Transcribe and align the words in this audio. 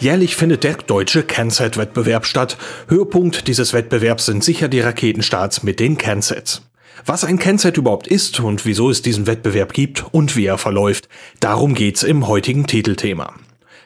Jährlich 0.00 0.34
findet 0.34 0.64
der 0.64 0.76
deutsche 0.76 1.22
CanSat-Wettbewerb 1.22 2.24
statt. 2.24 2.56
Höhepunkt 2.88 3.46
dieses 3.46 3.74
Wettbewerbs 3.74 4.24
sind 4.24 4.42
sicher 4.42 4.68
die 4.68 4.80
Raketenstarts 4.80 5.62
mit 5.62 5.78
den 5.78 5.98
CanSats. 5.98 6.62
Was 7.04 7.22
ein 7.22 7.38
CanSat 7.38 7.76
überhaupt 7.76 8.06
ist 8.06 8.40
und 8.40 8.64
wieso 8.64 8.88
es 8.88 9.02
diesen 9.02 9.26
Wettbewerb 9.26 9.74
gibt 9.74 10.06
und 10.12 10.36
wie 10.36 10.46
er 10.46 10.56
verläuft, 10.56 11.10
darum 11.40 11.74
geht's 11.74 12.02
im 12.02 12.26
heutigen 12.26 12.66
Titelthema. 12.66 13.34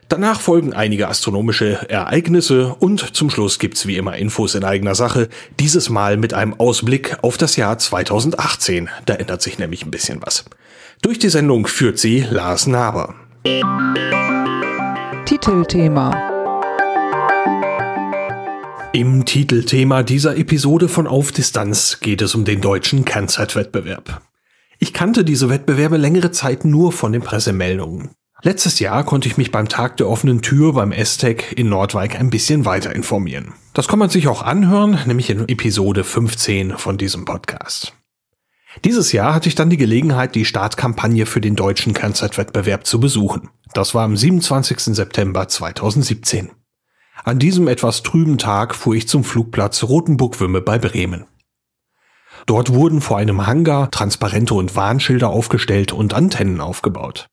Danach 0.08 0.40
folgen 0.40 0.72
einige 0.72 1.08
astronomische 1.08 1.90
Ereignisse 1.90 2.76
und 2.78 3.16
zum 3.16 3.28
Schluss 3.28 3.58
gibt's 3.58 3.86
wie 3.86 3.96
immer 3.96 4.16
Infos 4.16 4.54
in 4.54 4.62
eigener 4.62 4.94
Sache, 4.94 5.28
dieses 5.58 5.90
Mal 5.90 6.16
mit 6.16 6.32
einem 6.32 6.54
Ausblick 6.54 7.16
auf 7.22 7.38
das 7.38 7.56
Jahr 7.56 7.78
2018. 7.78 8.88
Da 9.06 9.14
ändert 9.14 9.42
sich 9.42 9.58
nämlich 9.58 9.84
ein 9.84 9.90
bisschen 9.90 10.20
was. 10.22 10.44
Durch 11.02 11.18
die 11.18 11.28
Sendung 11.28 11.66
führt 11.66 11.98
sie 11.98 12.24
Lars 12.30 12.68
Naber. 12.68 13.16
Titelthema 15.26 16.10
Im 18.92 19.24
Titelthema 19.24 20.02
dieser 20.02 20.36
Episode 20.36 20.90
von 20.90 21.06
Auf 21.06 21.32
Distanz 21.32 22.00
geht 22.00 22.20
es 22.20 22.34
um 22.34 22.44
den 22.44 22.60
deutschen 22.60 23.06
CanSat-Wettbewerb. 23.06 24.20
Ich 24.78 24.92
kannte 24.92 25.24
diese 25.24 25.48
Wettbewerbe 25.48 25.96
längere 25.96 26.30
Zeit 26.30 26.66
nur 26.66 26.92
von 26.92 27.12
den 27.12 27.22
Pressemeldungen. 27.22 28.10
Letztes 28.42 28.80
Jahr 28.80 29.02
konnte 29.04 29.26
ich 29.28 29.38
mich 29.38 29.50
beim 29.50 29.70
Tag 29.70 29.96
der 29.96 30.10
offenen 30.10 30.42
Tür 30.42 30.74
beim 30.74 30.92
STEC 30.92 31.54
in 31.56 31.70
Nordwijk 31.70 32.20
ein 32.20 32.28
bisschen 32.28 32.66
weiter 32.66 32.94
informieren. 32.94 33.54
Das 33.72 33.88
kann 33.88 33.98
man 33.98 34.10
sich 34.10 34.28
auch 34.28 34.42
anhören, 34.42 34.98
nämlich 35.06 35.30
in 35.30 35.48
Episode 35.48 36.04
15 36.04 36.76
von 36.76 36.98
diesem 36.98 37.24
Podcast. 37.24 37.94
Dieses 38.82 39.12
Jahr 39.12 39.34
hatte 39.34 39.48
ich 39.48 39.54
dann 39.54 39.70
die 39.70 39.76
Gelegenheit, 39.76 40.34
die 40.34 40.44
Startkampagne 40.44 41.26
für 41.26 41.40
den 41.40 41.54
deutschen 41.54 41.94
Kernzeitwettbewerb 41.94 42.86
zu 42.86 42.98
besuchen. 42.98 43.50
Das 43.72 43.94
war 43.94 44.04
am 44.04 44.16
27. 44.16 44.94
September 44.94 45.46
2017. 45.46 46.50
An 47.22 47.38
diesem 47.38 47.68
etwas 47.68 48.02
trüben 48.02 48.38
Tag 48.38 48.74
fuhr 48.74 48.94
ich 48.94 49.08
zum 49.08 49.24
Flugplatz 49.24 49.84
Rotenburg-Wümme 49.84 50.60
bei 50.60 50.78
Bremen. 50.78 51.26
Dort 52.46 52.74
wurden 52.74 53.00
vor 53.00 53.16
einem 53.16 53.46
Hangar 53.46 53.90
Transparente 53.90 54.54
und 54.54 54.76
Warnschilder 54.76 55.30
aufgestellt 55.30 55.92
und 55.92 56.12
Antennen 56.12 56.60
aufgebaut. 56.60 57.28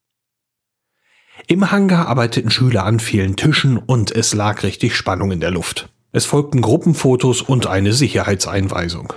Im 1.47 1.71
Hangar 1.71 2.07
arbeiteten 2.07 2.51
Schüler 2.51 2.85
an 2.85 2.99
vielen 2.99 3.35
Tischen 3.35 3.77
und 3.77 4.11
es 4.11 4.33
lag 4.33 4.63
richtig 4.63 4.95
Spannung 4.95 5.31
in 5.31 5.39
der 5.39 5.51
Luft. 5.51 5.89
Es 6.13 6.25
folgten 6.25 6.61
Gruppenfotos 6.61 7.41
und 7.41 7.67
eine 7.67 7.93
Sicherheitseinweisung. 7.93 9.13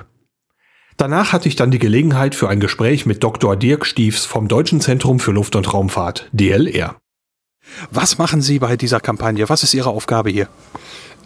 Danach 0.96 1.32
hatte 1.32 1.48
ich 1.48 1.56
dann 1.56 1.70
die 1.70 1.80
Gelegenheit 1.80 2.34
für 2.34 2.48
ein 2.48 2.60
Gespräch 2.60 3.04
mit 3.04 3.22
Dr. 3.24 3.56
Dirk 3.56 3.84
Stiefs 3.84 4.24
vom 4.26 4.46
Deutschen 4.46 4.80
Zentrum 4.80 5.18
für 5.18 5.32
Luft- 5.32 5.56
und 5.56 5.72
Raumfahrt, 5.72 6.28
DLR. 6.32 6.96
Was 7.90 8.18
machen 8.18 8.40
Sie 8.40 8.58
bei 8.60 8.76
dieser 8.76 9.00
Kampagne? 9.00 9.48
Was 9.48 9.62
ist 9.62 9.74
Ihre 9.74 9.90
Aufgabe 9.90 10.30
hier? 10.30 10.48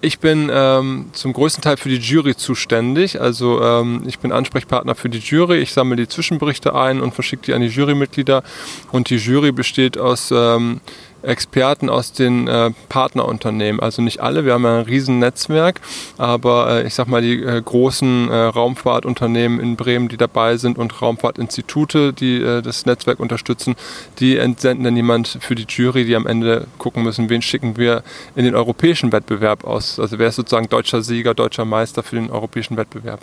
Ich 0.00 0.20
bin 0.20 0.48
ähm, 0.52 1.10
zum 1.12 1.32
größten 1.32 1.62
Teil 1.62 1.76
für 1.76 1.88
die 1.88 1.96
Jury 1.96 2.36
zuständig. 2.36 3.20
Also 3.20 3.60
ähm, 3.60 4.04
ich 4.06 4.20
bin 4.20 4.30
Ansprechpartner 4.30 4.94
für 4.94 5.08
die 5.08 5.18
Jury. 5.18 5.58
Ich 5.58 5.72
sammle 5.72 5.96
die 5.96 6.06
Zwischenberichte 6.06 6.74
ein 6.74 7.00
und 7.00 7.14
verschicke 7.14 7.46
die 7.46 7.54
an 7.54 7.62
die 7.62 7.66
Jurymitglieder. 7.66 8.44
Und 8.92 9.10
die 9.10 9.16
Jury 9.16 9.50
besteht 9.50 9.98
aus 9.98 10.30
ähm, 10.30 10.80
Experten 11.22 11.88
aus 11.88 12.12
den 12.12 12.48
äh, 12.48 12.70
Partnerunternehmen. 12.88 13.80
Also 13.80 14.02
nicht 14.02 14.20
alle, 14.20 14.44
wir 14.44 14.54
haben 14.54 14.64
ja 14.64 14.78
ein 14.78 14.84
riesen 14.84 15.18
Netzwerk, 15.18 15.80
aber 16.16 16.70
äh, 16.70 16.86
ich 16.86 16.94
sag 16.94 17.08
mal 17.08 17.22
die 17.22 17.42
äh, 17.42 17.60
großen 17.60 18.30
äh, 18.30 18.34
Raumfahrtunternehmen 18.34 19.60
in 19.60 19.76
Bremen, 19.76 20.08
die 20.08 20.16
dabei 20.16 20.56
sind 20.56 20.78
und 20.78 21.00
Raumfahrtinstitute, 21.00 22.12
die 22.12 22.40
äh, 22.40 22.62
das 22.62 22.86
Netzwerk 22.86 23.20
unterstützen, 23.20 23.74
die 24.18 24.36
entsenden 24.36 24.84
dann 24.84 24.96
jemand 24.96 25.38
für 25.40 25.54
die 25.54 25.66
Jury, 25.68 26.04
die 26.04 26.16
am 26.16 26.26
Ende 26.26 26.66
gucken 26.78 27.02
müssen, 27.02 27.28
wen 27.28 27.42
schicken 27.42 27.76
wir 27.76 28.02
in 28.36 28.44
den 28.44 28.54
europäischen 28.54 29.12
Wettbewerb 29.12 29.64
aus. 29.64 29.98
Also 29.98 30.18
wer 30.18 30.28
ist 30.28 30.36
sozusagen 30.36 30.68
deutscher 30.68 31.02
Sieger, 31.02 31.34
deutscher 31.34 31.64
Meister 31.64 32.02
für 32.02 32.16
den 32.16 32.30
europäischen 32.30 32.76
Wettbewerb. 32.76 33.20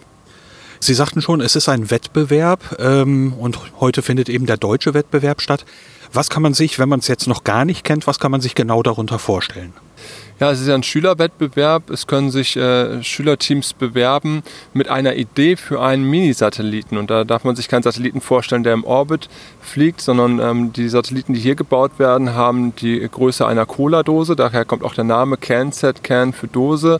Sie 0.79 0.93
sagten 0.93 1.21
schon, 1.21 1.41
es 1.41 1.55
ist 1.55 1.69
ein 1.69 1.89
Wettbewerb 1.89 2.77
ähm, 2.79 3.33
und 3.33 3.57
heute 3.79 4.01
findet 4.01 4.29
eben 4.29 4.45
der 4.45 4.57
deutsche 4.57 4.93
Wettbewerb 4.93 5.41
statt. 5.41 5.65
Was 6.15 6.29
kann 6.29 6.41
man 6.41 6.53
sich, 6.53 6.79
wenn 6.79 6.87
man 6.87 6.99
es 6.99 7.09
jetzt 7.09 7.27
noch 7.27 7.43
gar 7.43 7.65
nicht 7.65 7.83
kennt, 7.83 8.07
was 8.07 8.19
kann 8.19 8.31
man 8.31 8.39
sich 8.39 8.55
genau 8.55 8.81
darunter 8.81 9.19
vorstellen? 9.19 9.73
Ja, 10.39 10.51
es 10.51 10.61
ist 10.61 10.69
ein 10.69 10.83
Schülerwettbewerb. 10.83 11.89
Es 11.89 12.07
können 12.07 12.29
sich 12.29 12.55
äh, 12.57 13.03
Schülerteams 13.03 13.73
bewerben 13.73 14.43
mit 14.73 14.89
einer 14.89 15.15
Idee 15.15 15.55
für 15.55 15.81
einen 15.81 16.03
Mini-Satelliten. 16.09 16.97
Und 16.97 17.09
da 17.09 17.23
darf 17.23 17.43
man 17.43 17.55
sich 17.55 17.67
keinen 17.67 17.83
Satelliten 17.83 18.21
vorstellen, 18.21 18.63
der 18.63 18.73
im 18.73 18.83
Orbit 18.83 19.29
fliegt, 19.61 20.01
sondern 20.01 20.39
ähm, 20.39 20.73
die 20.73 20.89
Satelliten, 20.89 21.33
die 21.33 21.39
hier 21.39 21.55
gebaut 21.55 21.99
werden, 21.99 22.33
haben 22.33 22.75
die 22.75 22.99
Größe 23.09 23.45
einer 23.45 23.65
Cola-Dose. 23.65 24.35
Daher 24.35 24.65
kommt 24.65 24.83
auch 24.83 24.93
der 24.93 25.05
Name 25.05 25.37
CanSat, 25.37 26.03
Can 26.03 26.33
für 26.33 26.47
Dose. 26.47 26.99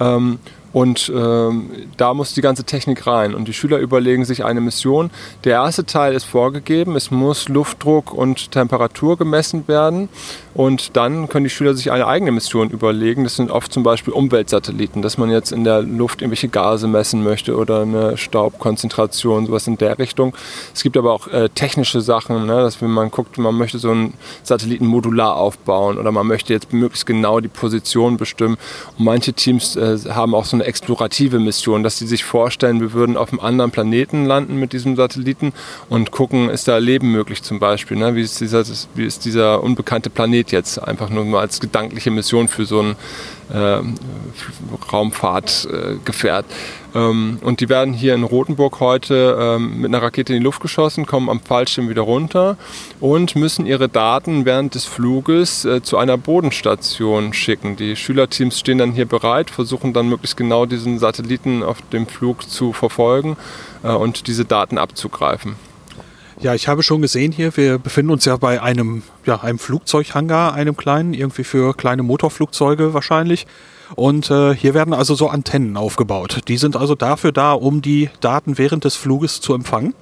Ähm, 0.00 0.38
und 0.74 1.10
ähm, 1.14 1.70
da 1.96 2.14
muss 2.14 2.34
die 2.34 2.40
ganze 2.40 2.64
Technik 2.64 3.06
rein. 3.06 3.32
Und 3.34 3.46
die 3.46 3.52
Schüler 3.52 3.78
überlegen 3.78 4.24
sich 4.24 4.44
eine 4.44 4.60
Mission. 4.60 5.10
Der 5.44 5.52
erste 5.52 5.86
Teil 5.86 6.14
ist 6.14 6.24
vorgegeben. 6.24 6.96
Es 6.96 7.12
muss 7.12 7.48
Luftdruck 7.48 8.12
und 8.12 8.50
Temperatur 8.50 9.16
gemessen 9.16 9.68
werden. 9.68 10.08
Und 10.54 10.96
dann 10.96 11.28
können 11.28 11.44
die 11.44 11.50
Schüler 11.50 11.74
sich 11.74 11.90
eine 11.90 12.06
eigene 12.06 12.30
Mission 12.30 12.70
überlegen. 12.70 13.24
Das 13.24 13.36
sind 13.36 13.50
oft 13.50 13.72
zum 13.72 13.82
Beispiel 13.82 14.12
Umweltsatelliten, 14.12 15.02
dass 15.02 15.18
man 15.18 15.30
jetzt 15.30 15.50
in 15.50 15.64
der 15.64 15.82
Luft 15.82 16.22
irgendwelche 16.22 16.48
Gase 16.48 16.86
messen 16.86 17.24
möchte 17.24 17.56
oder 17.56 17.82
eine 17.82 18.16
Staubkonzentration, 18.16 19.46
sowas 19.46 19.66
in 19.66 19.78
der 19.78 19.98
Richtung. 19.98 20.34
Es 20.72 20.84
gibt 20.84 20.96
aber 20.96 21.12
auch 21.12 21.26
äh, 21.26 21.48
technische 21.48 22.00
Sachen, 22.00 22.46
ne, 22.46 22.54
dass 22.62 22.80
wenn 22.80 22.90
man 22.90 23.10
guckt, 23.10 23.36
man 23.36 23.56
möchte 23.56 23.78
so 23.78 23.90
einen 23.90 24.14
Satelliten 24.44 24.86
modular 24.86 25.36
aufbauen 25.36 25.98
oder 25.98 26.12
man 26.12 26.26
möchte 26.26 26.52
jetzt 26.52 26.72
möglichst 26.72 27.06
genau 27.06 27.40
die 27.40 27.48
Position 27.48 28.16
bestimmen. 28.16 28.56
Und 28.96 29.04
manche 29.04 29.32
Teams 29.32 29.74
äh, 29.74 29.98
haben 30.10 30.36
auch 30.36 30.44
so 30.44 30.56
eine 30.56 30.64
explorative 30.64 31.40
Mission, 31.40 31.82
dass 31.82 31.98
sie 31.98 32.06
sich 32.06 32.22
vorstellen, 32.22 32.80
wir 32.80 32.92
würden 32.92 33.16
auf 33.16 33.32
einem 33.32 33.40
anderen 33.40 33.72
Planeten 33.72 34.24
landen 34.24 34.60
mit 34.60 34.72
diesem 34.72 34.94
Satelliten 34.94 35.52
und 35.88 36.12
gucken, 36.12 36.48
ist 36.48 36.68
da 36.68 36.78
Leben 36.78 37.10
möglich 37.10 37.42
zum 37.42 37.58
Beispiel. 37.58 37.96
Ne? 37.96 38.14
Wie, 38.14 38.22
ist 38.22 38.40
dieser, 38.40 38.62
wie 38.94 39.04
ist 39.04 39.24
dieser 39.24 39.60
unbekannte 39.60 40.10
Planet 40.10 40.43
jetzt? 40.52 40.78
Einfach 40.78 41.10
nur 41.10 41.24
mal 41.24 41.40
als 41.40 41.60
gedankliche 41.60 42.10
Mission 42.10 42.48
für 42.48 42.64
so 42.64 42.80
ein 42.80 42.96
äh, 43.52 43.80
Raumfahrtgefährt. 44.92 46.46
Ähm, 46.94 47.38
und 47.42 47.60
die 47.60 47.68
werden 47.68 47.92
hier 47.92 48.14
in 48.14 48.22
Rothenburg 48.22 48.80
heute 48.80 49.36
ähm, 49.38 49.80
mit 49.80 49.86
einer 49.86 50.02
Rakete 50.02 50.32
in 50.32 50.40
die 50.40 50.44
Luft 50.44 50.60
geschossen, 50.60 51.06
kommen 51.06 51.28
am 51.28 51.40
Fallschirm 51.40 51.88
wieder 51.88 52.02
runter 52.02 52.56
und 53.00 53.36
müssen 53.36 53.66
ihre 53.66 53.88
Daten 53.88 54.44
während 54.44 54.74
des 54.74 54.84
Fluges 54.84 55.64
äh, 55.64 55.82
zu 55.82 55.98
einer 55.98 56.16
Bodenstation 56.16 57.32
schicken. 57.32 57.76
Die 57.76 57.96
Schülerteams 57.96 58.58
stehen 58.58 58.78
dann 58.78 58.92
hier 58.92 59.06
bereit, 59.06 59.50
versuchen 59.50 59.92
dann 59.92 60.08
möglichst 60.08 60.36
genau 60.36 60.66
diesen 60.66 60.98
Satelliten 60.98 61.62
auf 61.62 61.78
dem 61.92 62.06
Flug 62.06 62.48
zu 62.48 62.72
verfolgen 62.72 63.36
äh, 63.82 63.88
und 63.88 64.26
diese 64.26 64.44
Daten 64.44 64.78
abzugreifen. 64.78 65.56
Ja, 66.40 66.54
ich 66.54 66.68
habe 66.68 66.82
schon 66.82 67.00
gesehen 67.00 67.32
hier, 67.32 67.56
wir 67.56 67.78
befinden 67.78 68.12
uns 68.12 68.24
ja 68.24 68.36
bei 68.36 68.60
einem, 68.60 69.02
ja, 69.24 69.40
einem 69.42 69.58
Flugzeughangar, 69.58 70.54
einem 70.54 70.76
kleinen, 70.76 71.14
irgendwie 71.14 71.44
für 71.44 71.74
kleine 71.74 72.02
Motorflugzeuge 72.02 72.92
wahrscheinlich. 72.92 73.46
Und 73.94 74.30
äh, 74.30 74.54
hier 74.54 74.74
werden 74.74 74.94
also 74.94 75.14
so 75.14 75.28
Antennen 75.28 75.76
aufgebaut. 75.76 76.40
Die 76.48 76.56
sind 76.56 76.76
also 76.76 76.94
dafür 76.94 77.32
da, 77.32 77.52
um 77.52 77.82
die 77.82 78.10
Daten 78.20 78.58
während 78.58 78.84
des 78.84 78.96
Fluges 78.96 79.40
zu 79.40 79.54
empfangen. 79.54 79.94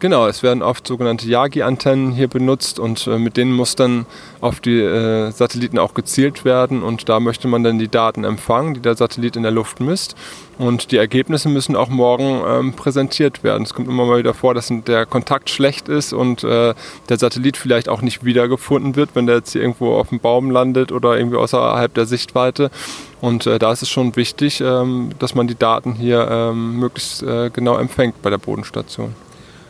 Genau, 0.00 0.26
es 0.26 0.42
werden 0.42 0.62
oft 0.62 0.86
sogenannte 0.86 1.26
Yagi-Antennen 1.28 2.12
hier 2.12 2.26
benutzt 2.26 2.78
und 2.78 3.06
äh, 3.06 3.18
mit 3.18 3.36
denen 3.36 3.52
muss 3.52 3.76
dann 3.76 4.06
auf 4.40 4.60
die 4.60 4.80
äh, 4.80 5.30
Satelliten 5.30 5.78
auch 5.78 5.92
gezielt 5.92 6.46
werden 6.46 6.82
und 6.82 7.10
da 7.10 7.20
möchte 7.20 7.48
man 7.48 7.64
dann 7.64 7.78
die 7.78 7.88
Daten 7.88 8.24
empfangen, 8.24 8.72
die 8.72 8.80
der 8.80 8.94
Satellit 8.94 9.36
in 9.36 9.42
der 9.42 9.52
Luft 9.52 9.78
misst 9.80 10.16
und 10.56 10.90
die 10.90 10.96
Ergebnisse 10.96 11.50
müssen 11.50 11.76
auch 11.76 11.90
morgen 11.90 12.40
ähm, 12.48 12.72
präsentiert 12.72 13.44
werden. 13.44 13.64
Es 13.64 13.74
kommt 13.74 13.88
immer 13.88 14.06
mal 14.06 14.16
wieder 14.16 14.32
vor, 14.32 14.54
dass 14.54 14.72
der 14.86 15.04
Kontakt 15.04 15.50
schlecht 15.50 15.90
ist 15.90 16.14
und 16.14 16.44
äh, 16.44 16.72
der 17.10 17.18
Satellit 17.18 17.58
vielleicht 17.58 17.90
auch 17.90 18.00
nicht 18.00 18.24
wiedergefunden 18.24 18.96
wird, 18.96 19.10
wenn 19.12 19.26
der 19.26 19.36
jetzt 19.36 19.52
hier 19.52 19.60
irgendwo 19.60 19.96
auf 19.96 20.08
dem 20.08 20.20
Baum 20.20 20.50
landet 20.50 20.92
oder 20.92 21.18
irgendwie 21.18 21.36
außerhalb 21.36 21.92
der 21.92 22.06
Sichtweite. 22.06 22.70
Und 23.20 23.46
äh, 23.46 23.58
da 23.58 23.70
ist 23.70 23.82
es 23.82 23.90
schon 23.90 24.16
wichtig, 24.16 24.62
ähm, 24.62 25.10
dass 25.18 25.34
man 25.34 25.46
die 25.46 25.58
Daten 25.58 25.92
hier 25.92 26.26
ähm, 26.30 26.78
möglichst 26.78 27.22
äh, 27.22 27.50
genau 27.50 27.76
empfängt 27.76 28.22
bei 28.22 28.30
der 28.30 28.38
Bodenstation. 28.38 29.14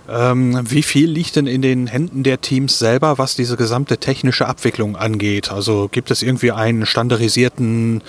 Ähm, 0.09 0.61
wie 0.69 0.83
viel 0.83 1.11
liegt 1.11 1.37
denn 1.37 1.47
in 1.47 1.63
den 1.63 1.87
Händen 1.87 2.23
der 2.23 2.41
Teams 2.41 2.79
selber, 2.79 3.19
was 3.19 3.37
diese 3.37 3.57
gesamte 3.57 3.99
technische 3.99 4.47
Abwicklung 4.47 4.97
angeht? 4.97 5.53
Also 5.53 5.89
gibt 5.91 6.11
es 6.11 6.23
irgendwie 6.23 6.53
einen 6.53 6.87
standardisierten 6.87 8.03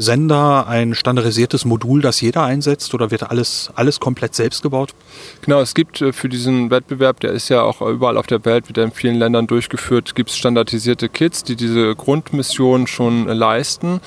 Sender, 0.00 0.66
ein 0.66 0.94
standardisiertes 0.94 1.66
Modul, 1.66 2.00
das 2.00 2.20
jeder 2.20 2.44
einsetzt 2.44 2.94
oder 2.94 3.10
wird 3.10 3.30
alles, 3.30 3.70
alles 3.74 4.00
komplett 4.00 4.34
selbst 4.34 4.62
gebaut? 4.62 4.94
Genau, 5.42 5.60
es 5.60 5.74
gibt 5.74 6.00
äh, 6.00 6.12
für 6.12 6.28
diesen 6.28 6.70
Wettbewerb, 6.70 7.20
der 7.20 7.32
ist 7.32 7.48
ja 7.50 7.62
auch 7.62 7.82
überall 7.82 8.16
auf 8.16 8.26
der 8.26 8.44
Welt, 8.44 8.68
wird 8.68 8.78
in 8.78 8.92
vielen 8.92 9.16
Ländern 9.16 9.46
durchgeführt, 9.46 10.14
gibt 10.14 10.30
es 10.30 10.38
standardisierte 10.38 11.08
Kits, 11.08 11.44
die 11.44 11.56
diese 11.56 11.94
Grundmission 11.94 12.86
schon 12.86 13.28
leisten. 13.28 14.00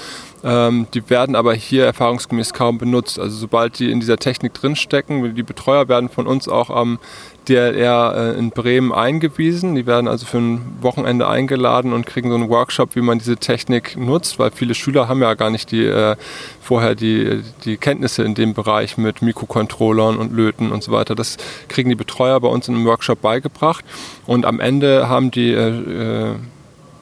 Ähm, 0.43 0.87
die 0.93 1.09
werden 1.09 1.35
aber 1.35 1.53
hier 1.53 1.85
erfahrungsgemäß 1.85 2.53
kaum 2.53 2.77
benutzt. 2.77 3.19
Also 3.19 3.37
sobald 3.37 3.79
die 3.79 3.91
in 3.91 3.99
dieser 3.99 4.17
Technik 4.17 4.53
drinstecken, 4.53 5.35
die 5.35 5.43
Betreuer 5.43 5.87
werden 5.87 6.09
von 6.09 6.27
uns 6.27 6.49
auch 6.49 6.69
am 6.69 6.99
DLR 7.47 8.13
äh, 8.15 8.39
in 8.39 8.51
Bremen 8.51 8.91
eingewiesen. 8.91 9.75
Die 9.75 9.85
werden 9.85 10.07
also 10.07 10.25
für 10.25 10.39
ein 10.39 10.61
Wochenende 10.81 11.27
eingeladen 11.27 11.93
und 11.93 12.05
kriegen 12.05 12.29
so 12.29 12.35
einen 12.35 12.49
Workshop, 12.49 12.95
wie 12.95 13.01
man 13.01 13.19
diese 13.19 13.37
Technik 13.37 13.97
nutzt, 13.97 14.39
weil 14.39 14.51
viele 14.51 14.75
Schüler 14.75 15.07
haben 15.07 15.21
ja 15.21 15.33
gar 15.33 15.49
nicht 15.49 15.71
die, 15.71 15.85
äh, 15.85 16.15
vorher 16.61 16.95
die, 16.95 17.41
die 17.63 17.77
Kenntnisse 17.77 18.23
in 18.23 18.35
dem 18.35 18.53
Bereich 18.53 18.97
mit 18.97 19.21
Mikrocontrollern 19.21 20.17
und 20.17 20.33
Löten 20.33 20.71
und 20.71 20.83
so 20.83 20.91
weiter. 20.91 21.15
Das 21.15 21.37
kriegen 21.69 21.89
die 21.89 21.95
Betreuer 21.95 22.39
bei 22.39 22.47
uns 22.47 22.67
in 22.67 22.75
einem 22.75 22.85
Workshop 22.85 23.21
beigebracht 23.21 23.85
und 24.25 24.45
am 24.45 24.59
Ende 24.59 25.07
haben 25.07 25.31
die 25.31 25.51
äh, 25.51 26.31
äh 26.31 26.35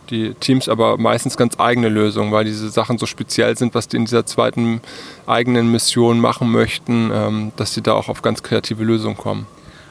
die 0.09 0.33
Teams 0.36 0.68
aber 0.68 0.98
meistens 0.98 1.38
ganz 1.38 1.59
eigene 1.59 1.89
Lösungen, 1.89 2.31
weil 2.31 2.45
diese 2.45 2.69
Sachen 2.69 2.98
so 2.98 3.06
speziell 3.06 3.57
sind, 3.57 3.74
was 3.75 3.88
die 3.88 3.98
in 3.98 4.06
dieser 4.06 4.25
zweiten 4.25 4.81
eigenen 5.27 5.71
Mission 5.71 6.19
machen 6.19 6.51
möchten, 6.51 7.12
ähm, 7.13 7.51
dass 7.56 7.74
sie 7.74 7.81
da 7.81 7.94
auch 7.94 8.09
auf 8.09 8.21
ganz 8.21 8.44
kreative 8.44 8.83
Lösungen 8.83 9.18
kommen. 9.18 9.45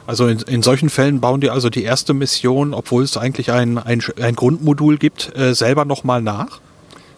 Also 0.07 0.27
in, 0.27 0.39
in 0.41 0.61
solchen 0.61 0.89
Fällen 0.89 1.21
bauen 1.21 1.41
die 1.41 1.49
also 1.49 1.69
die 1.69 1.83
erste 1.83 2.13
Mission, 2.13 2.73
obwohl 2.73 3.03
es 3.03 3.17
eigentlich 3.17 3.51
ein, 3.51 3.77
ein, 3.77 4.01
ein 4.21 4.35
Grundmodul 4.35 4.97
gibt, 4.97 5.35
äh, 5.37 5.53
selber 5.53 5.85
nochmal 5.85 6.21
nach? 6.21 6.59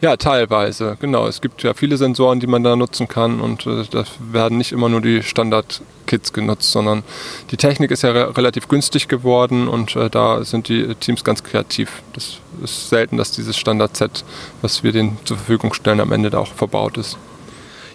Ja, 0.04 0.18
teilweise, 0.18 0.98
genau. 1.00 1.28
Es 1.28 1.40
gibt 1.40 1.64
ja 1.64 1.74
viele 1.74 1.96
Sensoren, 1.96 2.42
die 2.42 2.48
man 2.48 2.62
da 2.62 2.76
nutzen 2.76 3.08
kann 3.08 3.40
und 3.40 3.66
äh, 3.66 3.86
da 3.90 4.04
werden 4.20 4.58
nicht 4.58 4.74
immer 4.74 4.90
nur 4.90 5.00
die 5.00 5.24
Standard-Kits 5.24 6.34
genutzt, 6.34 6.74
sondern 6.74 7.04
die 7.52 7.56
Technik 7.56 7.90
ist 7.90 8.02
ja 8.02 8.12
re 8.12 8.36
relativ 8.36 8.68
günstig 8.68 9.08
geworden 9.08 9.70
und 9.70 9.96
äh, 9.96 10.10
da 10.10 10.44
sind 10.44 10.68
die 10.68 10.94
Teams 10.96 11.24
ganz 11.24 11.42
kreativ. 11.42 12.04
Das 12.12 12.40
ist 12.62 12.90
selten, 12.90 13.16
dass 13.16 13.32
dieses 13.32 13.56
Standard-Set, 13.56 14.26
was 14.62 14.84
wir 14.84 14.92
denen 14.92 15.18
zur 15.24 15.38
Verfügung 15.38 15.74
stellen, 15.74 16.02
am 16.02 16.12
Ende 16.12 16.30
da 16.30 16.40
auch 16.40 16.52
verbaut 16.54 16.98
ist. 16.98 17.18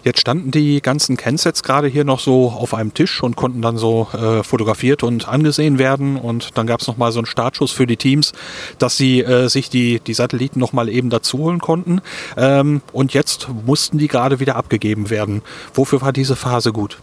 Jetzt 0.09 0.21
standen 0.21 0.49
die 0.49 0.81
ganzen 0.81 1.17
Kensets 1.17 1.61
gerade 1.61 1.87
hier 1.87 2.03
noch 2.03 2.19
so 2.19 2.49
auf 2.49 2.73
einem 2.73 2.95
Tisch 2.95 3.21
und 3.21 3.35
konnten 3.35 3.61
dann 3.61 3.77
so 3.77 4.07
äh, 4.11 4.41
fotografiert 4.41 5.03
und 5.03 5.27
angesehen 5.27 5.77
werden. 5.77 6.17
Und 6.17 6.57
dann 6.57 6.65
gab 6.65 6.81
es 6.81 6.87
nochmal 6.87 7.11
so 7.11 7.19
einen 7.19 7.27
Startschuss 7.27 7.71
für 7.71 7.85
die 7.85 7.95
Teams, 7.95 8.33
dass 8.79 8.97
sie 8.97 9.21
äh, 9.21 9.49
sich 9.49 9.69
die, 9.69 9.99
die 9.99 10.15
Satelliten 10.15 10.59
nochmal 10.59 10.89
eben 10.89 11.11
dazu 11.11 11.37
holen 11.37 11.59
konnten. 11.59 12.01
Ähm, 12.37 12.81
und 12.91 13.13
jetzt 13.13 13.49
mussten 13.67 13.99
die 13.99 14.07
gerade 14.07 14.39
wieder 14.39 14.55
abgegeben 14.55 15.11
werden. 15.11 15.43
Wofür 15.75 16.01
war 16.01 16.11
diese 16.11 16.35
Phase 16.35 16.73
gut? 16.73 16.97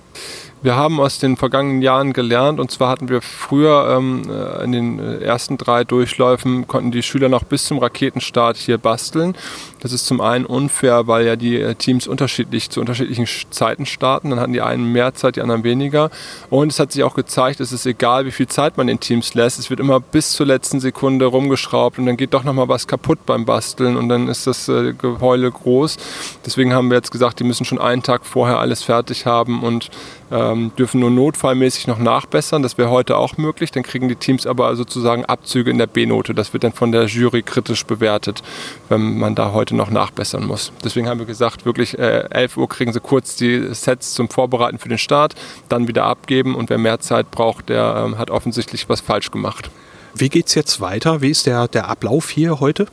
Wir 0.67 0.75
haben 0.75 0.99
aus 0.99 1.21
den 1.21 1.37
vergangenen 1.37 1.81
Jahren 1.81 2.13
gelernt 2.13 2.59
und 2.59 2.73
zwar 2.73 2.89
hatten 2.89 3.09
wir 3.09 3.23
früher 3.23 3.97
ähm, 3.97 4.23
äh, 4.29 4.65
in 4.65 4.73
den 4.73 4.99
äh, 4.99 5.19
ersten 5.19 5.59
drei 5.59 5.85
Durchläufen 5.85 6.67
konnten 6.67 6.91
die 6.91 7.05
Schüler 7.05 7.29
noch 7.29 7.45
bis 7.45 7.67
zum 7.67 7.79
Raketenstart 7.79 8.57
hier 8.57 8.77
basteln. 8.77 9.37
Das 9.79 9.93
ist 9.93 10.07
zum 10.07 10.21
einen 10.21 10.45
unfair, 10.45 11.07
weil 11.07 11.25
ja 11.25 11.37
die 11.37 11.61
äh, 11.61 11.77
Teams 11.77 12.09
unterschiedlich 12.09 12.71
zu 12.71 12.81
unterschiedlichen 12.81 13.29
Zeiten 13.51 13.87
starten. 13.87 14.31
Dann 14.31 14.41
hatten 14.41 14.55
die 14.55 14.61
einen 14.61 14.91
mehr 14.91 15.15
Zeit, 15.15 15.37
die 15.37 15.41
anderen 15.41 15.63
weniger. 15.63 16.11
Und 16.51 16.73
es 16.73 16.81
hat 16.81 16.91
sich 16.91 17.05
auch 17.05 17.15
gezeigt, 17.15 17.61
es 17.61 17.71
ist 17.71 17.87
egal, 17.87 18.27
wie 18.27 18.33
viel 18.33 18.49
Zeit 18.49 18.77
man 18.77 18.89
den 18.89 18.99
Teams 18.99 19.35
lässt. 19.35 19.61
Es 19.61 19.71
wird 19.71 19.79
immer 19.79 20.01
bis 20.01 20.33
zur 20.33 20.47
letzten 20.47 20.81
Sekunde 20.81 21.27
rumgeschraubt 21.27 22.01
und 22.01 22.07
dann 22.07 22.17
geht 22.17 22.35
doch 22.35 22.43
noch 22.43 22.55
mal 22.55 22.69
was 22.69 22.89
kaputt 22.89 23.21
beim 23.25 23.45
Basteln 23.45 23.97
und 23.97 24.09
dann 24.09 24.27
ist 24.27 24.49
das 24.49 24.69
äh, 24.69 24.95
Geheule 24.95 25.49
groß. 25.49 25.97
Deswegen 26.45 26.75
haben 26.75 26.91
wir 26.91 26.97
jetzt 26.97 27.13
gesagt, 27.13 27.39
die 27.39 27.45
müssen 27.45 27.65
schon 27.65 27.79
einen 27.79 28.03
Tag 28.03 28.27
vorher 28.27 28.59
alles 28.59 28.83
fertig 28.83 29.27
haben 29.27 29.63
und 29.63 29.91
ähm, 30.31 30.73
dürfen 30.79 31.01
nur 31.01 31.11
notfallmäßig 31.11 31.87
noch 31.87 31.99
nachbessern. 31.99 32.63
Das 32.63 32.79
wäre 32.79 32.91
heute 32.91 33.17
auch 33.17 33.37
möglich. 33.37 33.71
Dann 33.71 33.83
kriegen 33.83 34.09
die 34.09 34.17
Teams 34.17 34.47
aber 34.47 34.75
sozusagen 34.77 35.25
Abzüge 35.25 35.71
in 35.71 35.79
der 35.79 35.87
B-Note. 35.87 36.35
Das 36.35 36.53
wird 36.53 36.65
dann 36.65 36.73
von 36.73 36.93
der 36.93 37.07
Jury 37.07 37.43
kritisch 37.43 37.85
bewertet, 37.85 38.43
wenn 38.89 39.19
man 39.19 39.35
da 39.35 39.53
heute 39.53 39.77
noch 39.77 39.91
nachbessern 39.91 40.45
muss. 40.45 40.73
Deswegen 40.85 41.09
haben 41.09 41.19
wir 41.19 41.27
gesagt, 41.27 41.65
wirklich 41.65 41.99
äh, 41.99 42.29
11 42.31 42.57
Uhr 42.57 42.69
kriegen 42.69 42.93
sie 42.93 43.01
kurz 43.01 43.37
die 43.37 43.75
Sets 43.75 44.15
zum 44.15 44.29
Vorbereiten 44.29 44.79
für 44.79 44.89
den 44.89 44.99
Start, 44.99 45.35
dann 45.69 45.89
wieder 45.89 46.05
abgeben 46.05 46.55
und 46.55 46.71
wer 46.71 46.79
mehr 46.79 47.01
Zeit 47.01 47.31
braucht, 47.31 47.69
der 47.69 48.05
ähm, 48.05 48.19
hat 48.19 48.31
offensichtlich 48.31 48.89
was 48.89 49.01
falsch 49.01 49.31
gemacht. 49.31 49.71
Wie 50.15 50.29
geht 50.29 50.47
es 50.47 50.55
jetzt 50.55 50.81
weiter? 50.81 51.21
Wie 51.21 51.31
ist 51.31 51.47
der, 51.47 51.69
der 51.69 51.89
Ablauf 51.89 52.31
hier 52.31 52.61
heute? 52.61 52.87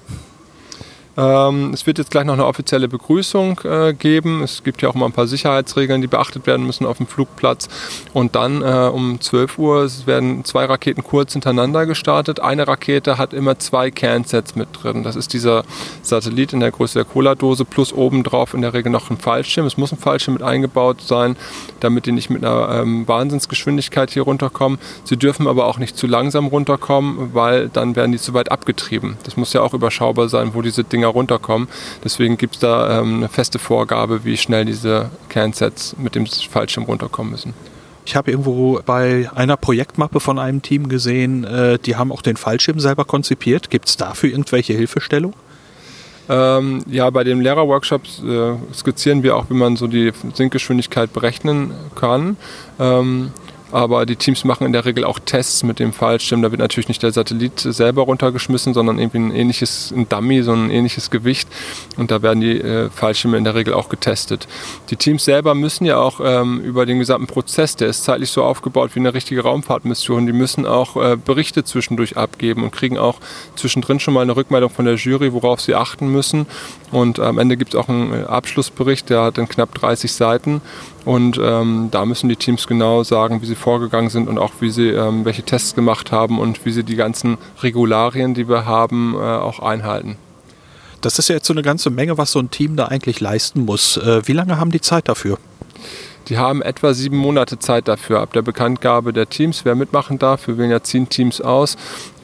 Ähm, 1.16 1.72
es 1.74 1.86
wird 1.86 2.00
jetzt 2.00 2.10
gleich 2.10 2.26
noch 2.26 2.34
eine 2.34 2.46
offizielle 2.46 2.88
Begrüßung 2.88 3.60
äh, 3.64 3.94
geben. 3.94 4.42
Es 4.42 4.64
gibt 4.64 4.82
ja 4.82 4.90
auch 4.90 4.96
mal 4.96 5.06
ein 5.06 5.12
paar 5.12 5.28
Sicherheitsregeln, 5.28 6.02
die 6.02 6.08
beachtet 6.08 6.48
werden 6.48 6.66
müssen 6.66 6.86
auf 6.86 6.98
dem 6.98 7.08
Flugplatz. 7.08 7.70
Und 8.14 8.36
dann 8.36 8.62
äh, 8.62 8.90
um 8.92 9.22
12 9.22 9.60
Uhr 9.60 9.88
werden 10.06 10.44
zwei 10.44 10.66
Raketen 10.66 11.04
kurz 11.04 11.34
hintereinander 11.34 11.86
gestartet. 11.86 12.40
Eine 12.40 12.68
Rakete 12.68 13.18
hat 13.18 13.34
immer 13.34 13.60
zwei 13.60 13.92
Kernsets 13.92 14.56
mit 14.56 14.70
drin. 14.72 15.04
Das 15.04 15.16
ist 15.16 15.34
dieser 15.34 15.64
Satellit 16.02 16.54
in 16.54 16.60
der 16.60 16.72
Größe 16.72 17.00
der 17.00 17.06
Cola-Dose 17.06 17.66
plus 17.66 17.94
obendrauf 17.94 18.54
in 18.54 18.62
der 18.62 18.74
Regel 18.74 18.92
noch 18.92 19.12
ein 19.12 19.18
Fallschirm. 19.18 19.68
Es 19.68 19.78
muss 19.78 19.92
ein 19.92 20.00
Fallschirm 20.00 20.34
mit 20.34 20.44
eingebaut 20.44 21.02
sein, 21.02 21.36
damit 21.80 22.08
die 22.08 22.12
nicht 22.12 22.32
mit 22.32 22.44
einer 22.44 22.82
ähm, 22.82 23.08
Wahnsinnsgeschwindigkeit 23.08 24.10
hier 24.10 24.24
runterkommen. 24.24 24.80
Sie 25.04 25.18
dürfen 25.18 25.48
aber 25.48 25.68
auch 25.68 25.78
nicht 25.78 25.96
zu 25.96 26.08
langsam 26.08 26.48
runterkommen, 26.48 27.34
weil 27.34 27.70
dann 27.70 27.96
werden 27.96 28.12
die 28.12 28.18
zu 28.18 28.34
weit 28.34 28.52
abgetrieben. 28.52 29.18
Das 29.24 29.38
muss 29.38 29.54
ja 29.54 29.62
auch 29.62 29.74
überschaubar 29.74 30.28
sein, 30.30 30.54
wo 30.54 30.62
diese 30.64 30.84
Dinge 30.84 31.03
Dinger 31.04 31.10
runterkommen. 31.10 31.68
Deswegen 32.04 32.38
gibt 32.38 32.56
es 32.56 32.60
da 32.62 33.00
ähm, 33.00 33.18
eine 33.18 33.30
feste 33.30 33.60
Vorgabe, 33.60 34.24
wie 34.24 34.38
schnell 34.38 34.66
diese 34.66 35.10
Kernsets 35.30 35.96
mit 35.98 36.16
dem 36.16 36.26
Fallschirm 36.26 36.86
runterkommen 36.86 37.32
müssen. 37.32 37.54
Ich 38.06 38.16
habe 38.16 38.32
irgendwo 38.32 38.82
bei 38.86 39.30
einer 39.34 39.56
Projektmappe 39.56 40.20
von 40.20 40.40
einem 40.40 40.62
Team 40.62 40.90
gesehen, 40.90 41.44
äh, 41.44 41.80
die 41.80 41.96
haben 41.96 42.12
auch 42.12 42.22
den 42.22 42.38
Fallschirm 42.38 42.80
selber 42.80 43.06
konzipiert. 43.06 43.70
Gibt 43.70 43.88
es 43.88 43.98
dafür 43.98 44.30
irgendwelche 44.30 44.74
Hilfestellung? 44.74 45.34
Ähm, 46.30 46.84
ja, 46.88 47.10
bei 47.10 47.26
den 47.26 47.42
Lehrerworkshops 47.42 48.22
äh, 48.24 48.54
skizzieren 48.74 49.24
wir 49.24 49.36
auch, 49.36 49.50
wie 49.50 49.56
man 49.56 49.76
so 49.76 49.88
die 49.88 50.14
Sinkgeschwindigkeit 50.34 51.12
berechnen 51.12 51.72
kann. 51.96 52.38
Ähm, 52.80 53.32
aber 53.74 54.06
die 54.06 54.16
Teams 54.16 54.44
machen 54.44 54.66
in 54.66 54.74
der 54.74 54.86
Regel 54.86 55.04
auch 55.04 55.20
Tests 55.20 55.64
mit 55.64 55.80
dem 55.80 55.94
Fallschirm. 55.94 56.42
Da 56.42 56.52
wird 56.52 56.60
natürlich 56.60 56.88
nicht 56.88 57.02
der 57.02 57.12
Satellit 57.12 57.60
selber 57.60 58.04
runtergeschmissen, 58.04 58.74
sondern 58.74 59.00
irgendwie 59.00 59.18
ein 59.18 59.36
ähnliches, 59.36 59.92
ein 59.96 60.08
Dummy, 60.08 60.44
so 60.44 60.54
ein 60.54 60.70
ähnliches 60.70 61.10
Gewicht. 61.10 61.50
Und 61.98 62.12
da 62.12 62.22
werden 62.22 62.42
die 62.42 62.60
äh, 62.60 62.90
Fallschirme 62.90 63.38
in 63.38 63.44
der 63.44 63.56
Regel 63.56 63.74
auch 63.74 63.90
getestet. 63.90 64.48
Die 64.92 64.96
Teams 64.96 65.26
selber 65.26 65.56
müssen 65.56 65.86
ja 65.86 65.98
auch 65.98 66.22
ähm, 66.24 66.60
über 66.62 66.86
den 66.86 67.00
gesamten 67.00 67.28
Prozess, 67.28 67.76
der 67.76 67.88
ist 67.88 68.04
zeitlich 68.04 68.30
so 68.30 68.44
aufgebaut 68.44 68.92
wie 68.94 69.00
eine 69.00 69.14
richtige 69.14 69.42
Raumfahrtmission, 69.42 70.28
die 70.28 70.34
müssen 70.34 70.66
auch 70.66 70.96
äh, 70.96 71.18
Berichte 71.18 71.64
zwischendurch 71.64 72.16
abgeben 72.16 72.64
und 72.64 72.72
kriegen 72.72 72.98
auch 72.98 73.20
zwischendrin 73.56 74.00
schon 74.00 74.14
mal 74.14 74.22
eine 74.22 74.36
Rückmeldung 74.36 74.70
von 74.70 74.86
der 74.86 74.96
Jury, 74.96 75.34
worauf 75.34 75.62
sie 75.62 75.74
achten 75.74 76.08
müssen. 76.10 76.46
Und 76.92 77.20
am 77.20 77.40
Ende 77.40 77.58
gibt 77.58 77.74
es 77.74 77.80
auch 77.80 77.90
einen 77.90 78.14
äh, 78.14 78.26
Abschlussbericht, 78.26 79.10
der 79.10 79.24
hat 79.24 79.38
dann 79.40 79.50
knapp 79.50 79.74
30 79.74 80.14
Seiten. 80.14 80.62
Und 81.06 81.40
ähm, 81.42 81.90
da 81.92 82.06
müssen 82.06 82.30
die 82.30 82.36
Teams 82.36 82.66
genau 82.66 83.04
sagen, 83.04 83.42
wie 83.42 83.46
sie 83.46 83.56
vorgegangen 83.56 84.10
sind 84.10 84.30
und 84.30 84.38
auch 84.38 84.54
wie 84.62 84.70
sie 84.70 84.90
ähm, 84.90 85.26
welche 85.26 85.44
Tests 85.44 85.76
gemacht 85.76 86.12
haben 86.12 86.40
und 86.40 86.66
wie 86.66 86.72
sie 86.72 86.84
die 86.84 86.96
ganzen 86.96 87.38
Regularien, 87.62 88.34
die 88.34 88.48
wir 88.48 88.66
haben, 88.66 89.16
äh, 89.16 89.20
auch 89.20 89.60
einhalten. 89.60 90.18
Das 91.02 91.20
ist 91.20 91.28
ja 91.28 91.36
jetzt 91.36 91.48
so 91.48 91.54
eine 91.54 91.64
ganze 91.64 91.90
Menge, 91.90 92.18
was 92.18 92.32
so 92.32 92.40
ein 92.40 92.50
Team 92.50 92.78
da 92.78 92.86
eigentlich 92.86 93.20
leisten 93.20 93.66
muss. 93.66 93.98
Äh, 93.98 94.26
wie 94.26 94.32
lange 94.32 94.58
haben 94.58 94.72
die 94.72 94.80
Zeit 94.80 95.10
dafür? 95.10 95.38
Die 96.30 96.38
haben 96.38 96.62
etwa 96.62 96.94
sieben 96.94 97.18
Monate 97.18 97.60
Zeit 97.60 97.90
dafür. 97.90 98.22
Ab 98.22 98.32
der 98.32 98.42
Bekanntgabe 98.42 99.12
der 99.12 99.28
Teams, 99.28 99.66
wer 99.66 99.76
mitmachen 99.76 100.20
darf, 100.20 100.48
wir 100.48 100.58
wählen 100.58 100.72
ja 100.72 100.82
zehn 100.82 101.10
Teams 101.10 101.42
aus, 101.42 101.76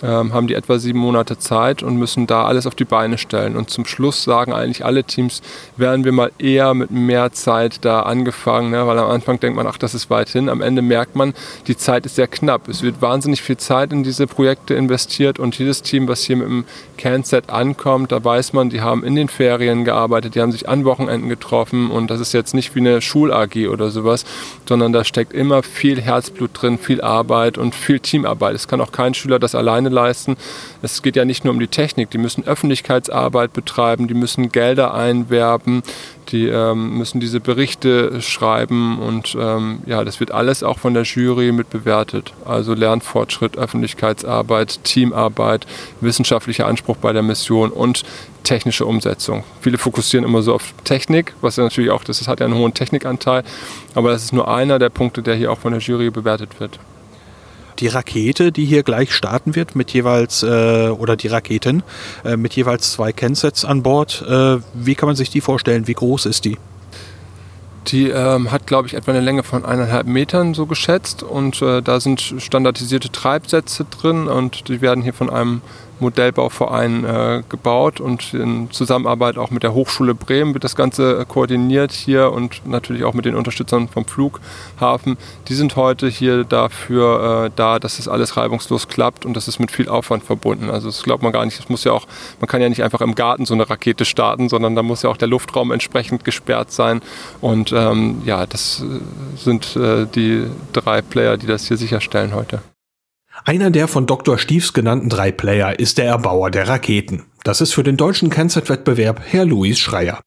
ähm, 0.03 0.33
haben 0.33 0.47
die 0.47 0.55
etwa 0.55 0.79
sieben 0.79 0.99
Monate 0.99 1.37
Zeit 1.37 1.83
und 1.83 1.97
müssen 1.97 2.27
da 2.27 2.45
alles 2.45 2.67
auf 2.67 2.75
die 2.75 2.85
Beine 2.85 3.17
stellen. 3.17 3.55
Und 3.55 3.69
zum 3.69 3.85
Schluss 3.85 4.23
sagen 4.23 4.53
eigentlich 4.53 4.85
alle 4.85 5.03
Teams, 5.03 5.41
wären 5.77 6.03
wir 6.03 6.11
mal 6.11 6.31
eher 6.39 6.73
mit 6.73 6.91
mehr 6.91 7.31
Zeit 7.31 7.83
da 7.85 8.01
angefangen, 8.01 8.71
ne? 8.71 8.85
weil 8.87 8.97
am 8.97 9.09
Anfang 9.09 9.39
denkt 9.39 9.55
man, 9.55 9.67
ach, 9.67 9.77
das 9.77 9.93
ist 9.93 10.09
weit 10.09 10.29
hin. 10.29 10.49
Am 10.49 10.61
Ende 10.61 10.81
merkt 10.81 11.15
man, 11.15 11.33
die 11.67 11.77
Zeit 11.77 12.05
ist 12.05 12.15
sehr 12.15 12.27
knapp. 12.27 12.67
Es 12.67 12.81
wird 12.81 13.01
wahnsinnig 13.01 13.41
viel 13.41 13.57
Zeit 13.57 13.91
in 13.91 14.03
diese 14.03 14.27
Projekte 14.27 14.73
investiert 14.73 15.39
und 15.39 15.57
jedes 15.57 15.81
Team, 15.81 16.07
was 16.07 16.23
hier 16.23 16.37
mit 16.37 16.47
dem 16.47 16.65
Canset 16.99 17.49
ankommt, 17.49 18.11
da 18.11 18.23
weiß 18.23 18.53
man, 18.53 18.69
die 18.69 18.81
haben 18.81 19.03
in 19.03 19.15
den 19.15 19.29
Ferien 19.29 19.85
gearbeitet, 19.85 20.35
die 20.35 20.41
haben 20.41 20.51
sich 20.51 20.67
an 20.67 20.83
Wochenenden 20.83 21.29
getroffen 21.29 21.91
und 21.91 22.11
das 22.11 22.19
ist 22.19 22.33
jetzt 22.33 22.53
nicht 22.53 22.75
wie 22.75 22.79
eine 22.79 23.01
Schul-AG 23.01 23.69
oder 23.69 23.89
sowas, 23.89 24.25
sondern 24.67 24.91
da 24.91 25.05
steckt 25.05 25.31
immer 25.31 25.63
viel 25.63 26.01
Herzblut 26.01 26.51
drin, 26.53 26.77
viel 26.77 27.01
Arbeit 27.01 27.57
und 27.57 27.73
viel 27.73 27.99
Teamarbeit. 27.99 28.53
Es 28.53 28.67
kann 28.67 28.81
auch 28.81 28.91
kein 28.91 29.13
Schüler 29.13 29.39
das 29.39 29.55
alleine 29.55 29.88
alleine 29.89 30.09
leisten. 30.09 30.37
Es 30.81 31.01
geht 31.01 31.15
ja 31.15 31.25
nicht 31.25 31.43
nur 31.43 31.53
um 31.53 31.59
die 31.59 31.67
Technik, 31.67 32.09
die 32.11 32.17
müssen 32.17 32.45
Öffentlichkeitsarbeit 32.45 33.53
betreiben, 33.53 34.07
die 34.07 34.13
müssen 34.13 34.51
Gelder 34.51 34.93
einwerben, 34.93 35.83
die 36.29 36.47
ähm, 36.47 36.97
müssen 36.97 37.19
diese 37.19 37.39
Berichte 37.39 38.21
schreiben 38.21 38.99
und 38.99 39.35
ähm, 39.39 39.79
ja, 39.85 40.03
das 40.03 40.19
wird 40.19 40.31
alles 40.31 40.63
auch 40.63 40.79
von 40.79 40.93
der 40.93 41.03
Jury 41.03 41.51
mit 41.51 41.69
bewertet. 41.69 42.33
Also 42.45 42.73
Lernfortschritt, 42.73 43.57
Öffentlichkeitsarbeit, 43.57 44.83
Teamarbeit, 44.83 45.65
wissenschaftlicher 46.01 46.67
Anspruch 46.67 46.97
bei 46.97 47.13
der 47.13 47.23
Mission 47.23 47.71
und 47.71 48.03
technische 48.43 48.85
Umsetzung. 48.85 49.43
Viele 49.61 49.77
fokussieren 49.77 50.25
immer 50.25 50.41
so 50.41 50.53
auf 50.53 50.73
Technik, 50.83 51.33
was 51.41 51.57
ja 51.57 51.63
natürlich 51.63 51.91
auch, 51.91 52.03
das 52.03 52.25
hat 52.27 52.39
ja 52.39 52.45
einen 52.45 52.55
hohen 52.55 52.73
Technikanteil, 52.73 53.43
aber 53.95 54.11
das 54.11 54.23
ist 54.23 54.33
nur 54.33 54.47
einer 54.47 54.79
der 54.79 54.89
Punkte, 54.89 55.21
der 55.21 55.35
hier 55.35 55.51
auch 55.51 55.59
von 55.59 55.73
der 55.73 55.81
Jury 55.81 56.09
bewertet 56.09 56.59
wird 56.59 56.79
die 57.79 57.87
Rakete, 57.87 58.51
die 58.51 58.65
hier 58.65 58.83
gleich 58.83 59.13
starten 59.13 59.55
wird, 59.55 59.75
mit 59.75 59.91
jeweils, 59.91 60.43
äh, 60.43 60.89
oder 60.89 61.15
die 61.15 61.27
Raketen, 61.27 61.83
äh, 62.23 62.37
mit 62.37 62.53
jeweils 62.55 62.91
zwei 62.93 63.11
Kensets 63.11 63.65
an 63.65 63.83
Bord. 63.83 64.23
Äh, 64.27 64.57
wie 64.73 64.95
kann 64.95 65.07
man 65.07 65.15
sich 65.15 65.29
die 65.29 65.41
vorstellen? 65.41 65.87
Wie 65.87 65.93
groß 65.93 66.25
ist 66.25 66.45
die? 66.45 66.57
Die 67.87 68.09
ähm, 68.09 68.51
hat, 68.51 68.67
glaube 68.67 68.87
ich, 68.87 68.93
etwa 68.93 69.11
eine 69.11 69.21
Länge 69.21 69.43
von 69.43 69.65
eineinhalb 69.65 70.05
Metern 70.05 70.53
so 70.53 70.65
geschätzt 70.65 71.23
und 71.23 71.61
äh, 71.61 71.81
da 71.81 71.99
sind 71.99 72.21
standardisierte 72.37 73.11
Treibsätze 73.11 73.85
drin 73.85 74.27
und 74.27 74.67
die 74.67 74.81
werden 74.81 75.01
hier 75.01 75.13
von 75.13 75.29
einem 75.29 75.61
Modellbauverein 75.99 77.05
äh, 77.05 77.43
gebaut 77.49 77.99
und 77.99 78.33
in 78.33 78.71
Zusammenarbeit 78.71 79.37
auch 79.37 79.51
mit 79.51 79.63
der 79.63 79.73
Hochschule 79.73 80.15
Bremen 80.15 80.53
wird 80.53 80.63
das 80.63 80.75
Ganze 80.75 81.19
äh, 81.19 81.25
koordiniert 81.25 81.91
hier 81.91 82.31
und 82.31 82.65
natürlich 82.65 83.03
auch 83.03 83.13
mit 83.13 83.25
den 83.25 83.35
Unterstützern 83.35 83.87
vom 83.87 84.05
Flughafen. 84.05 85.17
Die 85.47 85.53
sind 85.53 85.75
heute 85.75 86.07
hier 86.07 86.43
dafür 86.43 87.45
äh, 87.45 87.51
da, 87.55 87.79
dass 87.79 87.97
das 87.97 88.07
alles 88.07 88.37
reibungslos 88.37 88.87
klappt 88.87 89.25
und 89.25 89.35
das 89.35 89.47
ist 89.47 89.59
mit 89.59 89.71
viel 89.71 89.89
Aufwand 89.89 90.23
verbunden. 90.23 90.69
Also 90.69 90.87
das 90.87 91.03
glaubt 91.03 91.23
man 91.23 91.31
gar 91.31 91.45
nicht. 91.45 91.59
Es 91.59 91.69
muss 91.69 91.83
ja 91.83 91.91
auch, 91.91 92.07
man 92.39 92.47
kann 92.47 92.61
ja 92.61 92.69
nicht 92.69 92.83
einfach 92.83 93.01
im 93.01 93.15
Garten 93.15 93.45
so 93.45 93.53
eine 93.53 93.69
Rakete 93.69 94.05
starten, 94.05 94.49
sondern 94.49 94.75
da 94.75 94.83
muss 94.83 95.03
ja 95.03 95.09
auch 95.09 95.17
der 95.17 95.27
Luftraum 95.27 95.71
entsprechend 95.71 96.23
gesperrt 96.23 96.71
sein. 96.71 97.01
Und 97.41 97.71
ähm, 97.71 98.21
ja, 98.25 98.45
das 98.45 98.81
äh, 98.81 99.37
sind 99.37 99.75
äh, 99.75 100.05
die 100.05 100.45
drei 100.73 101.01
Player, 101.01 101.37
die 101.37 101.47
das 101.47 101.67
hier 101.67 101.77
sicherstellen 101.77 102.33
heute. 102.33 102.61
Einer 103.45 103.71
der 103.71 103.87
von 103.87 104.05
Dr. 104.05 104.37
Stiefs 104.37 104.73
genannten 104.73 105.09
drei 105.09 105.31
Player 105.31 105.79
ist 105.79 105.97
der 105.97 106.05
Erbauer 106.05 106.51
der 106.51 106.67
Raketen. 106.67 107.23
Das 107.43 107.61
ist 107.61 107.73
für 107.73 107.83
den 107.83 107.97
deutschen 107.97 108.29
Kennzeitwettbewerb 108.29 109.21
Herr 109.25 109.45
Luis 109.45 109.79
Schreier. 109.79 110.21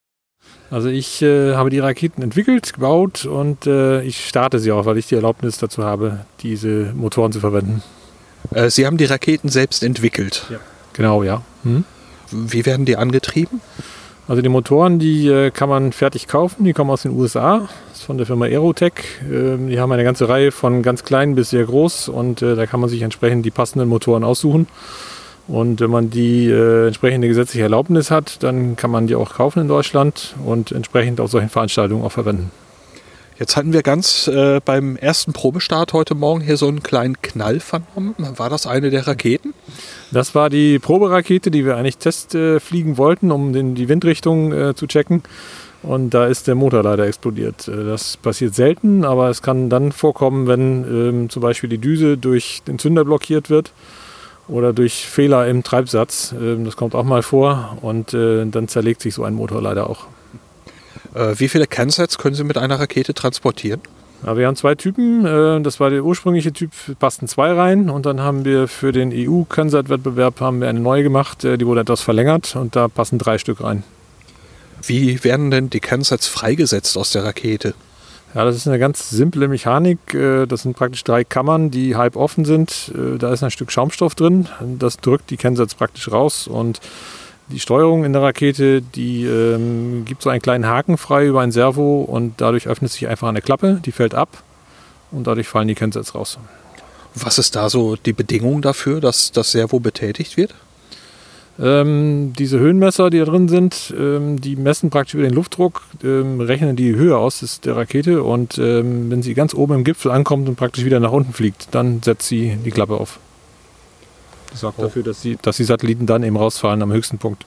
Also 0.70 0.88
ich 0.88 1.20
äh, 1.20 1.54
habe 1.54 1.68
die 1.68 1.80
Raketen 1.80 2.22
entwickelt, 2.22 2.72
gebaut 2.72 3.26
und 3.26 3.66
äh, 3.66 4.02
ich 4.02 4.26
starte 4.26 4.58
sie 4.58 4.72
auch, 4.72 4.86
weil 4.86 4.96
ich 4.96 5.06
die 5.06 5.14
Erlaubnis 5.14 5.58
dazu 5.58 5.84
habe, 5.84 6.24
diese 6.40 6.92
Motoren 6.94 7.30
zu 7.30 7.40
verwenden. 7.40 7.82
Äh, 8.52 8.70
sie 8.70 8.86
haben 8.86 8.96
die 8.96 9.04
Raketen 9.04 9.50
selbst 9.50 9.84
entwickelt. 9.84 10.46
Ja. 10.48 10.58
Genau, 10.94 11.22
ja. 11.22 11.42
Hm? 11.64 11.84
Wie 12.30 12.64
werden 12.64 12.86
die 12.86 12.96
angetrieben? 12.96 13.60
Also 14.32 14.40
die 14.40 14.48
Motoren, 14.48 14.98
die 14.98 15.28
äh, 15.28 15.50
kann 15.50 15.68
man 15.68 15.92
fertig 15.92 16.26
kaufen, 16.26 16.64
die 16.64 16.72
kommen 16.72 16.88
aus 16.88 17.02
den 17.02 17.12
USA, 17.12 17.68
das 17.90 17.98
ist 17.98 18.04
von 18.04 18.16
der 18.16 18.24
Firma 18.24 18.46
Aerotech. 18.46 18.94
Ähm, 19.30 19.68
die 19.68 19.78
haben 19.78 19.92
eine 19.92 20.04
ganze 20.04 20.26
Reihe 20.26 20.52
von 20.52 20.82
ganz 20.82 21.04
klein 21.04 21.34
bis 21.34 21.50
sehr 21.50 21.66
groß 21.66 22.08
und 22.08 22.40
äh, 22.40 22.54
da 22.56 22.64
kann 22.64 22.80
man 22.80 22.88
sich 22.88 23.02
entsprechend 23.02 23.44
die 23.44 23.50
passenden 23.50 23.90
Motoren 23.90 24.24
aussuchen. 24.24 24.68
Und 25.48 25.80
wenn 25.82 25.90
man 25.90 26.08
die 26.08 26.48
äh, 26.48 26.86
entsprechende 26.86 27.28
gesetzliche 27.28 27.64
Erlaubnis 27.64 28.10
hat, 28.10 28.42
dann 28.42 28.74
kann 28.74 28.90
man 28.90 29.06
die 29.06 29.16
auch 29.16 29.34
kaufen 29.34 29.60
in 29.60 29.68
Deutschland 29.68 30.34
und 30.46 30.72
entsprechend 30.72 31.20
auf 31.20 31.30
solchen 31.30 31.50
Veranstaltungen 31.50 32.02
auch 32.02 32.12
verwenden. 32.12 32.50
Jetzt 33.42 33.56
hatten 33.56 33.72
wir 33.72 33.82
ganz 33.82 34.28
äh, 34.28 34.60
beim 34.64 34.94
ersten 34.94 35.32
Probestart 35.32 35.94
heute 35.94 36.14
Morgen 36.14 36.42
hier 36.42 36.56
so 36.56 36.68
einen 36.68 36.84
kleinen 36.84 37.20
Knall 37.22 37.58
vernommen. 37.58 38.14
War 38.36 38.48
das 38.48 38.68
eine 38.68 38.90
der 38.90 39.08
Raketen? 39.08 39.52
Das 40.12 40.36
war 40.36 40.48
die 40.48 40.78
Proberakete, 40.78 41.50
die 41.50 41.64
wir 41.64 41.76
eigentlich 41.76 41.98
testfliegen 41.98 42.92
äh, 42.92 42.98
wollten, 42.98 43.32
um 43.32 43.52
den, 43.52 43.74
die 43.74 43.88
Windrichtung 43.88 44.52
äh, 44.52 44.74
zu 44.76 44.86
checken. 44.86 45.24
Und 45.82 46.10
da 46.10 46.26
ist 46.28 46.46
der 46.46 46.54
Motor 46.54 46.84
leider 46.84 47.04
explodiert. 47.04 47.66
Äh, 47.66 47.84
das 47.84 48.16
passiert 48.16 48.54
selten, 48.54 49.04
aber 49.04 49.28
es 49.28 49.42
kann 49.42 49.68
dann 49.68 49.90
vorkommen, 49.90 50.46
wenn 50.46 50.84
ähm, 50.84 51.28
zum 51.28 51.42
Beispiel 51.42 51.68
die 51.68 51.78
Düse 51.78 52.16
durch 52.18 52.62
den 52.68 52.78
Zünder 52.78 53.04
blockiert 53.04 53.50
wird 53.50 53.72
oder 54.46 54.72
durch 54.72 55.04
Fehler 55.04 55.48
im 55.48 55.64
Treibsatz. 55.64 56.32
Ähm, 56.40 56.64
das 56.64 56.76
kommt 56.76 56.94
auch 56.94 57.02
mal 57.02 57.24
vor 57.24 57.76
und 57.82 58.14
äh, 58.14 58.46
dann 58.46 58.68
zerlegt 58.68 59.02
sich 59.02 59.14
so 59.14 59.24
ein 59.24 59.34
Motor 59.34 59.60
leider 59.60 59.90
auch. 59.90 60.06
Äh, 61.14 61.38
wie 61.38 61.48
viele 61.48 61.66
Kernsets 61.66 62.18
können 62.18 62.34
Sie 62.34 62.44
mit 62.44 62.58
einer 62.58 62.78
Rakete 62.78 63.14
transportieren? 63.14 63.80
Ja, 64.24 64.36
wir 64.36 64.46
haben 64.46 64.56
zwei 64.56 64.74
Typen. 64.74 65.26
Äh, 65.26 65.60
das 65.62 65.80
war 65.80 65.90
der 65.90 66.04
ursprüngliche 66.04 66.52
Typ, 66.52 66.70
passten 66.98 67.28
zwei 67.28 67.52
rein. 67.52 67.90
Und 67.90 68.06
dann 68.06 68.20
haben 68.20 68.44
wir 68.44 68.68
für 68.68 68.92
den 68.92 69.12
EU-Kernsat-Wettbewerb 69.12 70.40
eine 70.42 70.80
neue 70.80 71.02
gemacht. 71.02 71.44
Äh, 71.44 71.58
die 71.58 71.66
wurde 71.66 71.82
etwas 71.82 72.00
verlängert 72.00 72.56
und 72.56 72.76
da 72.76 72.88
passen 72.88 73.18
drei 73.18 73.38
Stück 73.38 73.62
rein. 73.62 73.82
Wie 74.84 75.22
werden 75.22 75.50
denn 75.50 75.70
die 75.70 75.80
Kernsets 75.80 76.26
freigesetzt 76.26 76.96
aus 76.96 77.12
der 77.12 77.24
Rakete? 77.24 77.74
Ja, 78.34 78.44
das 78.44 78.56
ist 78.56 78.66
eine 78.66 78.78
ganz 78.78 79.10
simple 79.10 79.46
Mechanik. 79.46 79.98
Das 80.48 80.62
sind 80.62 80.74
praktisch 80.74 81.04
drei 81.04 81.22
Kammern, 81.22 81.70
die 81.70 81.96
halb 81.96 82.16
offen 82.16 82.46
sind. 82.46 82.90
Da 83.18 83.30
ist 83.32 83.44
ein 83.44 83.50
Stück 83.50 83.70
Schaumstoff 83.70 84.14
drin. 84.14 84.48
Das 84.78 84.96
drückt 84.96 85.28
die 85.28 85.36
Kernsets 85.36 85.74
praktisch 85.74 86.10
raus 86.10 86.48
und 86.48 86.80
die 87.48 87.60
Steuerung 87.60 88.04
in 88.04 88.12
der 88.12 88.22
Rakete, 88.22 88.82
die 88.82 89.24
ähm, 89.24 90.04
gibt 90.04 90.22
so 90.22 90.30
einen 90.30 90.42
kleinen 90.42 90.66
Haken 90.66 90.96
frei 90.96 91.26
über 91.26 91.40
ein 91.40 91.52
Servo 91.52 92.02
und 92.02 92.40
dadurch 92.40 92.66
öffnet 92.66 92.90
sich 92.90 93.08
einfach 93.08 93.28
eine 93.28 93.42
Klappe, 93.42 93.80
die 93.84 93.92
fällt 93.92 94.14
ab 94.14 94.42
und 95.10 95.26
dadurch 95.26 95.48
fallen 95.48 95.68
die 95.68 95.74
Kennsätze 95.74 96.12
raus. 96.14 96.38
Was 97.14 97.38
ist 97.38 97.56
da 97.56 97.68
so 97.68 97.96
die 97.96 98.14
Bedingung 98.14 98.62
dafür, 98.62 99.00
dass 99.00 99.32
das 99.32 99.52
Servo 99.52 99.80
betätigt 99.80 100.36
wird? 100.36 100.54
Ähm, 101.60 102.32
diese 102.38 102.58
Höhenmesser, 102.58 103.10
die 103.10 103.18
da 103.18 103.26
drin 103.26 103.48
sind, 103.48 103.92
ähm, 103.98 104.40
die 104.40 104.56
messen 104.56 104.88
praktisch 104.88 105.14
über 105.14 105.24
den 105.24 105.34
Luftdruck, 105.34 105.82
ähm, 106.02 106.40
rechnen 106.40 106.76
die 106.76 106.94
Höhe 106.94 107.16
aus 107.16 107.60
der 107.60 107.76
Rakete 107.76 108.22
und 108.22 108.56
ähm, 108.56 109.10
wenn 109.10 109.22
sie 109.22 109.34
ganz 109.34 109.52
oben 109.52 109.74
im 109.74 109.84
Gipfel 109.84 110.10
ankommt 110.10 110.48
und 110.48 110.56
praktisch 110.56 110.84
wieder 110.86 110.98
nach 110.98 111.12
unten 111.12 111.34
fliegt, 111.34 111.68
dann 111.72 112.02
setzt 112.02 112.28
sie 112.28 112.56
die 112.64 112.70
Klappe 112.70 112.94
auf. 112.94 113.18
Das 114.52 114.60
sorgt 114.60 114.78
oh. 114.78 114.82
dafür, 114.82 115.02
dass 115.02 115.20
die, 115.22 115.36
dass 115.42 115.56
die 115.56 115.64
Satelliten 115.64 116.06
dann 116.06 116.22
eben 116.22 116.36
rausfallen 116.36 116.82
am 116.82 116.92
höchsten 116.92 117.18
Punkt. 117.18 117.44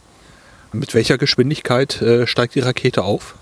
Mit 0.73 0.93
welcher 0.93 1.17
Geschwindigkeit 1.17 2.01
äh, 2.01 2.27
steigt 2.27 2.55
die 2.55 2.59
Rakete 2.59 3.03
auf? 3.03 3.35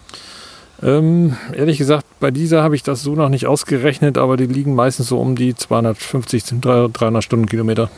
Ähm, 0.84 1.38
ehrlich 1.53 1.77
gesagt, 1.77 2.05
bei 2.20 2.29
dieser 2.29 2.62
habe 2.62 2.75
ich 2.75 2.84
das 2.84 3.01
so 3.01 3.15
noch 3.15 3.29
nicht 3.29 3.48
ausgerechnet, 3.48 4.17
aber 4.17 4.38
die 4.38 4.46
liegen 4.46 4.75
meistens 4.75 5.08
so 5.08 5.20
um 5.20 5.36
die 5.36 5.55
250, 5.55 6.43
300 6.62 7.24
Stundenkilometer. 7.24 7.89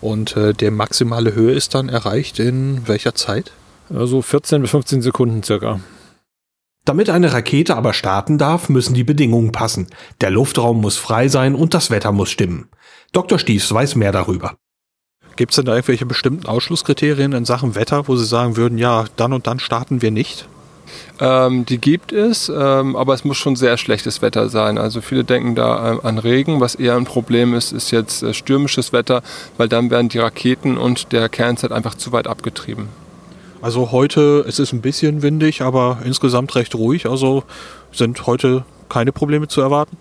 Und 0.00 0.36
äh, 0.36 0.54
der 0.54 0.70
maximale 0.70 1.34
Höhe 1.34 1.52
ist 1.52 1.74
dann 1.74 1.88
erreicht 1.88 2.38
in 2.38 2.86
welcher 2.86 3.14
Zeit? 3.14 3.52
Also 3.92 4.22
14 4.22 4.62
bis 4.62 4.70
15 4.70 5.02
Sekunden 5.02 5.42
circa. 5.42 5.80
Damit 6.90 7.08
eine 7.08 7.32
Rakete 7.32 7.76
aber 7.76 7.92
starten 7.92 8.36
darf, 8.36 8.68
müssen 8.68 8.94
die 8.94 9.04
Bedingungen 9.04 9.52
passen. 9.52 9.86
Der 10.20 10.32
Luftraum 10.32 10.80
muss 10.80 10.96
frei 10.96 11.28
sein 11.28 11.54
und 11.54 11.72
das 11.72 11.92
Wetter 11.92 12.10
muss 12.10 12.30
stimmen. 12.30 12.68
Dr. 13.12 13.38
Stiefs 13.38 13.72
weiß 13.72 13.94
mehr 13.94 14.10
darüber. 14.10 14.56
Gibt 15.36 15.52
es 15.52 15.56
denn 15.56 15.66
da 15.66 15.74
irgendwelche 15.76 16.04
bestimmten 16.04 16.46
Ausschlusskriterien 16.46 17.30
in 17.30 17.44
Sachen 17.44 17.76
Wetter, 17.76 18.08
wo 18.08 18.16
Sie 18.16 18.24
sagen 18.24 18.56
würden, 18.56 18.76
ja, 18.76 19.04
dann 19.14 19.32
und 19.32 19.46
dann 19.46 19.60
starten 19.60 20.02
wir 20.02 20.10
nicht? 20.10 20.48
Ähm, 21.20 21.64
die 21.64 21.78
gibt 21.78 22.10
es, 22.10 22.48
ähm, 22.48 22.96
aber 22.96 23.14
es 23.14 23.24
muss 23.24 23.36
schon 23.36 23.54
sehr 23.54 23.76
schlechtes 23.76 24.20
Wetter 24.20 24.48
sein. 24.48 24.76
Also 24.76 25.00
viele 25.00 25.22
denken 25.22 25.54
da 25.54 25.92
ähm, 25.92 26.00
an 26.02 26.18
Regen. 26.18 26.60
Was 26.60 26.74
eher 26.74 26.96
ein 26.96 27.04
Problem 27.04 27.54
ist, 27.54 27.70
ist 27.70 27.92
jetzt 27.92 28.24
äh, 28.24 28.34
stürmisches 28.34 28.92
Wetter, 28.92 29.22
weil 29.58 29.68
dann 29.68 29.92
werden 29.92 30.08
die 30.08 30.18
Raketen 30.18 30.76
und 30.76 31.12
der 31.12 31.28
Kernzeit 31.28 31.70
einfach 31.70 31.94
zu 31.94 32.10
weit 32.10 32.26
abgetrieben. 32.26 32.88
Also 33.62 33.92
heute, 33.92 34.44
es 34.48 34.58
ist 34.58 34.72
ein 34.72 34.80
bisschen 34.80 35.22
windig, 35.22 35.60
aber 35.60 35.98
insgesamt 36.04 36.54
recht 36.56 36.74
ruhig. 36.74 37.06
Also 37.06 37.44
sind 37.92 38.26
heute 38.26 38.64
keine 38.88 39.12
Probleme 39.12 39.48
zu 39.48 39.60
erwarten? 39.60 39.98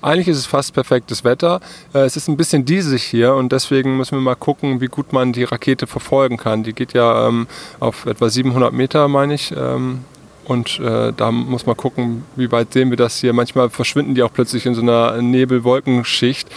Eigentlich 0.00 0.28
ist 0.28 0.38
es 0.38 0.46
fast 0.46 0.74
perfektes 0.74 1.24
Wetter. 1.24 1.60
Äh, 1.94 2.00
es 2.00 2.16
ist 2.16 2.28
ein 2.28 2.36
bisschen 2.36 2.64
diesig 2.64 3.02
hier 3.02 3.34
und 3.34 3.52
deswegen 3.52 3.96
müssen 3.96 4.16
wir 4.16 4.20
mal 4.20 4.34
gucken, 4.34 4.80
wie 4.80 4.86
gut 4.86 5.12
man 5.12 5.32
die 5.32 5.44
Rakete 5.44 5.86
verfolgen 5.86 6.36
kann. 6.36 6.62
Die 6.62 6.74
geht 6.74 6.92
ja 6.92 7.28
ähm, 7.28 7.46
auf 7.80 8.04
etwa 8.06 8.28
700 8.28 8.72
Meter, 8.72 9.08
meine 9.08 9.34
ich. 9.34 9.54
Ähm, 9.56 10.00
und 10.44 10.78
äh, 10.80 11.12
da 11.16 11.30
muss 11.30 11.66
man 11.66 11.76
gucken, 11.76 12.24
wie 12.36 12.50
weit 12.52 12.72
sehen 12.72 12.90
wir 12.90 12.96
das 12.96 13.18
hier. 13.18 13.32
Manchmal 13.32 13.70
verschwinden 13.70 14.14
die 14.14 14.22
auch 14.22 14.32
plötzlich 14.32 14.66
in 14.66 14.74
so 14.74 14.82
einer 14.82 15.20
Nebel-Wolkenschicht. 15.20 16.48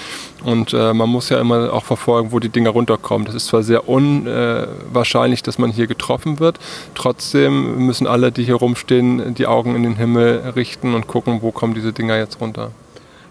Und 0.43 0.73
äh, 0.73 0.93
man 0.93 1.09
muss 1.09 1.29
ja 1.29 1.39
immer 1.39 1.73
auch 1.73 1.85
verfolgen, 1.85 2.31
wo 2.31 2.39
die 2.39 2.49
Dinger 2.49 2.71
runterkommen. 2.71 3.25
Das 3.25 3.35
ist 3.35 3.47
zwar 3.47 3.63
sehr 3.63 3.87
unwahrscheinlich, 3.87 5.41
dass 5.41 5.57
man 5.57 5.71
hier 5.71 5.87
getroffen 5.87 6.39
wird. 6.39 6.59
Trotzdem 6.95 7.85
müssen 7.85 8.07
alle, 8.07 8.31
die 8.31 8.43
hier 8.43 8.55
rumstehen, 8.55 9.33
die 9.35 9.47
Augen 9.47 9.75
in 9.75 9.83
den 9.83 9.95
Himmel 9.95 10.53
richten 10.55 10.93
und 10.93 11.07
gucken, 11.07 11.41
wo 11.41 11.51
kommen 11.51 11.73
diese 11.73 11.93
Dinger 11.93 12.17
jetzt 12.17 12.41
runter. 12.41 12.71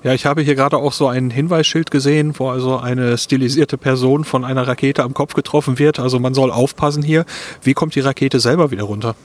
Ja, 0.02 0.14
ich 0.14 0.24
habe 0.24 0.42
hier 0.42 0.54
gerade 0.54 0.76
auch 0.76 0.92
so 0.92 1.08
ein 1.08 1.30
Hinweisschild 1.30 1.90
gesehen, 1.90 2.38
wo 2.38 2.48
also 2.48 2.78
eine 2.78 3.18
stilisierte 3.18 3.76
Person 3.76 4.24
von 4.24 4.44
einer 4.44 4.66
Rakete 4.68 5.02
am 5.02 5.14
Kopf 5.14 5.34
getroffen 5.34 5.78
wird. 5.78 5.98
Also 5.98 6.20
man 6.20 6.32
soll 6.32 6.50
aufpassen 6.52 7.02
hier. 7.02 7.24
Wie 7.62 7.74
kommt 7.74 7.94
die 7.94 8.00
Rakete 8.00 8.38
selber 8.38 8.70
wieder 8.70 8.84
runter? 8.84 9.16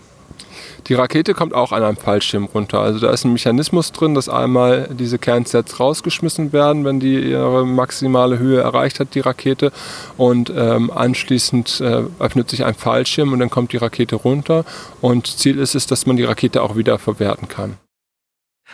Die 0.87 0.93
Rakete 0.93 1.33
kommt 1.33 1.53
auch 1.53 1.71
an 1.71 1.83
einem 1.83 1.97
Fallschirm 1.97 2.45
runter. 2.45 2.79
Also 2.79 2.99
da 2.99 3.11
ist 3.11 3.23
ein 3.23 3.33
Mechanismus 3.33 3.91
drin, 3.91 4.15
dass 4.15 4.29
einmal 4.29 4.89
diese 4.91 5.19
Kernsets 5.19 5.79
rausgeschmissen 5.79 6.53
werden, 6.53 6.85
wenn 6.85 6.99
die 6.99 7.19
ihre 7.19 7.65
maximale 7.65 8.39
Höhe 8.39 8.61
erreicht 8.61 8.99
hat, 8.99 9.13
die 9.13 9.19
Rakete. 9.19 9.71
Und 10.17 10.51
ähm, 10.55 10.91
anschließend 10.91 11.81
äh, 11.81 12.03
öffnet 12.19 12.49
sich 12.49 12.65
ein 12.65 12.73
Fallschirm 12.73 13.31
und 13.31 13.39
dann 13.39 13.49
kommt 13.49 13.73
die 13.73 13.77
Rakete 13.77 14.15
runter. 14.15 14.65
Und 15.01 15.27
Ziel 15.27 15.59
ist 15.59 15.75
es, 15.75 15.85
dass 15.85 16.05
man 16.05 16.17
die 16.17 16.23
Rakete 16.23 16.63
auch 16.63 16.75
wieder 16.75 16.97
verwerten 16.97 17.47
kann. 17.47 17.77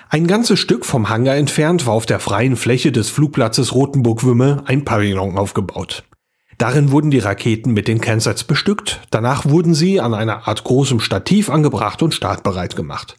Ein 0.09 0.27
ganzes 0.27 0.59
Stück 0.59 0.85
vom 0.85 1.09
Hangar 1.09 1.35
entfernt 1.35 1.85
war 1.85 1.93
auf 1.93 2.05
der 2.05 2.19
freien 2.19 2.55
Fläche 2.55 2.91
des 2.91 3.09
Flugplatzes 3.09 3.73
Rotenburg-Wümme 3.73 4.63
ein 4.65 4.85
Pavillon 4.85 5.37
aufgebaut. 5.37 6.03
Darin 6.57 6.91
wurden 6.91 7.11
die 7.11 7.19
Raketen 7.19 7.73
mit 7.73 7.87
den 7.87 8.01
Cansets 8.01 8.43
bestückt, 8.43 9.01
danach 9.11 9.45
wurden 9.45 9.75
sie 9.75 10.01
an 10.01 10.15
einer 10.15 10.47
Art 10.47 10.63
großem 10.63 10.99
Stativ 10.99 11.49
angebracht 11.51 12.01
und 12.01 12.15
startbereit 12.15 12.75
gemacht. 12.75 13.17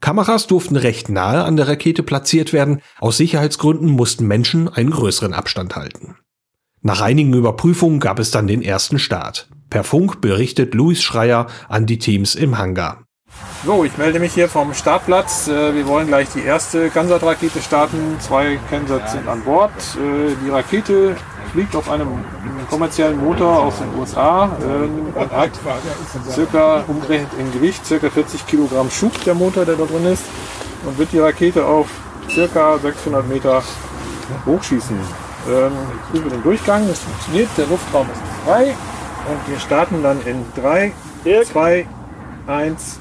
Kameras 0.00 0.46
durften 0.46 0.76
recht 0.76 1.10
nahe 1.10 1.44
an 1.44 1.56
der 1.56 1.68
Rakete 1.68 2.02
platziert 2.02 2.54
werden, 2.54 2.80
aus 2.98 3.18
Sicherheitsgründen 3.18 3.90
mussten 3.90 4.26
Menschen 4.26 4.68
einen 4.68 4.90
größeren 4.90 5.34
Abstand 5.34 5.76
halten. 5.76 6.16
Nach 6.80 7.02
einigen 7.02 7.34
Überprüfungen 7.34 8.00
gab 8.00 8.18
es 8.18 8.30
dann 8.30 8.46
den 8.46 8.62
ersten 8.62 8.98
Start. 8.98 9.48
Per 9.68 9.84
Funk 9.84 10.22
berichtet 10.22 10.72
Luis 10.72 11.02
Schreier 11.02 11.48
an 11.68 11.84
die 11.84 11.98
Teams 11.98 12.34
im 12.34 12.56
Hangar. 12.56 13.04
So, 13.64 13.84
ich 13.84 13.98
melde 13.98 14.18
mich 14.18 14.32
hier 14.32 14.48
vom 14.48 14.72
Startplatz. 14.72 15.48
Äh, 15.48 15.74
wir 15.74 15.86
wollen 15.86 16.08
gleich 16.08 16.28
die 16.34 16.40
erste 16.40 16.88
Kansat-Rakete 16.88 17.60
starten. 17.60 18.16
Zwei 18.18 18.58
Kansats 18.70 19.12
sind 19.12 19.28
an 19.28 19.42
Bord. 19.42 19.70
Äh, 19.96 20.34
die 20.44 20.48
Rakete 20.48 21.14
fliegt 21.52 21.74
auf 21.76 21.90
einem 21.90 22.08
kommerziellen 22.68 23.22
Motor 23.22 23.64
aus 23.64 23.74
den 23.78 23.98
USA. 23.98 24.50
Äh, 24.60 25.34
hat 25.34 25.50
circa 26.30 26.84
umgerechnet 26.86 27.30
in 27.38 27.52
Gewicht 27.52 27.84
circa 27.84 28.08
40 28.10 28.46
Kilogramm 28.46 28.90
Schub 28.90 29.12
der 29.24 29.34
Motor, 29.34 29.64
der 29.64 29.76
da 29.76 29.84
drin 29.84 30.06
ist, 30.06 30.24
und 30.84 30.98
wird 30.98 31.12
die 31.12 31.18
Rakete 31.18 31.64
auf 31.64 31.88
circa 32.28 32.78
600 32.78 33.28
Meter 33.28 33.62
hochschießen. 34.46 34.96
Ähm, 35.48 35.72
über 36.12 36.30
den 36.30 36.42
Durchgang, 36.42 36.86
das 36.86 37.00
funktioniert, 37.00 37.48
der 37.56 37.66
Luftraum 37.66 38.06
ist 38.12 38.20
frei 38.44 38.74
und 39.28 39.52
wir 39.52 39.58
starten 39.58 40.02
dann 40.02 40.20
in 40.26 40.44
3, 40.54 40.92
2, 41.44 41.86
1. 42.46 43.00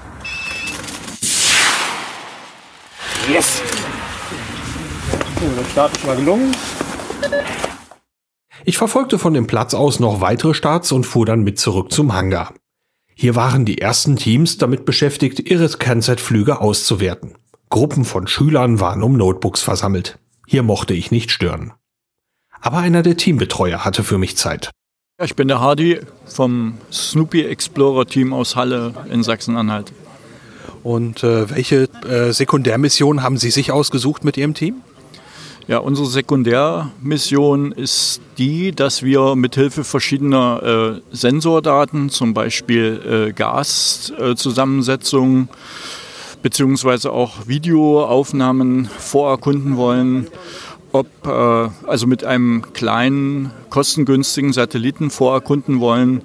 Yes! 3.31 3.61
So, 5.39 5.47
der 5.47 5.69
Start 5.69 5.95
ist 5.95 6.05
mal 6.05 6.15
gelungen. 6.15 6.55
Ich 8.65 8.77
verfolgte 8.77 9.19
von 9.19 9.33
dem 9.33 9.47
Platz 9.47 9.73
aus 9.73 9.99
noch 9.99 10.21
weitere 10.21 10.53
Starts 10.53 10.91
und 10.91 11.05
fuhr 11.05 11.25
dann 11.25 11.43
mit 11.43 11.59
zurück 11.59 11.91
zum 11.91 12.13
Hangar. 12.13 12.53
Hier 13.15 13.35
waren 13.35 13.65
die 13.65 13.79
ersten 13.79 14.15
Teams 14.15 14.57
damit 14.57 14.85
beschäftigt, 14.85 15.39
ihre 15.49 15.67
Scanset-Flüge 15.67 16.61
auszuwerten. 16.61 17.37
Gruppen 17.69 18.05
von 18.05 18.27
Schülern 18.27 18.79
waren 18.79 19.03
um 19.03 19.17
Notebooks 19.17 19.61
versammelt. 19.61 20.19
Hier 20.47 20.63
mochte 20.63 20.93
ich 20.93 21.11
nicht 21.11 21.31
stören. 21.31 21.73
Aber 22.61 22.77
einer 22.77 23.03
der 23.03 23.17
Teambetreuer 23.17 23.85
hatte 23.85 24.03
für 24.03 24.17
mich 24.17 24.37
Zeit. 24.37 24.71
Ich 25.21 25.35
bin 25.35 25.47
der 25.47 25.59
Hardy 25.59 25.99
vom 26.25 26.77
Snoopy 26.91 27.43
Explorer 27.43 28.05
Team 28.05 28.33
aus 28.33 28.55
Halle 28.55 28.93
in 29.11 29.21
Sachsen-Anhalt. 29.21 29.91
Und 30.81 31.23
äh, 31.23 31.49
welche 31.49 31.89
äh, 32.07 32.31
Sekundärmission 32.31 33.21
haben 33.21 33.37
Sie 33.37 33.51
sich 33.51 33.71
ausgesucht 33.71 34.23
mit 34.23 34.37
Ihrem 34.37 34.53
Team? 34.53 34.81
Ja, 35.69 35.77
unsere 35.77 36.07
Sekundärmission 36.07 37.71
ist 37.71 38.19
die, 38.39 38.71
dass 38.71 39.03
wir 39.03 39.35
mithilfe 39.35 39.83
verschiedener 39.83 40.63
äh, 40.63 40.99
Sensordaten, 41.15 42.09
zum 42.09 42.33
Beispiel 42.33 43.27
äh, 43.29 43.33
Gaszusammensetzungen, 43.33 45.43
äh, 45.43 45.47
beziehungsweise 46.41 47.11
auch 47.11 47.45
Videoaufnahmen 47.45 48.89
vorerkunden 48.97 49.77
wollen, 49.77 50.25
ob 50.91 51.05
äh, 51.27 51.69
also 51.85 52.07
mit 52.07 52.23
einem 52.23 52.73
kleinen, 52.73 53.51
kostengünstigen 53.69 54.53
Satelliten 54.53 55.11
vorerkunden 55.11 55.79
wollen, 55.79 56.23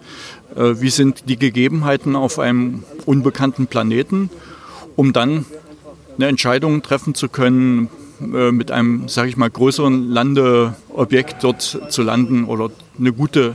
äh, 0.57 0.81
wie 0.81 0.89
sind 0.89 1.29
die 1.29 1.39
Gegebenheiten 1.39 2.17
auf 2.17 2.39
einem 2.39 2.83
unbekannten 3.05 3.67
Planeten, 3.67 4.31
um 4.97 5.13
dann 5.13 5.45
eine 6.17 6.29
Entscheidung 6.29 6.81
treffen 6.81 7.15
zu 7.15 7.29
können, 7.29 7.91
mit 8.52 8.71
einem, 8.71 9.09
sage 9.09 9.28
ich 9.28 9.37
mal, 9.37 9.50
größeren 9.50 10.11
Landeobjekt 10.11 11.43
dort 11.43 11.81
zu 11.88 12.02
landen 12.02 12.45
oder 12.45 12.71
eine 12.99 13.12
gute 13.12 13.54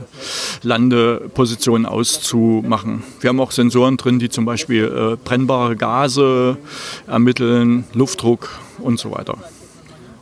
Landeposition 0.62 1.86
auszumachen. 1.86 3.02
Wir 3.20 3.28
haben 3.28 3.40
auch 3.40 3.52
Sensoren 3.52 3.96
drin, 3.96 4.18
die 4.18 4.28
zum 4.28 4.44
Beispiel 4.44 4.84
äh, 4.84 5.16
brennbare 5.22 5.76
Gase 5.76 6.58
ermitteln, 7.06 7.84
Luftdruck 7.94 8.50
und 8.78 8.98
so 8.98 9.12
weiter. 9.12 9.36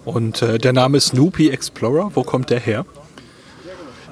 Und 0.04 0.42
äh, 0.42 0.58
der 0.58 0.72
Name 0.72 1.00
Snoopy 1.00 1.50
Explorer, 1.50 2.12
wo 2.14 2.22
kommt 2.22 2.50
der 2.50 2.60
her? 2.60 2.86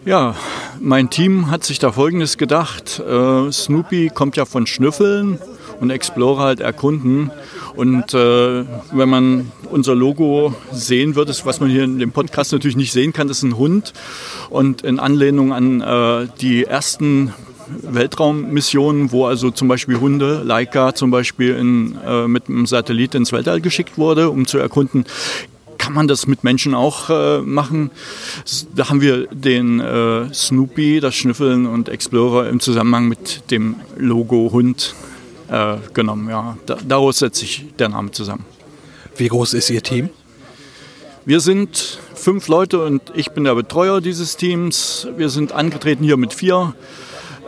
Ja, 0.05 0.37
mein 0.79 1.11
Team 1.11 1.51
hat 1.51 1.65
sich 1.65 1.79
da 1.79 1.91
Folgendes 1.91 2.39
gedacht. 2.39 3.01
Äh, 3.01 3.51
Snoopy 3.51 4.11
kommt 4.15 4.37
ja 4.37 4.45
von 4.45 4.67
Schnüffeln 4.67 5.39
und 5.81 5.91
Explorer 5.91 6.43
halt 6.43 6.61
erkunden. 6.61 7.31
Und 7.75 8.15
äh, 8.15 8.65
wenn 8.93 9.09
man 9.09 9.53
unser 9.71 9.95
Logo 9.95 10.55
sehen 10.73 11.15
wird, 11.15 11.45
was 11.45 11.61
man 11.61 11.69
hier 11.69 11.85
in 11.85 11.99
dem 11.99 12.13
Podcast 12.13 12.53
natürlich 12.53 12.77
nicht 12.77 12.93
sehen 12.93 13.13
kann, 13.13 13.29
das 13.29 13.39
ist 13.39 13.43
ein 13.43 13.57
Hund. 13.57 13.93
Und 14.51 14.83
in 14.83 14.99
Anlehnung 14.99 15.53
an 15.53 15.81
äh, 15.81 16.29
die 16.41 16.65
ersten 16.65 17.33
Weltraummissionen, 17.83 19.13
wo 19.13 19.27
also 19.27 19.51
zum 19.51 19.69
Beispiel 19.69 19.99
Hunde, 20.01 20.43
Leica 20.45 20.95
zum 20.95 21.11
Beispiel 21.11 21.55
in, 21.57 21.99
äh, 22.07 22.29
mit 22.29 22.49
einem 22.49 22.67
Satellit 22.67 23.15
ins 23.15 23.33
Weltall 23.33 23.61
geschickt 23.61 23.99
wurde, 23.99 24.31
um 24.31 24.47
zu 24.47 24.59
erkunden, 24.59 25.05
kann 25.79 25.93
man 25.93 26.09
das 26.09 26.27
mit 26.27 26.43
Menschen 26.43 26.75
auch 26.75 27.11
äh, 27.11 27.41
machen. 27.43 27.91
Da 28.75 28.89
haben 28.89 29.01
wir 29.01 29.27
den 29.29 29.81
äh, 29.81 30.33
Snoopy, 30.33 31.01
das 31.01 31.15
Schnüffeln 31.15 31.67
und 31.67 31.89
Explorer 31.89 32.49
im 32.49 32.61
Zusammenhang 32.61 33.09
mit 33.09 33.51
dem 33.51 33.77
Logo 33.97 34.51
Hund 34.53 34.95
äh, 35.49 35.77
genommen. 35.93 36.29
Ja. 36.29 36.57
Da, 36.67 36.77
daraus 36.87 37.19
setzt 37.19 37.41
sich 37.41 37.67
der 37.79 37.89
Name 37.89 38.11
zusammen. 38.11 38.45
Wie 39.17 39.29
groß 39.29 39.55
ist 39.55 39.71
Ihr 39.71 39.83
Team? 39.83 40.11
Wir 41.25 41.41
sind 41.41 41.99
fünf 42.15 42.49
Leute 42.49 42.85
und 42.85 43.03
ich 43.15 43.33
bin 43.33 43.45
der 43.45 43.55
Betreuer 43.55 44.01
dieses 44.01 44.37
Teams. 44.37 45.09
Wir 45.17 45.29
sind 45.29 45.53
angetreten 45.53 46.05
hier 46.05 46.17
mit 46.17 46.33
vier 46.33 46.75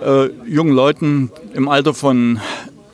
äh, 0.04 0.30
jungen 0.46 0.72
Leuten 0.72 1.30
im 1.54 1.68
Alter 1.68 1.94
von 1.94 2.40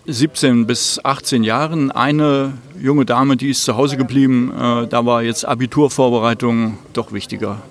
17 0.06 0.66
bis 0.66 1.00
18 1.02 1.44
Jahren. 1.44 1.90
Eine 1.90 2.52
junge 2.78 3.06
Dame, 3.06 3.36
die 3.36 3.50
ist 3.50 3.64
zu 3.64 3.76
Hause 3.76 3.96
geblieben. 3.96 4.52
Äh, 4.52 4.86
da 4.86 5.06
war 5.06 5.22
jetzt 5.22 5.46
Abiturvorbereitung 5.46 6.78
doch 6.92 7.12
wichtiger. 7.12 7.62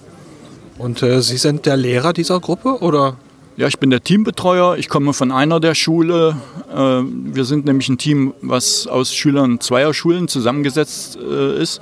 Und 0.79 1.03
äh, 1.03 1.21
Sie 1.21 1.37
sind 1.37 1.65
der 1.65 1.77
Lehrer 1.77 2.13
dieser 2.13 2.39
Gruppe 2.39 2.79
oder? 2.81 3.17
Ja, 3.55 3.67
ich 3.67 3.77
bin 3.77 3.91
der 3.91 4.03
Teambetreuer. 4.03 4.77
Ich 4.77 4.89
komme 4.89 5.13
von 5.13 5.31
einer 5.31 5.59
der 5.59 5.75
Schule. 5.75 6.35
Äh, 6.71 6.75
wir 6.75 7.45
sind 7.45 7.65
nämlich 7.65 7.87
ein 7.87 7.99
Team, 7.99 8.33
was 8.41 8.87
aus 8.87 9.13
Schülern 9.13 9.59
zweier 9.59 9.93
Schulen 9.93 10.27
zusammengesetzt 10.27 11.19
äh, 11.21 11.61
ist. 11.61 11.79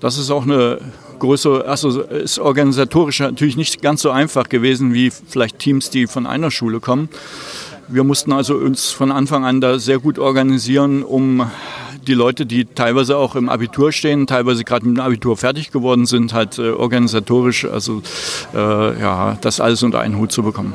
Das 0.00 0.18
ist 0.18 0.30
auch 0.30 0.42
eine 0.42 0.78
größere, 1.18 1.64
also 1.64 2.02
ist 2.02 2.38
organisatorisch 2.38 3.20
natürlich 3.20 3.56
nicht 3.56 3.80
ganz 3.80 4.02
so 4.02 4.10
einfach 4.10 4.50
gewesen 4.50 4.92
wie 4.92 5.10
vielleicht 5.10 5.58
Teams, 5.58 5.88
die 5.88 6.06
von 6.06 6.26
einer 6.26 6.50
Schule 6.50 6.80
kommen. 6.80 7.08
Wir 7.88 8.04
mussten 8.04 8.32
also 8.32 8.56
uns 8.56 8.90
von 8.90 9.10
Anfang 9.10 9.46
an 9.46 9.62
da 9.62 9.78
sehr 9.78 9.98
gut 9.98 10.18
organisieren, 10.18 11.02
um 11.02 11.50
die 12.06 12.14
Leute, 12.14 12.44
die 12.44 12.66
teilweise 12.66 13.16
auch 13.16 13.36
im 13.36 13.48
Abitur 13.48 13.90
stehen, 13.90 14.26
teilweise 14.26 14.64
gerade 14.64 14.86
mit 14.86 14.98
dem 14.98 15.02
Abitur 15.02 15.38
fertig 15.38 15.70
geworden 15.70 16.04
sind, 16.04 16.34
halt 16.34 16.58
äh, 16.58 16.72
organisatorisch, 16.72 17.64
also 17.64 18.02
äh, 18.54 19.00
ja, 19.00 19.38
das 19.40 19.60
alles 19.60 19.82
unter 19.82 20.00
einen 20.00 20.18
Hut 20.18 20.30
zu 20.30 20.42
bekommen. 20.42 20.74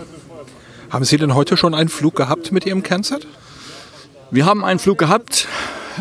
Haben 0.91 1.05
Sie 1.05 1.15
denn 1.15 1.35
heute 1.35 1.55
schon 1.55 1.73
einen 1.73 1.87
Flug 1.87 2.17
gehabt 2.17 2.51
mit 2.51 2.65
Ihrem 2.65 2.83
Kernset? 2.83 3.25
Wir 4.29 4.45
haben 4.45 4.65
einen 4.65 4.77
Flug 4.77 4.97
gehabt. 4.97 5.47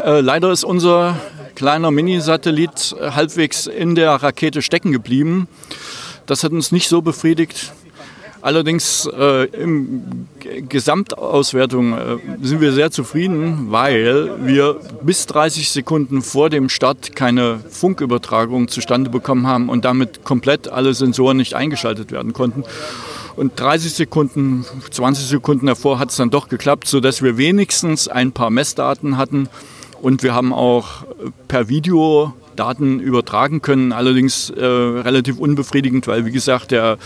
Äh, 0.05 0.21
leider 0.21 0.51
ist 0.51 0.65
unser 0.65 1.17
kleiner 1.55 1.93
Mini-Satellit 1.93 2.97
halbwegs 3.01 3.69
in 3.69 3.95
der 3.95 4.11
Rakete 4.15 4.63
stecken 4.63 4.91
geblieben. 4.91 5.47
Das 6.27 6.43
hat 6.43 6.51
uns 6.51 6.73
nicht 6.73 6.89
so 6.89 7.03
befriedigt. 7.03 7.73
Allerdings 8.43 9.09
äh, 9.17 9.45
im 9.51 10.27
Gesamtauswertung 10.69 11.93
äh, 11.93 12.17
sind 12.43 12.61
wir 12.61 12.73
sehr 12.73 12.91
zufrieden, 12.91 13.67
weil 13.71 14.45
wir 14.45 14.81
bis 15.03 15.27
30 15.27 15.71
Sekunden 15.71 16.21
vor 16.21 16.51
dem 16.51 16.69
Start 16.69 17.15
keine 17.15 17.61
Funkübertragung 17.71 18.67
zustande 18.67 19.09
bekommen 19.09 19.47
haben 19.47 19.69
und 19.69 19.85
damit 19.85 20.25
komplett 20.25 20.67
alle 20.67 20.95
Sensoren 20.95 21.37
nicht 21.37 21.55
eingeschaltet 21.55 22.11
werden 22.11 22.33
konnten. 22.33 22.65
Und 23.37 23.59
30 23.59 23.93
Sekunden, 23.93 24.65
20 24.91 25.27
Sekunden 25.27 25.67
davor 25.67 25.99
hat 25.99 26.11
es 26.11 26.17
dann 26.17 26.31
doch 26.31 26.49
geklappt, 26.49 26.87
sodass 26.87 27.23
wir 27.23 27.37
wenigstens 27.37 28.09
ein 28.09 28.33
paar 28.33 28.51
Messdaten 28.51 29.17
hatten. 29.17 29.49
Und 30.03 30.23
wir 30.23 30.35
haben 30.35 30.53
auch 30.53 31.05
per 31.49 31.69
Video 31.69 32.35
Daten 32.57 33.01
übertragen 33.01 33.63
können, 33.63 33.93
allerdings 33.93 34.51
äh, 34.51 34.65
relativ 34.65 35.39
unbefriedigend, 35.39 36.07
weil 36.07 36.27
wie 36.27 36.31
gesagt, 36.31 36.73
der 36.73 36.99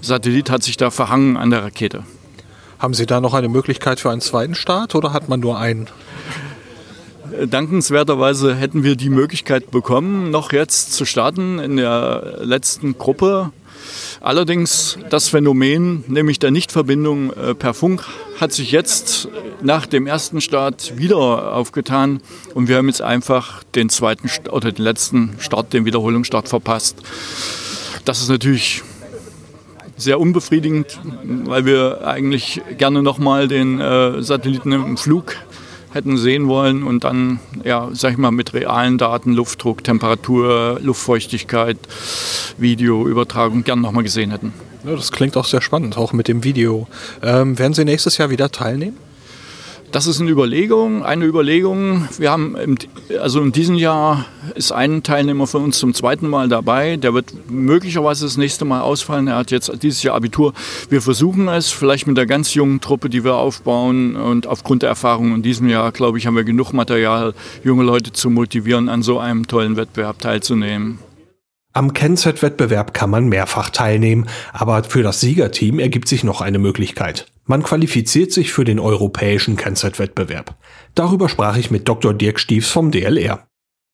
Satellit 0.00 0.50
hat 0.50 0.62
sich 0.62 0.76
da 0.76 0.90
verhangen 0.90 1.36
an 1.36 1.50
der 1.50 1.62
Rakete. 1.62 2.04
Haben 2.78 2.94
Sie 2.94 3.06
da 3.06 3.20
noch 3.20 3.34
eine 3.34 3.48
Möglichkeit 3.48 4.00
für 4.00 4.10
einen 4.10 4.20
zweiten 4.20 4.54
Start 4.54 4.94
oder 4.94 5.12
hat 5.12 5.28
man 5.28 5.40
nur 5.40 5.58
einen? 5.58 5.88
Dankenswerterweise 7.46 8.54
hätten 8.54 8.84
wir 8.84 8.96
die 8.96 9.08
Möglichkeit 9.08 9.70
bekommen, 9.70 10.30
noch 10.30 10.52
jetzt 10.52 10.92
zu 10.92 11.04
starten 11.04 11.58
in 11.58 11.76
der 11.76 12.38
letzten 12.42 12.96
Gruppe. 12.96 13.50
Allerdings 14.20 14.98
das 15.10 15.28
Phänomen, 15.28 16.04
nämlich 16.08 16.38
der 16.38 16.50
Nichtverbindung 16.50 17.32
äh, 17.32 17.54
per 17.54 17.74
Funk, 17.74 18.04
hat 18.40 18.52
sich 18.52 18.72
jetzt 18.72 19.28
nach 19.62 19.86
dem 19.86 20.06
ersten 20.06 20.40
Start 20.40 20.96
wieder 20.96 21.54
aufgetan 21.54 22.20
und 22.54 22.68
wir 22.68 22.76
haben 22.76 22.88
jetzt 22.88 23.02
einfach 23.02 23.62
den 23.74 23.88
zweiten 23.88 24.30
oder 24.50 24.72
den 24.72 24.84
letzten 24.84 25.36
Start, 25.38 25.72
den 25.72 25.84
Wiederholungsstart 25.84 26.48
verpasst. 26.48 26.96
Das 28.04 28.20
ist 28.20 28.28
natürlich 28.28 28.82
sehr 29.96 30.18
unbefriedigend, 30.20 30.98
weil 31.44 31.64
wir 31.64 32.06
eigentlich 32.06 32.60
gerne 32.78 33.02
nochmal 33.02 33.48
den 33.48 33.80
äh, 33.80 34.22
Satelliten 34.22 34.72
im 34.72 34.96
Flug 34.96 35.36
hätten 35.94 36.16
sehen 36.16 36.48
wollen 36.48 36.82
und 36.82 37.04
dann, 37.04 37.38
ja, 37.62 37.88
sag 37.92 38.12
ich 38.12 38.18
mal, 38.18 38.30
mit 38.30 38.52
realen 38.52 38.98
Daten, 38.98 39.32
Luftdruck, 39.32 39.84
Temperatur, 39.84 40.78
Luftfeuchtigkeit, 40.82 41.78
Videoübertragung 42.58 43.64
gern 43.64 43.80
nochmal 43.80 44.02
gesehen 44.02 44.30
hätten. 44.30 44.52
Ja, 44.84 44.96
das 44.96 45.12
klingt 45.12 45.36
auch 45.36 45.46
sehr 45.46 45.62
spannend, 45.62 45.96
auch 45.96 46.12
mit 46.12 46.28
dem 46.28 46.44
Video. 46.44 46.86
Ähm, 47.22 47.58
werden 47.58 47.72
Sie 47.72 47.84
nächstes 47.84 48.18
Jahr 48.18 48.28
wieder 48.28 48.50
teilnehmen? 48.50 48.98
Das 49.94 50.08
ist 50.08 50.20
eine 50.20 50.28
Überlegung, 50.28 51.04
eine 51.04 51.24
Überlegung. 51.24 52.08
Wir 52.18 52.32
haben, 52.32 52.56
im, 52.56 52.76
also 53.22 53.40
in 53.40 53.52
diesem 53.52 53.76
Jahr 53.76 54.24
ist 54.56 54.72
ein 54.72 55.04
Teilnehmer 55.04 55.46
von 55.46 55.62
uns 55.62 55.78
zum 55.78 55.94
zweiten 55.94 56.26
Mal 56.26 56.48
dabei. 56.48 56.96
Der 56.96 57.14
wird 57.14 57.32
möglicherweise 57.48 58.24
das 58.24 58.36
nächste 58.36 58.64
Mal 58.64 58.80
ausfallen. 58.80 59.28
Er 59.28 59.36
hat 59.36 59.52
jetzt 59.52 59.70
dieses 59.84 60.02
Jahr 60.02 60.16
Abitur. 60.16 60.52
Wir 60.90 61.00
versuchen 61.00 61.46
es 61.46 61.70
vielleicht 61.70 62.08
mit 62.08 62.16
der 62.16 62.26
ganz 62.26 62.54
jungen 62.54 62.80
Truppe, 62.80 63.08
die 63.08 63.22
wir 63.22 63.36
aufbauen. 63.36 64.16
Und 64.16 64.48
aufgrund 64.48 64.82
der 64.82 64.88
Erfahrung 64.88 65.32
in 65.32 65.42
diesem 65.42 65.68
Jahr, 65.68 65.92
glaube 65.92 66.18
ich, 66.18 66.26
haben 66.26 66.34
wir 66.34 66.42
genug 66.42 66.72
Material, 66.72 67.32
junge 67.62 67.84
Leute 67.84 68.10
zu 68.12 68.30
motivieren, 68.30 68.88
an 68.88 69.04
so 69.04 69.20
einem 69.20 69.46
tollen 69.46 69.76
Wettbewerb 69.76 70.18
teilzunehmen. 70.18 70.98
Am 71.72 71.92
Kennset-Wettbewerb 71.92 72.94
kann 72.94 73.10
man 73.10 73.28
mehrfach 73.28 73.70
teilnehmen, 73.70 74.26
aber 74.52 74.82
für 74.82 75.04
das 75.04 75.20
Siegerteam 75.20 75.78
ergibt 75.78 76.08
sich 76.08 76.24
noch 76.24 76.40
eine 76.40 76.58
Möglichkeit. 76.58 77.26
Man 77.46 77.62
qualifiziert 77.62 78.32
sich 78.32 78.52
für 78.52 78.64
den 78.64 78.80
europäischen 78.80 79.56
Kennset-Wettbewerb. 79.56 80.54
Darüber 80.94 81.28
sprach 81.28 81.58
ich 81.58 81.70
mit 81.70 81.86
Dr. 81.86 82.14
Dirk 82.14 82.40
Stiefs 82.40 82.70
vom 82.70 82.90
DLR. 82.90 83.46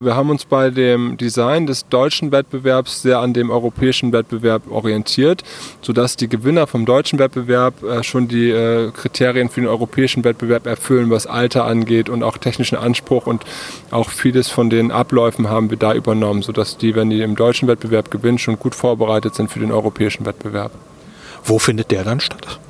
Wir 0.02 0.14
haben 0.14 0.30
uns 0.30 0.44
bei 0.44 0.70
dem 0.70 1.16
Design 1.16 1.66
des 1.66 1.88
deutschen 1.88 2.30
Wettbewerbs 2.30 3.02
sehr 3.02 3.18
an 3.18 3.34
dem 3.34 3.50
europäischen 3.50 4.12
Wettbewerb 4.12 4.70
orientiert, 4.70 5.42
sodass 5.82 6.16
die 6.16 6.28
Gewinner 6.28 6.68
vom 6.68 6.86
deutschen 6.86 7.18
Wettbewerb 7.18 7.82
äh, 7.82 8.04
schon 8.04 8.28
die 8.28 8.50
äh, 8.50 8.92
Kriterien 8.92 9.50
für 9.50 9.60
den 9.60 9.68
europäischen 9.68 10.22
Wettbewerb 10.22 10.66
erfüllen, 10.66 11.10
was 11.10 11.26
Alter 11.26 11.64
angeht 11.64 12.08
und 12.08 12.22
auch 12.22 12.38
technischen 12.38 12.78
Anspruch 12.78 13.26
und 13.26 13.44
auch 13.90 14.10
vieles 14.10 14.48
von 14.48 14.70
den 14.70 14.92
Abläufen 14.92 15.50
haben 15.50 15.70
wir 15.70 15.76
da 15.76 15.92
übernommen, 15.92 16.42
sodass 16.42 16.78
die, 16.78 16.94
wenn 16.94 17.10
die 17.10 17.20
im 17.20 17.34
deutschen 17.34 17.66
Wettbewerb 17.66 18.12
gewinnen, 18.12 18.38
schon 18.38 18.60
gut 18.60 18.76
vorbereitet 18.76 19.34
sind 19.34 19.50
für 19.50 19.58
den 19.58 19.72
europäischen 19.72 20.24
Wettbewerb. 20.24 20.70
Wo 21.44 21.58
findet 21.58 21.90
der 21.90 22.04
dann 22.04 22.20
statt? 22.20 22.60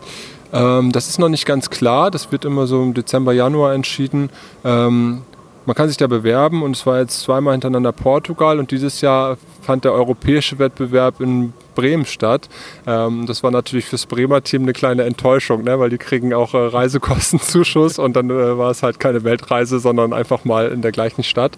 Ähm, 0.53 0.93
das 0.93 1.09
ist 1.09 1.19
noch 1.19 1.29
nicht 1.29 1.47
ganz 1.47 1.71
klar. 1.71 2.11
Das 2.11 2.33
wird 2.33 2.45
immer 2.45 2.67
so 2.67 2.83
im 2.83 2.95
Dezember, 2.95 3.33
Januar 3.33 3.75
entschieden. 3.75 4.31
Ähm, 4.65 5.23
man 5.67 5.77
kann 5.77 5.89
sich 5.89 5.99
da 5.99 6.07
bewerben 6.07 6.63
und 6.63 6.75
es 6.75 6.87
war 6.87 6.99
jetzt 6.99 7.21
zweimal 7.21 7.53
hintereinander 7.53 7.93
Portugal 7.93 8.59
und 8.59 8.71
dieses 8.71 9.03
Jahr 9.03 9.37
fand 9.61 9.85
der 9.85 9.93
europäische 9.93 10.59
Wettbewerb 10.59 11.21
in 11.21 11.53
Bremen 11.75 12.07
statt. 12.07 12.49
Ähm, 12.87 13.27
das 13.27 13.43
war 13.43 13.51
natürlich 13.51 13.85
fürs 13.85 14.07
Bremer 14.07 14.43
Team 14.43 14.63
eine 14.63 14.73
kleine 14.73 15.05
Enttäuschung, 15.05 15.63
ne? 15.65 15.79
weil 15.79 15.91
die 15.91 15.99
kriegen 15.99 16.33
auch 16.33 16.55
äh, 16.55 16.59
Reisekostenzuschuss 16.59 17.99
und 17.99 18.17
dann 18.17 18.31
äh, 18.31 18.59
war 18.59 18.71
es 18.71 18.83
halt 18.83 18.99
keine 18.99 19.23
Weltreise, 19.23 19.81
sondern 19.81 20.13
einfach 20.13 20.45
mal 20.45 20.69
in 20.73 20.83
der 20.83 20.93
gleichen 20.93 21.23
Stadt. 21.23 21.53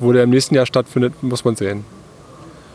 Wo 0.00 0.12
der 0.12 0.24
im 0.24 0.30
nächsten 0.30 0.54
Jahr 0.54 0.66
stattfindet, 0.66 1.22
muss 1.22 1.44
man 1.44 1.56
sehen. 1.56 1.84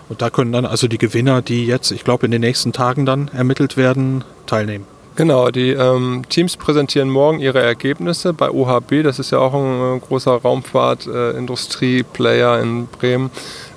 Und 0.10 0.22
da 0.22 0.30
können 0.30 0.52
dann 0.52 0.66
also 0.66 0.88
die 0.88 0.98
Gewinner, 0.98 1.42
die 1.42 1.66
jetzt, 1.66 1.92
ich 1.92 2.04
glaube, 2.04 2.26
in 2.26 2.32
den 2.32 2.42
nächsten 2.42 2.74
Tagen 2.74 3.06
dann 3.06 3.30
ermittelt 3.30 3.78
werden, 3.78 4.24
teilnehmen. 4.46 4.93
Genau, 5.16 5.52
die 5.52 5.70
ähm, 5.70 6.24
Teams 6.28 6.58
präsentieren 6.58 7.08
morgen 7.08 7.40
ihre 7.40 7.62
Ergebnisse 7.62 8.34
bei 8.34 8.50
OHB. 8.50 9.04
Das 9.04 9.20
ist 9.20 9.30
ja 9.32 9.38
auch 9.38 9.54
ein 9.54 9.98
äh, 9.98 10.00
großer 10.00 10.32
Raumfahrt-Industrie-Player 10.32 12.58
äh, 12.58 12.64
in 12.64 12.88
Bremen. 12.88 13.30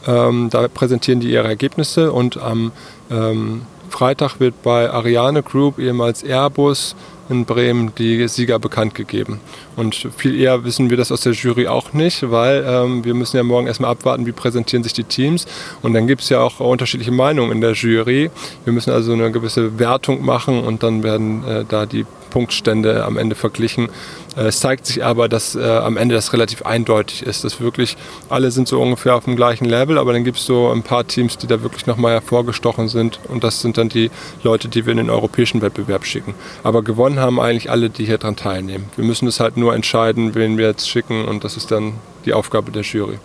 Ähm, 0.07 0.49
da 0.51 0.67
präsentieren 0.69 1.21
die 1.21 1.31
ihre 1.31 1.47
Ergebnisse 1.47 2.11
und 2.11 2.39
am 2.39 2.73
ähm, 3.11 3.67
Freitag 3.91 4.41
wird 4.41 4.63
bei 4.63 4.91
Ariane 4.91 5.43
Group, 5.43 5.79
ehemals 5.79 6.23
Airbus, 6.23 6.95
in 7.29 7.45
Bremen 7.45 7.93
die 7.97 8.29
Sieger 8.29 8.59
bekannt 8.59 8.95
gegeben. 8.95 9.41
Und 9.75 10.09
viel 10.17 10.39
eher 10.39 10.65
wissen 10.65 10.91
wir 10.91 10.97
das 10.97 11.11
aus 11.11 11.23
der 11.23 11.33
Jury 11.33 11.67
auch 11.67 11.93
nicht, 11.93 12.31
weil 12.31 12.65
ähm, 12.67 13.05
wir 13.05 13.15
müssen 13.15 13.37
ja 13.37 13.43
morgen 13.43 13.67
erstmal 13.67 13.91
abwarten, 13.91 14.27
wie 14.27 14.33
präsentieren 14.33 14.85
sich 14.85 14.93
die 14.93 15.05
Teams. 15.05 15.47
Und 15.83 15.95
dann 15.95 16.07
gibt 16.07 16.23
es 16.23 16.29
ja 16.29 16.41
auch 16.41 16.61
unterschiedliche 16.61 17.13
Meinungen 17.13 17.53
in 17.53 17.61
der 17.61 17.73
Jury. 17.73 18.31
Wir 18.65 18.73
müssen 18.73 18.93
also 18.93 19.13
eine 19.13 19.33
gewisse 19.33 19.79
Wertung 19.79 20.25
machen 20.25 20.63
und 20.63 20.83
dann 20.83 21.03
werden 21.03 21.45
äh, 21.45 21.65
da 21.69 21.87
die 21.87 22.07
Punktstände 22.37 23.03
am 23.03 23.17
Ende 23.17 23.35
verglichen. 23.35 23.89
Äh, 24.37 24.49
es 24.49 24.61
zeigt 24.61 24.85
sich 24.85 25.03
aber, 25.03 25.27
dass 25.27 25.55
äh, 25.55 25.63
am 25.63 25.97
Ende 25.97 26.15
das 26.15 26.35
relativ 26.35 26.67
eindeutig 26.67 27.23
ist, 27.23 27.45
dass 27.45 27.63
wirklich 27.63 27.97
alle 28.29 28.51
sind 28.51 28.69
so 28.69 28.79
ungefähr 28.79 29.17
auf 29.17 29.25
dem 29.25 29.37
gleichen 29.37 29.65
Level, 29.65 29.97
aber 29.97 30.13
dann 30.13 30.23
gibt 30.23 30.37
es 30.37 30.45
so 30.45 30.71
ein 30.71 30.83
paar 30.83 31.07
Teams, 31.07 31.39
die 31.39 31.47
da 31.47 31.63
wirklich 31.63 31.87
nochmal 31.87 32.13
hervorgestochen 32.13 32.89
sind 32.89 33.21
und 33.29 33.43
das 33.43 33.63
sind 33.63 33.79
dann 33.79 33.89
die 33.89 34.11
Leute, 34.43 34.69
die 34.69 34.85
wir 34.85 34.91
in 34.91 34.99
den 34.99 35.09
europäischen 35.09 35.63
Wettbewerb 35.63 36.05
schicken. 36.05 36.35
Aber 36.63 36.83
gewonnen 36.83 37.21
haben 37.21 37.41
eigentlich 37.41 37.71
alle, 37.71 37.89
die 37.89 38.05
hier 38.05 38.19
dran 38.19 38.37
teilnehmen. 38.37 38.91
Wir 38.97 39.07
müssen 39.07 39.27
es 39.27 39.41
halt 39.41 39.57
nur 39.57 39.75
entscheiden, 39.75 40.35
wen 40.35 40.59
wir 40.59 40.67
jetzt 40.67 40.91
schicken 40.91 41.25
und 41.25 41.43
das 41.43 41.57
ist 41.57 41.71
dann 41.71 41.95
die 42.27 42.35
Aufgabe 42.35 42.71
der 42.71 42.83
Jury. 42.83 43.19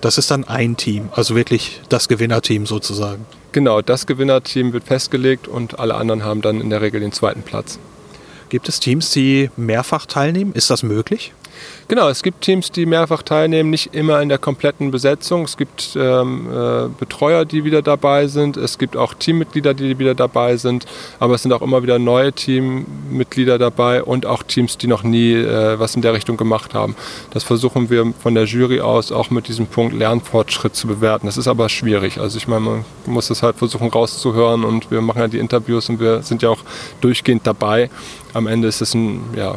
Das 0.00 0.18
ist 0.18 0.32
dann 0.32 0.42
ein 0.42 0.76
Team, 0.76 1.08
also 1.12 1.36
wirklich 1.36 1.82
das 1.88 2.08
Gewinnerteam 2.08 2.66
sozusagen. 2.66 3.26
Genau, 3.52 3.80
das 3.80 4.06
Gewinnerteam 4.06 4.72
wird 4.72 4.82
festgelegt 4.82 5.46
und 5.46 5.78
alle 5.78 5.94
anderen 5.94 6.24
haben 6.24 6.42
dann 6.42 6.60
in 6.60 6.68
der 6.68 6.82
Regel 6.82 7.00
den 7.00 7.12
zweiten 7.12 7.42
Platz. 7.42 7.78
Gibt 8.48 8.68
es 8.68 8.80
Teams, 8.80 9.10
die 9.10 9.50
mehrfach 9.56 10.06
teilnehmen? 10.06 10.52
Ist 10.52 10.70
das 10.70 10.82
möglich? 10.82 11.32
Genau, 11.88 12.08
es 12.08 12.24
gibt 12.24 12.40
Teams, 12.40 12.72
die 12.72 12.84
mehrfach 12.84 13.22
teilnehmen, 13.22 13.70
nicht 13.70 13.94
immer 13.94 14.20
in 14.20 14.28
der 14.28 14.38
kompletten 14.38 14.90
Besetzung. 14.90 15.44
Es 15.44 15.56
gibt 15.56 15.96
ähm, 15.96 16.48
äh, 16.50 16.88
Betreuer, 16.98 17.44
die 17.44 17.62
wieder 17.62 17.80
dabei 17.80 18.26
sind. 18.26 18.56
Es 18.56 18.78
gibt 18.78 18.96
auch 18.96 19.14
Teammitglieder, 19.14 19.72
die 19.72 19.96
wieder 19.98 20.16
dabei 20.16 20.56
sind. 20.56 20.84
Aber 21.20 21.34
es 21.34 21.42
sind 21.42 21.52
auch 21.52 21.62
immer 21.62 21.84
wieder 21.84 22.00
neue 22.00 22.32
Teammitglieder 22.32 23.58
dabei 23.58 24.02
und 24.02 24.26
auch 24.26 24.42
Teams, 24.42 24.78
die 24.78 24.88
noch 24.88 25.04
nie 25.04 25.34
äh, 25.34 25.78
was 25.78 25.94
in 25.94 26.02
der 26.02 26.12
Richtung 26.12 26.36
gemacht 26.36 26.74
haben. 26.74 26.96
Das 27.30 27.44
versuchen 27.44 27.88
wir 27.88 28.12
von 28.20 28.34
der 28.34 28.44
Jury 28.44 28.80
aus 28.80 29.12
auch 29.12 29.30
mit 29.30 29.46
diesem 29.46 29.68
Punkt 29.68 29.94
Lernfortschritt 29.94 30.74
zu 30.74 30.88
bewerten. 30.88 31.26
Das 31.26 31.36
ist 31.36 31.46
aber 31.46 31.68
schwierig. 31.68 32.18
Also 32.18 32.36
ich 32.36 32.48
meine, 32.48 32.60
man 32.60 32.84
muss 33.06 33.28
das 33.28 33.44
halt 33.44 33.56
versuchen 33.56 33.90
rauszuhören 33.90 34.64
und 34.64 34.90
wir 34.90 35.00
machen 35.00 35.20
ja 35.20 35.28
die 35.28 35.38
Interviews 35.38 35.88
und 35.88 36.00
wir 36.00 36.22
sind 36.22 36.42
ja 36.42 36.50
auch 36.50 36.64
durchgehend 37.00 37.46
dabei. 37.46 37.90
Am 38.34 38.48
Ende 38.48 38.66
ist 38.66 38.80
es 38.80 38.92
ein 38.94 39.20
ja, 39.36 39.56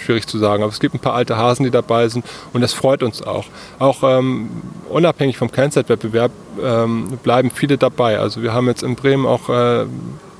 schwierig 0.00 0.26
zu 0.26 0.38
sagen. 0.38 0.62
Aber 0.62 0.72
es 0.72 0.80
gibt 0.80 0.94
ein 0.94 1.00
paar 1.00 1.14
alte 1.14 1.36
Hasen, 1.36 1.64
die 1.64 1.70
dabei 1.70 2.08
sind 2.08 2.24
und 2.52 2.60
das 2.60 2.72
freut 2.72 3.02
uns 3.02 3.22
auch. 3.22 3.46
Auch 3.78 4.02
ähm, 4.02 4.50
unabhängig 4.88 5.36
vom 5.36 5.50
Kennzeitwettbewerb 5.50 6.32
ähm, 6.62 7.18
bleiben 7.22 7.50
viele 7.50 7.78
dabei. 7.78 8.18
Also 8.18 8.42
wir 8.42 8.52
haben 8.52 8.66
jetzt 8.66 8.82
in 8.82 8.94
Bremen 8.94 9.26
auch 9.26 9.48
äh, 9.48 9.86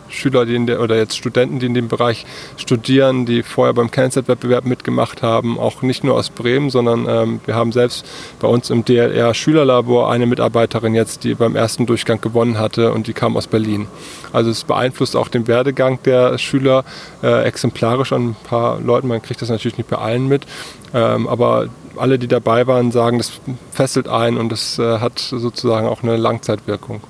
Schüler, 0.08 0.46
die 0.46 0.54
in 0.54 0.66
der, 0.66 0.80
oder 0.80 0.96
jetzt 0.96 1.16
Studenten, 1.16 1.58
die 1.58 1.66
in 1.66 1.74
dem 1.74 1.88
Bereich 1.88 2.26
studieren, 2.56 3.26
die 3.26 3.42
vorher 3.42 3.74
beim 3.74 3.90
CanSat-Wettbewerb 3.90 4.64
mitgemacht 4.64 5.22
haben, 5.22 5.58
auch 5.58 5.82
nicht 5.82 6.04
nur 6.04 6.14
aus 6.14 6.30
Bremen, 6.30 6.70
sondern 6.70 7.06
ähm, 7.08 7.40
wir 7.44 7.54
haben 7.54 7.72
selbst 7.72 8.06
bei 8.40 8.48
uns 8.48 8.70
im 8.70 8.84
DLR 8.84 9.34
Schülerlabor 9.34 10.10
eine 10.10 10.26
Mitarbeiterin 10.26 10.94
jetzt, 10.94 11.24
die 11.24 11.34
beim 11.34 11.56
ersten 11.56 11.86
Durchgang 11.86 12.20
gewonnen 12.20 12.58
hatte 12.58 12.92
und 12.92 13.06
die 13.06 13.12
kam 13.12 13.36
aus 13.36 13.46
Berlin. 13.46 13.86
Also 14.32 14.50
es 14.50 14.64
beeinflusst 14.64 15.16
auch 15.16 15.28
den 15.28 15.46
Werdegang 15.46 15.98
der 16.04 16.38
Schüler 16.38 16.84
äh, 17.22 17.44
exemplarisch 17.44 18.12
an 18.12 18.30
ein 18.30 18.36
paar 18.44 18.80
Leuten. 18.80 19.08
Man 19.08 19.22
kriegt 19.22 19.42
das 19.42 19.48
natürlich 19.48 19.78
nicht 19.78 19.90
bei 19.90 19.96
allen 19.96 20.28
mit, 20.28 20.46
ähm, 20.94 21.26
aber 21.26 21.68
alle, 21.96 22.18
die 22.18 22.28
dabei 22.28 22.66
waren, 22.66 22.92
sagen, 22.92 23.18
das 23.18 23.32
fesselt 23.72 24.08
ein 24.08 24.36
und 24.36 24.50
das 24.50 24.78
äh, 24.78 24.98
hat 24.98 25.18
sozusagen 25.18 25.86
auch 25.88 26.02
eine 26.02 26.16
Langzeitwirkung. 26.16 27.00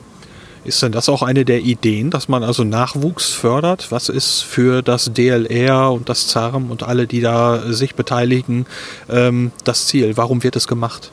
Ist 0.68 0.82
denn 0.82 0.92
das 0.92 1.08
auch 1.08 1.22
eine 1.22 1.46
der 1.46 1.60
Ideen, 1.60 2.10
dass 2.10 2.28
man 2.28 2.44
also 2.44 2.62
Nachwuchs 2.62 3.30
fördert? 3.30 3.90
Was 3.90 4.10
ist 4.10 4.42
für 4.42 4.82
das 4.82 5.10
DLR 5.14 5.90
und 5.90 6.10
das 6.10 6.28
ZARM 6.28 6.70
und 6.70 6.82
alle, 6.82 7.06
die 7.06 7.22
da 7.22 7.72
sich 7.72 7.94
beteiligen, 7.94 8.66
ähm, 9.08 9.50
das 9.64 9.86
Ziel? 9.86 10.18
Warum 10.18 10.42
wird 10.42 10.56
es 10.56 10.68
gemacht? 10.68 11.10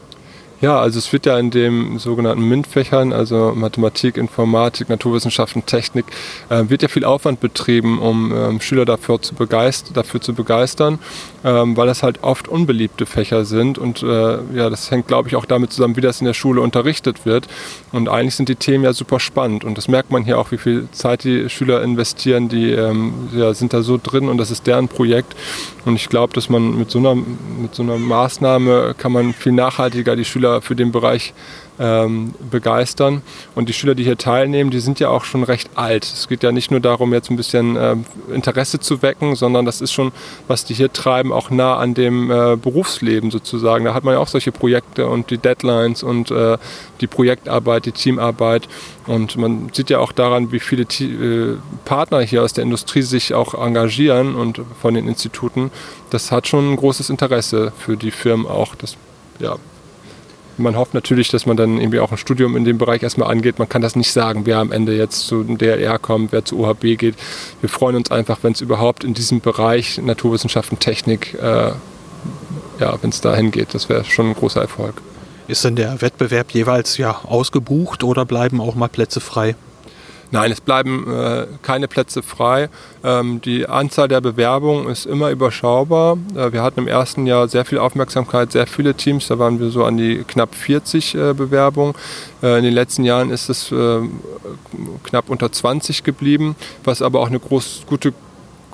Ja, 0.61 0.79
also 0.79 0.99
es 0.99 1.11
wird 1.11 1.25
ja 1.25 1.37
in 1.37 1.51
den 1.51 1.99
sogenannten 1.99 2.47
MINT-Fächern, 2.47 3.11
also 3.11 3.51
Mathematik, 3.53 4.15
Informatik, 4.15 4.87
Naturwissenschaften, 4.87 5.65
Technik, 5.65 6.05
äh, 6.49 6.63
wird 6.69 6.81
ja 6.81 6.87
viel 6.87 7.03
Aufwand 7.03 7.41
betrieben, 7.41 7.99
um 7.99 8.33
ähm, 8.33 8.61
Schüler 8.61 8.85
dafür 8.85 9.21
zu, 9.21 9.35
begeistern, 9.35 9.93
dafür 9.93 10.21
zu 10.21 10.33
begeistern, 10.33 10.99
ähm, 11.43 11.75
weil 11.75 11.87
das 11.87 12.03
halt 12.03 12.23
oft 12.23 12.47
unbeliebte 12.47 13.05
Fächer 13.05 13.43
sind 13.43 13.77
und 13.77 14.01
äh, 14.01 14.37
ja, 14.55 14.69
das 14.69 14.89
hängt, 14.91 15.07
glaube 15.07 15.27
ich, 15.27 15.35
auch 15.35 15.45
damit 15.45 15.73
zusammen, 15.73 15.97
wie 15.97 16.01
das 16.01 16.21
in 16.21 16.25
der 16.25 16.33
Schule 16.33 16.61
unterrichtet 16.61 17.25
wird. 17.25 17.47
Und 17.91 18.07
eigentlich 18.07 18.35
sind 18.35 18.47
die 18.47 18.55
Themen 18.55 18.85
ja 18.85 18.93
super 18.93 19.19
spannend 19.19 19.65
und 19.65 19.77
das 19.77 19.89
merkt 19.89 20.09
man 20.11 20.23
hier 20.23 20.39
auch, 20.39 20.51
wie 20.51 20.57
viel 20.57 20.87
Zeit 20.93 21.25
die 21.25 21.49
Schüler 21.49 21.83
investieren, 21.83 22.47
die 22.47 22.71
ähm, 22.71 23.13
ja, 23.33 23.53
sind 23.53 23.73
da 23.73 23.81
so 23.81 23.99
drin 24.01 24.29
und 24.29 24.37
das 24.37 24.51
ist 24.51 24.67
deren 24.67 24.87
Projekt. 24.87 25.35
Und 25.83 25.95
ich 25.95 26.09
glaube, 26.09 26.33
dass 26.33 26.49
man 26.49 26.77
mit 26.77 26.89
so 26.89 26.97
einer 26.97 27.13
mit 27.13 27.75
so 27.75 27.83
einer 27.83 27.97
Maßnahme 27.97 28.95
kann 28.97 29.11
man 29.11 29.33
viel 29.33 29.51
nachhaltiger 29.51 30.15
die 30.15 30.25
Schüler 30.25 30.44
für 30.61 30.75
den 30.75 30.91
Bereich 30.91 31.33
ähm, 31.79 32.33
begeistern. 32.49 33.21
Und 33.53 33.69
die 33.69 33.73
Schüler, 33.73 33.95
die 33.95 34.03
hier 34.03 34.17
teilnehmen, 34.17 34.71
die 34.71 34.79
sind 34.79 34.99
ja 34.99 35.09
auch 35.09 35.25
schon 35.25 35.43
recht 35.43 35.69
alt. 35.75 36.05
Es 36.05 36.27
geht 36.27 36.43
ja 36.43 36.51
nicht 36.51 36.71
nur 36.71 36.79
darum, 36.79 37.13
jetzt 37.13 37.29
ein 37.29 37.35
bisschen 37.35 37.75
äh, 37.75 37.95
Interesse 38.33 38.79
zu 38.79 39.01
wecken, 39.01 39.35
sondern 39.35 39.65
das 39.65 39.81
ist 39.81 39.91
schon, 39.91 40.11
was 40.47 40.65
die 40.65 40.73
hier 40.73 40.91
treiben, 40.91 41.31
auch 41.31 41.49
nah 41.49 41.77
an 41.77 41.93
dem 41.93 42.31
äh, 42.31 42.55
Berufsleben 42.55 43.31
sozusagen. 43.31 43.85
Da 43.85 43.93
hat 43.93 44.03
man 44.03 44.13
ja 44.13 44.19
auch 44.19 44.27
solche 44.27 44.51
Projekte 44.51 45.07
und 45.07 45.29
die 45.29 45.37
Deadlines 45.37 46.03
und 46.03 46.31
äh, 46.31 46.57
die 47.01 47.07
Projektarbeit, 47.07 47.85
die 47.85 47.91
Teamarbeit. 47.91 48.67
Und 49.07 49.37
man 49.37 49.69
sieht 49.73 49.89
ja 49.89 49.99
auch 49.99 50.11
daran, 50.11 50.51
wie 50.51 50.59
viele 50.59 50.83
äh, 50.83 51.57
Partner 51.83 52.21
hier 52.21 52.43
aus 52.43 52.53
der 52.53 52.63
Industrie 52.63 53.01
sich 53.01 53.33
auch 53.33 53.53
engagieren 53.53 54.35
und 54.35 54.61
von 54.81 54.93
den 54.93 55.07
Instituten. 55.07 55.71
Das 56.09 56.31
hat 56.31 56.47
schon 56.47 56.71
ein 56.71 56.75
großes 56.77 57.09
Interesse 57.09 57.73
für 57.77 57.97
die 57.97 58.11
Firmen 58.11 58.47
auch. 58.47 58.75
Das 58.75 58.95
ja, 59.39 59.57
man 60.57 60.75
hofft 60.75 60.93
natürlich, 60.93 61.29
dass 61.29 61.45
man 61.45 61.57
dann 61.57 61.79
irgendwie 61.79 61.99
auch 61.99 62.11
ein 62.11 62.17
Studium 62.17 62.55
in 62.55 62.65
dem 62.65 62.77
Bereich 62.77 63.03
erstmal 63.03 63.31
angeht. 63.31 63.59
Man 63.59 63.69
kann 63.69 63.81
das 63.81 63.95
nicht 63.95 64.11
sagen, 64.11 64.45
wer 64.45 64.57
am 64.57 64.71
Ende 64.71 64.95
jetzt 64.95 65.27
zu 65.27 65.43
DLR 65.43 65.99
kommt, 65.99 66.31
wer 66.31 66.45
zu 66.45 66.59
OHB 66.59 66.97
geht. 66.97 67.15
Wir 67.61 67.69
freuen 67.69 67.95
uns 67.95 68.11
einfach, 68.11 68.39
wenn 68.41 68.53
es 68.53 68.61
überhaupt 68.61 69.03
in 69.03 69.13
diesem 69.13 69.41
Bereich 69.41 69.97
Naturwissenschaften, 69.97 70.79
Technik, 70.79 71.33
äh, 71.35 71.71
ja, 72.79 72.97
wenn 73.01 73.09
es 73.09 73.21
dahin 73.21 73.51
geht. 73.51 73.73
Das 73.73 73.89
wäre 73.89 74.03
schon 74.03 74.29
ein 74.29 74.35
großer 74.35 74.61
Erfolg. 74.61 75.01
Ist 75.47 75.63
denn 75.63 75.75
der 75.75 76.01
Wettbewerb 76.01 76.51
jeweils 76.51 76.97
ja 76.97 77.21
ausgebucht 77.23 78.03
oder 78.03 78.25
bleiben 78.25 78.59
auch 78.59 78.75
mal 78.75 78.87
Plätze 78.87 79.19
frei? 79.19 79.55
Nein, 80.31 80.51
es 80.51 80.61
bleiben 80.61 81.11
äh, 81.11 81.47
keine 81.61 81.87
Plätze 81.87 82.23
frei. 82.23 82.69
Ähm, 83.03 83.41
die 83.41 83.67
Anzahl 83.67 84.07
der 84.07 84.21
Bewerbungen 84.21 84.89
ist 84.89 85.05
immer 85.05 85.29
überschaubar. 85.29 86.17
Äh, 86.35 86.51
wir 86.51 86.63
hatten 86.63 86.79
im 86.79 86.87
ersten 86.87 87.27
Jahr 87.27 87.47
sehr 87.47 87.65
viel 87.65 87.77
Aufmerksamkeit, 87.77 88.51
sehr 88.51 88.67
viele 88.67 88.95
Teams. 88.95 89.27
Da 89.27 89.39
waren 89.39 89.59
wir 89.59 89.69
so 89.69 89.83
an 89.83 89.97
die 89.97 90.23
knapp 90.27 90.55
40 90.55 91.15
äh, 91.15 91.33
Bewerbungen. 91.33 91.93
Äh, 92.41 92.57
in 92.57 92.63
den 92.63 92.73
letzten 92.73 93.03
Jahren 93.03 93.29
ist 93.29 93.49
es 93.49 93.71
äh, 93.71 93.99
knapp 95.03 95.29
unter 95.29 95.51
20 95.51 96.03
geblieben, 96.03 96.55
was 96.83 97.01
aber 97.01 97.19
auch 97.19 97.27
eine 97.27 97.39
groß, 97.39 97.83
gute 97.87 98.13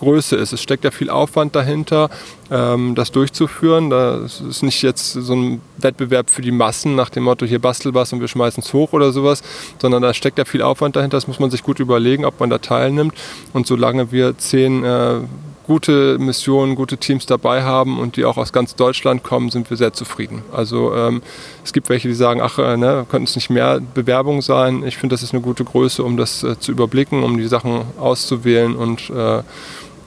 Größe 0.01 0.35
ist. 0.35 0.51
Es 0.51 0.61
steckt 0.61 0.83
ja 0.83 0.91
viel 0.91 1.09
Aufwand 1.09 1.55
dahinter, 1.55 2.09
ähm, 2.49 2.95
das 2.95 3.11
durchzuführen. 3.11 3.89
Das 3.89 4.41
ist 4.41 4.63
nicht 4.63 4.81
jetzt 4.81 5.13
so 5.13 5.33
ein 5.33 5.61
Wettbewerb 5.77 6.29
für 6.29 6.41
die 6.41 6.51
Massen 6.51 6.95
nach 6.95 7.09
dem 7.09 7.23
Motto, 7.23 7.45
hier 7.45 7.59
bastel 7.59 7.93
was 7.93 8.11
und 8.11 8.19
wir 8.19 8.27
schmeißen 8.27 8.63
es 8.63 8.73
hoch 8.73 8.93
oder 8.93 9.11
sowas, 9.11 9.43
sondern 9.79 10.01
da 10.01 10.13
steckt 10.13 10.37
ja 10.39 10.45
viel 10.45 10.63
Aufwand 10.63 10.95
dahinter. 10.95 11.17
Das 11.17 11.27
muss 11.27 11.39
man 11.39 11.51
sich 11.51 11.63
gut 11.63 11.79
überlegen, 11.79 12.25
ob 12.25 12.39
man 12.39 12.49
da 12.49 12.57
teilnimmt. 12.57 13.13
Und 13.53 13.67
solange 13.67 14.11
wir 14.11 14.37
zehn 14.37 14.83
äh, 14.83 15.19
gute 15.67 16.17
Missionen, 16.19 16.75
gute 16.75 16.97
Teams 16.97 17.25
dabei 17.25 17.63
haben 17.63 17.99
und 17.99 18.17
die 18.17 18.25
auch 18.25 18.37
aus 18.37 18.51
ganz 18.51 18.75
Deutschland 18.75 19.23
kommen, 19.23 19.49
sind 19.51 19.69
wir 19.69 19.77
sehr 19.77 19.93
zufrieden. 19.93 20.43
Also 20.51 20.93
ähm, 20.95 21.21
es 21.63 21.73
gibt 21.73 21.89
welche, 21.89 22.07
die 22.07 22.13
sagen, 22.13 22.41
ach, 22.41 22.57
äh, 22.57 22.75
ne, 22.75 23.05
könnten 23.09 23.25
es 23.25 23.35
nicht 23.35 23.49
mehr 23.49 23.79
Bewerbungen 23.93 24.41
sein. 24.41 24.83
Ich 24.83 24.97
finde, 24.97 25.13
das 25.13 25.23
ist 25.23 25.33
eine 25.33 25.41
gute 25.41 25.63
Größe, 25.63 26.03
um 26.03 26.17
das 26.17 26.43
äh, 26.43 26.59
zu 26.59 26.71
überblicken, 26.71 27.23
um 27.23 27.37
die 27.37 27.47
Sachen 27.47 27.83
auszuwählen 27.99 28.75
und 28.75 29.09
äh, 29.11 29.43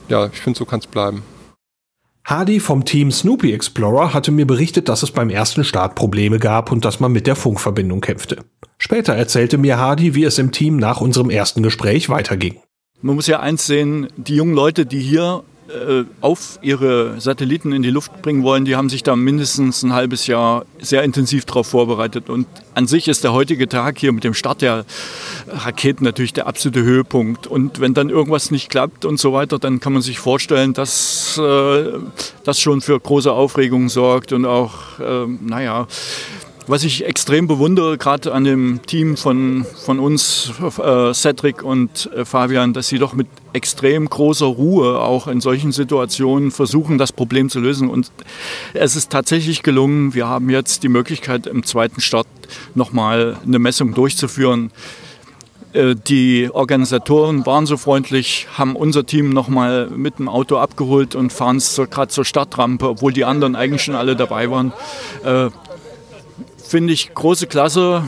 ja, 0.09 0.27
ich 0.27 0.39
finde, 0.39 0.57
so 0.57 0.65
kann 0.65 0.79
es 0.79 0.87
bleiben. 0.87 1.23
Hardy 2.25 2.59
vom 2.59 2.85
Team 2.85 3.11
Snoopy 3.11 3.53
Explorer 3.53 4.13
hatte 4.13 4.31
mir 4.31 4.47
berichtet, 4.47 4.89
dass 4.89 5.03
es 5.03 5.11
beim 5.11 5.29
ersten 5.29 5.63
Start 5.63 5.93
Probleme 5.93 6.39
gab 6.39 6.71
und 6.71 6.83
dass 6.83 6.99
man 6.99 7.11
mit 7.11 7.27
der 7.27 7.35
Funkverbindung 7.35 8.01
kämpfte. 8.01 8.43
Später 8.79 9.13
erzählte 9.13 9.59
mir 9.59 9.77
Hardy, 9.77 10.15
wie 10.15 10.23
es 10.23 10.39
im 10.39 10.51
Team 10.51 10.77
nach 10.77 11.01
unserem 11.01 11.29
ersten 11.29 11.61
Gespräch 11.61 12.09
weiterging. 12.09 12.57
Man 13.01 13.15
muss 13.15 13.27
ja 13.27 13.41
eins 13.41 13.67
sehen, 13.67 14.07
die 14.17 14.35
jungen 14.35 14.55
Leute, 14.55 14.87
die 14.87 15.01
hier 15.01 15.43
auf 16.21 16.59
ihre 16.61 17.19
Satelliten 17.19 17.71
in 17.71 17.81
die 17.81 17.89
Luft 17.89 18.21
bringen 18.21 18.43
wollen, 18.43 18.65
die 18.65 18.75
haben 18.75 18.89
sich 18.89 19.03
da 19.03 19.15
mindestens 19.15 19.83
ein 19.83 19.93
halbes 19.93 20.27
Jahr 20.27 20.65
sehr 20.79 21.03
intensiv 21.03 21.45
darauf 21.45 21.67
vorbereitet. 21.67 22.29
Und 22.29 22.47
an 22.75 22.87
sich 22.87 23.07
ist 23.07 23.23
der 23.23 23.33
heutige 23.33 23.67
Tag 23.67 23.97
hier 23.97 24.11
mit 24.11 24.23
dem 24.23 24.33
Start 24.33 24.61
der 24.61 24.85
Raketen 25.47 26.03
natürlich 26.03 26.33
der 26.33 26.47
absolute 26.47 26.83
Höhepunkt. 26.83 27.47
Und 27.47 27.79
wenn 27.79 27.93
dann 27.93 28.09
irgendwas 28.09 28.51
nicht 28.51 28.69
klappt 28.69 29.05
und 29.05 29.19
so 29.19 29.33
weiter, 29.33 29.57
dann 29.57 29.79
kann 29.79 29.93
man 29.93 30.01
sich 30.01 30.19
vorstellen, 30.19 30.73
dass 30.73 31.37
äh, 31.37 31.93
das 32.43 32.59
schon 32.59 32.81
für 32.81 32.99
große 32.99 33.31
Aufregung 33.31 33.89
sorgt 33.89 34.33
und 34.33 34.45
auch, 34.45 34.99
äh, 34.99 35.25
naja, 35.41 35.87
was 36.67 36.83
ich 36.83 37.05
extrem 37.05 37.47
bewundere, 37.47 37.97
gerade 37.97 38.33
an 38.33 38.43
dem 38.43 38.81
Team 38.85 39.17
von, 39.17 39.65
von 39.83 39.99
uns, 39.99 40.51
äh, 40.79 41.13
Cedric 41.13 41.63
und 41.63 42.09
äh, 42.15 42.25
Fabian, 42.25 42.73
dass 42.73 42.87
sie 42.87 42.97
doch 42.97 43.13
mit 43.13 43.27
extrem 43.53 44.09
großer 44.09 44.45
Ruhe 44.45 44.99
auch 44.99 45.27
in 45.27 45.41
solchen 45.41 45.71
Situationen 45.71 46.51
versuchen, 46.51 46.97
das 46.97 47.11
Problem 47.11 47.49
zu 47.49 47.59
lösen. 47.59 47.89
Und 47.89 48.11
es 48.73 48.95
ist 48.95 49.11
tatsächlich 49.11 49.63
gelungen. 49.63 50.13
Wir 50.13 50.27
haben 50.27 50.49
jetzt 50.49 50.83
die 50.83 50.89
Möglichkeit, 50.89 51.47
im 51.47 51.63
zweiten 51.63 52.01
Start 52.01 52.27
nochmal 52.73 53.37
eine 53.45 53.59
Messung 53.59 53.93
durchzuführen. 53.93 54.71
Äh, 55.73 55.95
die 55.95 56.49
Organisatoren 56.51 57.45
waren 57.45 57.65
so 57.65 57.77
freundlich, 57.77 58.47
haben 58.57 58.75
unser 58.75 59.05
Team 59.05 59.29
nochmal 59.29 59.89
mit 59.89 60.19
dem 60.19 60.29
Auto 60.29 60.57
abgeholt 60.57 61.15
und 61.15 61.31
fahren 61.31 61.57
es 61.57 61.75
gerade 61.75 62.07
zur 62.07 62.25
Startrampe, 62.25 62.89
obwohl 62.89 63.13
die 63.13 63.25
anderen 63.25 63.55
eigentlich 63.55 63.83
schon 63.83 63.95
alle 63.95 64.15
dabei 64.15 64.49
waren. 64.49 64.73
Äh, 65.23 65.49
finde 66.67 66.93
ich 66.93 67.13
große 67.13 67.47
Klasse, 67.47 68.03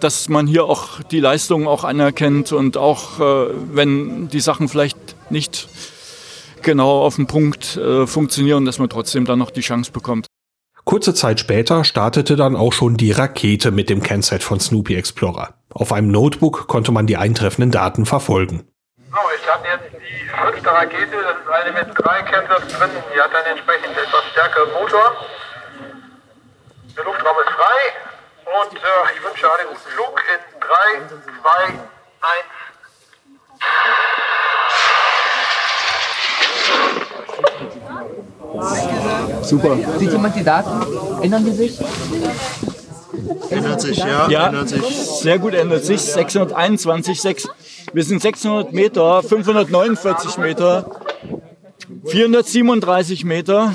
dass 0.00 0.28
man 0.28 0.46
hier 0.46 0.64
auch 0.64 1.00
die 1.10 1.20
Leistungen 1.20 1.66
auch 1.66 1.84
anerkennt 1.84 2.52
und 2.52 2.76
auch 2.76 3.20
äh, 3.20 3.50
wenn 3.72 4.28
die 4.28 4.40
Sachen 4.40 4.68
vielleicht 4.68 4.96
nicht 5.30 5.68
genau 6.62 7.02
auf 7.02 7.16
den 7.16 7.26
Punkt 7.26 7.76
äh, 7.76 8.06
funktionieren, 8.06 8.64
dass 8.64 8.78
man 8.78 8.88
trotzdem 8.88 9.24
dann 9.24 9.38
noch 9.38 9.50
die 9.50 9.60
Chance 9.60 9.92
bekommt. 9.92 10.26
Kurze 10.84 11.12
Zeit 11.12 11.38
später 11.38 11.84
startete 11.84 12.34
dann 12.34 12.56
auch 12.56 12.72
schon 12.72 12.96
die 12.96 13.12
Rakete 13.12 13.70
mit 13.70 13.90
dem 13.90 14.02
Kennzeit 14.02 14.42
von 14.42 14.58
Snoopy 14.58 14.94
Explorer. 14.94 15.54
Auf 15.74 15.92
einem 15.92 16.10
Notebook 16.10 16.66
konnte 16.66 16.92
man 16.92 17.06
die 17.06 17.18
eintreffenden 17.18 17.70
Daten 17.70 18.06
verfolgen. 18.06 18.64
So, 18.96 19.18
ich 19.36 19.46
habe 19.52 19.64
jetzt 19.68 19.92
die 19.92 20.28
fünfte 20.28 20.70
Rakete, 20.70 21.12
das 21.12 21.36
ist 21.44 21.50
eine 21.50 21.72
mit 21.72 21.94
drei 21.94 22.22
Kennzeichen 22.22 22.68
drin, 22.68 22.90
die 23.14 23.20
hat 23.20 23.30
dann 23.32 23.44
entsprechend 23.52 23.90
etwas 23.90 24.24
stärkeren 24.32 24.72
Motor. 24.72 25.12
Der 26.98 27.04
Luftraum 27.04 27.36
ist 27.38 27.50
frei 27.50 27.94
und 28.60 28.74
äh, 28.74 28.78
ich 29.14 29.22
wünsche 29.24 29.46
einen 29.46 29.68
guten 29.68 29.88
Flug 29.88 30.20
in 30.34 30.40
3, 30.58 30.66
2, 31.42 31.78
1. 39.38 39.46
Super. 39.46 39.76
Sieht 39.98 40.10
jemand 40.10 40.34
die 40.34 40.42
Daten? 40.42 41.22
Ändern 41.22 41.44
die 41.44 41.52
sich? 41.52 41.78
Ändert 43.48 43.80
sich, 43.80 43.98
ja. 43.98 44.28
Ja, 44.28 44.48
ändert 44.48 44.68
sich. 44.68 44.82
sehr 44.82 45.38
gut 45.38 45.54
ändert 45.54 45.84
sich. 45.84 46.02
621, 46.02 47.20
6, 47.20 47.48
wir 47.92 48.02
sind 48.02 48.20
600 48.20 48.72
Meter, 48.72 49.22
549 49.22 50.38
Meter, 50.38 50.90
437 52.06 53.24
Meter. 53.24 53.72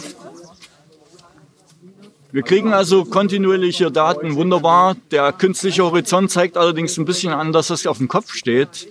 Wir 2.33 2.41
kriegen 2.41 2.73
also 2.73 3.05
kontinuierliche 3.05 3.91
Daten, 3.91 4.33
wunderbar. 4.33 4.95
Der 5.11 5.31
künstliche 5.33 5.83
Horizont 5.83 6.31
zeigt 6.31 6.57
allerdings 6.57 6.97
ein 6.97 7.05
bisschen 7.05 7.31
an, 7.31 7.53
dass 7.53 7.67
das 7.67 7.85
auf 7.85 7.99
dem 7.99 8.07
Kopf 8.07 8.33
steht. 8.33 8.87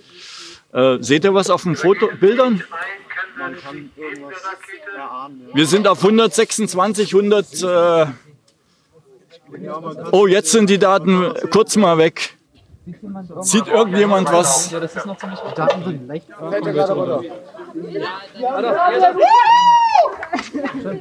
Äh, 0.71 0.99
seht 1.01 1.25
ihr 1.25 1.33
was 1.33 1.49
auf 1.49 1.63
den 1.63 1.75
Foto 1.75 2.07
Bildern? 2.21 2.63
Wir 5.53 5.65
sind 5.65 5.89
auf 5.89 5.97
126, 6.01 7.13
100. 7.13 7.63
Äh 7.63 8.05
oh, 10.13 10.25
jetzt 10.25 10.53
sind 10.53 10.69
die 10.69 10.79
Daten 10.79 11.33
kurz 11.51 11.75
mal 11.75 11.97
weg. 11.97 12.37
Sieht 13.41 13.67
irgendjemand 13.67 14.31
was? 14.31 14.71
Ja, 14.71 14.79
Daten 14.79 15.83
sind 15.83 16.07
leicht. 16.07 16.29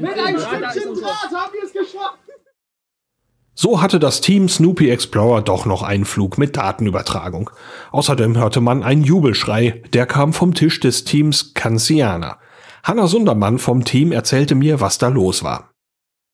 Mit 0.01 0.19
einem 0.19 0.41
Stückchen 0.41 0.95
Draht 0.95 1.31
haben 1.33 1.53
wir 1.53 1.63
es 1.65 1.73
geschafft. 1.73 2.19
So 3.55 3.83
hatte 3.83 3.99
das 3.99 4.23
Team 4.23 4.49
Snoopy 4.49 4.89
Explorer 4.89 5.43
doch 5.43 5.67
noch 5.67 5.83
einen 5.83 6.07
Flug 6.07 6.39
mit 6.39 6.57
Datenübertragung. 6.57 7.51
Außerdem 7.91 8.39
hörte 8.39 8.63
man 8.63 8.83
einen 8.83 9.05
Jubelschrei, 9.05 9.83
der 9.93 10.07
kam 10.07 10.33
vom 10.33 10.55
Tisch 10.55 10.81
des 10.81 11.05
Teams 11.05 11.53
Kansiana. 11.53 12.39
Hanna 12.83 13.07
Sundermann 13.07 13.59
vom 13.59 13.85
Team 13.85 14.11
erzählte 14.11 14.55
mir, 14.55 14.81
was 14.81 14.97
da 14.97 15.09
los 15.09 15.45
war. 15.45 15.71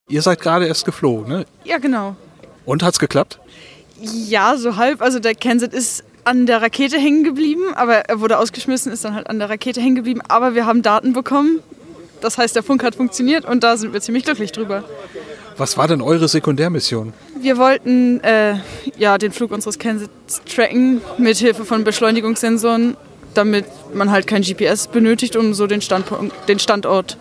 Ihr 0.07 0.21
seid 0.21 0.39
gerade 0.39 0.65
erst 0.65 0.85
geflogen, 0.85 1.27
ne? 1.27 1.45
Ja, 1.65 1.77
genau. 1.77 2.15
Und 2.65 2.83
hat's 2.83 2.99
geklappt? 2.99 3.39
Ja, 3.99 4.55
so 4.55 4.77
halb. 4.77 5.01
Also 5.01 5.19
der 5.19 5.35
Kensett 5.35 5.73
ist 5.73 6.05
an 6.23 6.45
der 6.45 6.61
Rakete 6.61 6.97
hängen 6.97 7.25
geblieben, 7.25 7.73
aber 7.75 8.09
er 8.09 8.21
wurde 8.21 8.37
ausgeschmissen, 8.37 8.91
ist 8.91 9.03
dann 9.03 9.13
halt 9.13 9.29
an 9.29 9.39
der 9.39 9.49
Rakete 9.49 9.81
hängen 9.81 9.95
geblieben. 9.95 10.21
Aber 10.27 10.55
wir 10.55 10.65
haben 10.65 10.81
Daten 10.81 11.11
bekommen. 11.11 11.59
Das 12.21 12.37
heißt, 12.37 12.55
der 12.55 12.63
Funk 12.63 12.83
hat 12.83 12.95
funktioniert 12.95 13.45
und 13.45 13.63
da 13.63 13.77
sind 13.77 13.93
wir 13.93 14.01
ziemlich 14.01 14.23
glücklich 14.23 14.51
drüber. 14.51 14.83
Was 15.59 15.77
war 15.77 15.89
denn 15.89 16.01
eure 16.01 16.29
Sekundärmission? 16.29 17.11
Wir 17.37 17.57
wollten 17.57 18.21
äh, 18.21 18.55
ja, 18.97 19.17
den 19.17 19.33
Flug 19.33 19.51
unseres 19.51 19.77
Kensets 19.77 20.41
tracken 20.45 21.01
mit 21.17 21.35
Hilfe 21.35 21.65
von 21.65 21.83
Beschleunigungssensoren, 21.83 22.95
damit 23.33 23.65
man 23.93 24.09
halt 24.09 24.25
kein 24.25 24.41
GPS 24.41 24.87
benötigt, 24.87 25.35
um 25.35 25.53
so 25.53 25.67
den, 25.67 25.81
Standpunkt, 25.81 26.33
den 26.47 26.59
Standort 26.59 27.17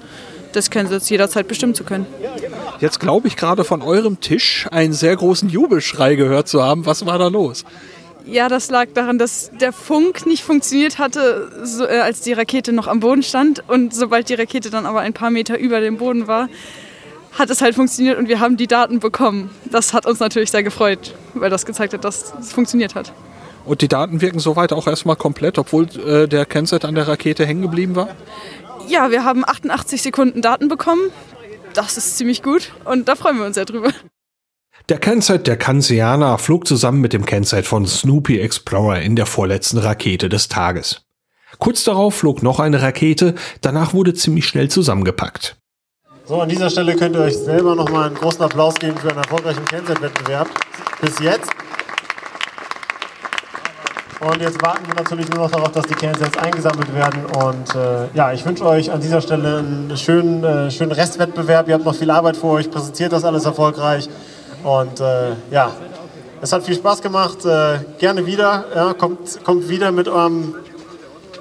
des 0.55 0.71
Kensets 0.71 1.11
jederzeit 1.11 1.49
bestimmen 1.49 1.75
zu 1.75 1.83
können. 1.83 2.07
Jetzt 2.79 3.01
glaube 3.01 3.27
ich 3.27 3.37
gerade 3.37 3.65
von 3.65 3.83
eurem 3.83 4.21
Tisch 4.21 4.69
einen 4.71 4.93
sehr 4.93 5.17
großen 5.17 5.49
Jubelschrei 5.49 6.15
gehört 6.15 6.47
zu 6.47 6.63
haben. 6.63 6.87
Was 6.87 7.05
war 7.07 7.19
da 7.19 7.27
los? 7.27 7.65
Ja, 8.25 8.49
das 8.49 8.71
lag 8.71 8.87
daran, 8.95 9.19
dass 9.19 9.51
der 9.61 9.73
Funk 9.73 10.27
nicht 10.27 10.45
funktioniert 10.45 10.99
hatte, 10.99 11.51
so, 11.65 11.85
äh, 11.85 11.99
als 11.99 12.21
die 12.21 12.35
Rakete 12.35 12.73
noch 12.73 12.87
am 12.87 13.01
Boden 13.01 13.25
stand. 13.25 13.65
Und 13.69 13.93
sobald 13.93 14.29
die 14.29 14.35
Rakete 14.35 14.71
dann 14.71 14.87
aber 14.87 15.01
ein 15.01 15.13
paar 15.13 15.31
Meter 15.31 15.59
über 15.59 15.81
dem 15.81 15.97
Boden 15.97 16.29
war, 16.29 16.49
hat 17.39 17.51
es 17.51 17.63
halt 17.63 17.75
funktioniert 17.75 18.19
und 18.19 18.29
wir 18.29 18.41
haben 18.41 18.57
die 18.57 18.67
Daten 18.67 18.99
bekommen. 19.01 19.51
Das 19.71 19.95
hat 19.95 20.07
uns 20.07 20.21
natürlich 20.21 20.51
sehr 20.51 20.63
gefreut, 20.63 21.15
weil 21.35 21.51
das 21.51 21.65
gezeigt 21.65 21.95
hat, 21.95 22.05
dass 22.05 22.35
es 22.41 22.53
funktioniert 22.53 22.95
hat. 22.95 23.13
Und 23.65 23.83
die 23.83 23.89
Daten 23.89 24.21
wirken 24.21 24.39
soweit 24.39 24.73
auch 24.73 24.87
erstmal 24.87 25.17
komplett, 25.17 25.59
obwohl 25.59 25.87
äh, 25.99 26.27
der 26.27 26.47
Kennset 26.47 26.85
an 26.85 26.95
der 26.95 27.07
Rakete 27.07 27.45
hängen 27.45 27.63
geblieben 27.63 27.97
war? 27.97 28.09
Ja, 28.89 29.11
wir 29.11 29.25
haben 29.25 29.45
88 29.45 30.01
Sekunden 30.01 30.41
Daten 30.41 30.69
bekommen. 30.69 31.11
Das 31.75 31.97
ist 31.97 32.17
ziemlich 32.17 32.43
gut 32.43 32.73
und 32.85 33.09
da 33.09 33.15
freuen 33.15 33.39
wir 33.39 33.45
uns 33.45 33.55
sehr 33.55 33.67
drüber. 33.67 33.91
Der 34.89 34.99
Kennzeit 34.99 35.47
der 35.47 35.59
Kansiana 35.59 36.39
flog 36.39 36.67
zusammen 36.67 37.03
mit 37.03 37.13
dem 37.13 37.27
Kennzeit 37.27 37.67
von 37.67 37.87
Snoopy 37.87 38.41
Explorer 38.41 39.03
in 39.03 39.17
der 39.17 39.27
vorletzten 39.27 39.77
Rakete 39.77 40.31
des 40.31 40.49
Tages. 40.49 41.03
Kurz 41.59 41.85
darauf 41.85 42.15
flog 42.15 42.43
noch 42.43 42.59
eine 42.59 42.81
Rakete, 42.81 43.35
danach 43.61 43.93
wurde 43.93 44.15
ziemlich 44.15 44.47
schnell 44.47 44.71
zusammengepackt. 44.71 45.57
So, 46.29 46.43
an 46.43 46.49
dieser 46.51 46.69
Stelle 46.69 46.95
könnt 46.95 47.17
ihr 47.17 47.23
euch 47.23 47.39
selber 47.39 47.75
nochmal 47.75 48.09
einen 48.09 48.15
großen 48.15 48.43
Applaus 48.43 48.75
geben 48.75 48.99
für 48.99 49.09
einen 49.09 49.17
erfolgreichen 49.17 49.65
Kennzeit-Wettbewerb 49.65 50.47
bis 51.01 51.19
jetzt. 51.21 51.51
Und 54.21 54.39
jetzt 54.39 54.61
warten 54.61 54.87
wir 54.87 54.95
natürlich 54.95 55.27
nur 55.31 55.45
noch 55.45 55.51
darauf, 55.51 55.73
dass 55.73 55.87
die 55.87 55.95
Kernsets 55.95 56.37
eingesammelt 56.37 56.95
werden. 56.95 57.25
Und 57.25 57.75
äh, 57.75 58.15
ja, 58.15 58.31
ich 58.35 58.45
wünsche 58.45 58.67
euch 58.67 58.93
an 58.93 59.01
dieser 59.01 59.23
Stelle 59.23 59.61
einen 59.61 59.97
schönen, 59.97 60.45
äh, 60.45 60.71
schönen 60.71 60.93
Restwettbewerb. 60.93 61.67
Ihr 61.67 61.73
habt 61.73 61.87
noch 61.87 61.95
viel 61.95 62.11
Arbeit 62.11 62.37
vor 62.37 62.57
euch, 62.57 62.71
präsentiert 62.71 63.11
das 63.11 63.25
alles 63.25 63.47
erfolgreich. 63.47 64.11
Und 64.65 65.01
äh, 65.01 65.31
ja, 65.51 65.71
es 66.43 66.53
hat 66.53 66.63
viel 66.63 66.75
Spaß 66.75 67.01
gemacht. 67.01 67.47
Äh, 67.47 67.79
gerne 67.99 68.27
wieder. 68.27 68.67
Ja, 68.75 68.93
kommt, 68.93 69.43
kommt 69.45 69.71
wieder 69.71 69.93
mit 69.93 70.09
eurem 70.09 70.57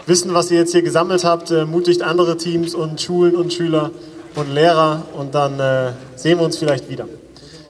Wissen, 0.06 0.34
was 0.34 0.50
ihr 0.50 0.60
jetzt 0.60 0.72
hier 0.72 0.82
gesammelt 0.82 1.26
habt. 1.26 1.52
Äh, 1.52 1.66
mutigt 1.66 2.04
andere 2.04 2.38
Teams 2.38 2.74
und 2.74 3.02
Schulen 3.02 3.36
und 3.36 3.52
Schüler 3.52 3.92
und 4.36 4.54
Lehrer. 4.54 5.04
Und 5.14 5.36
dann 5.36 5.60
äh, 5.60 5.94
sehen 6.16 6.40
wir 6.40 6.46
uns 6.46 6.58
vielleicht 6.58 6.90
wieder. 6.90 7.06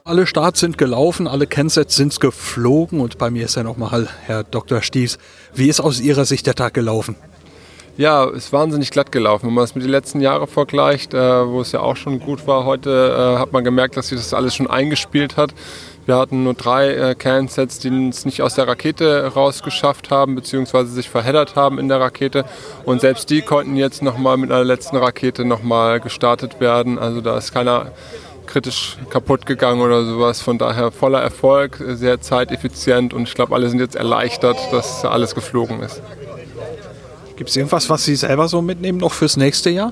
Alle 0.04 0.26
Starts 0.26 0.62
sind 0.62 0.78
gelaufen, 0.78 1.28
alle 1.28 1.48
Kensets 1.48 1.96
sind 1.96 2.17
geflogen 2.20 3.02
und 3.02 3.17
bei 3.17 3.30
mir 3.30 3.43
ist 3.43 3.56
ja 3.56 3.63
nochmal 3.63 4.08
Herr 4.26 4.46
Dr. 4.46 4.82
Stiefs. 4.82 5.17
Wie 5.54 5.67
ist 5.67 5.82
aus 5.82 6.00
Ihrer 6.00 6.24
Sicht 6.24 6.48
der 6.48 6.56
Tag 6.56 6.74
gelaufen? 6.74 7.17
Ja, 7.98 8.26
ist 8.26 8.54
wahnsinnig 8.54 8.91
glatt 8.91 9.12
gelaufen. 9.12 9.48
Wenn 9.48 9.56
man 9.56 9.63
es 9.63 9.74
mit 9.74 9.84
den 9.84 9.89
letzten 9.89 10.22
Jahren 10.22 10.48
vergleicht, 10.48 11.13
äh, 11.13 11.48
wo 11.48 11.62
es 11.62 11.72
ja 11.72 11.80
auch 11.80 11.96
schon 11.96 12.20
gut 12.20 12.46
war, 12.46 12.63
heute 12.63 12.89
äh, 12.89 13.39
hat 13.39 13.52
man 13.52 13.63
gemerkt, 13.63 13.98
dass 13.98 14.10
sich 14.10 14.20
das 14.20 14.34
alles 14.34 14.56
schon 14.56 14.67
eingespielt 14.67 15.36
hat. 15.36 15.54
Wir 16.08 16.15
hatten 16.15 16.46
nur 16.46 16.54
drei 16.54 16.93
äh, 16.93 17.15
Cansets, 17.15 17.80
die 17.80 18.08
es 18.08 18.24
nicht 18.24 18.41
aus 18.41 18.56
der 18.56 18.65
Rakete 18.65 19.34
rausgeschafft 19.34 20.10
haben, 20.10 20.36
beziehungsweise 20.36 20.89
sich 20.89 21.10
verheddert 21.10 21.58
haben 21.58 21.80
in 21.80 21.89
der 21.89 22.00
Rakete. 22.00 22.46
Und 22.86 23.02
selbst 23.02 23.30
die 23.30 23.41
konnten 23.41 23.76
jetzt 23.76 24.02
nochmal 24.02 24.38
mit 24.38 24.50
einer 24.50 24.63
letzten 24.63 24.96
Rakete 24.96 25.43
nochmal 25.43 26.00
gestartet 26.00 26.62
werden. 26.62 26.98
Also 26.98 27.20
da 27.20 27.38
ist 27.38 27.54
keiner 27.54 27.91
kritisch 28.46 28.98
kaputt 29.10 29.46
gegangen 29.46 29.82
oder 29.82 30.06
sowas. 30.06 30.39
Von 30.39 30.58
daher 30.58 30.91
voller 30.91 31.22
Erfolg, 31.22 31.84
sehr 31.86 32.22
zeiteffizient 32.22 33.13
und 33.13 33.28
ich 33.28 33.36
glaube, 33.36 33.54
alle 33.54 33.70
sind 33.70 33.80
jetzt 33.80 33.98
erleichtert, 33.98 34.58
dass 34.72 35.04
alles 35.04 35.36
geflogen 35.36 35.82
ist. 35.82 36.02
Gibt 37.36 37.50
es 37.50 37.58
irgendwas, 37.58 37.89
was 37.89 38.06
Sie 38.06 38.15
selber 38.15 38.48
so 38.48 38.62
mitnehmen 38.62 39.00
noch 39.00 39.12
fürs 39.12 39.36
nächste 39.36 39.70
Jahr? 39.72 39.91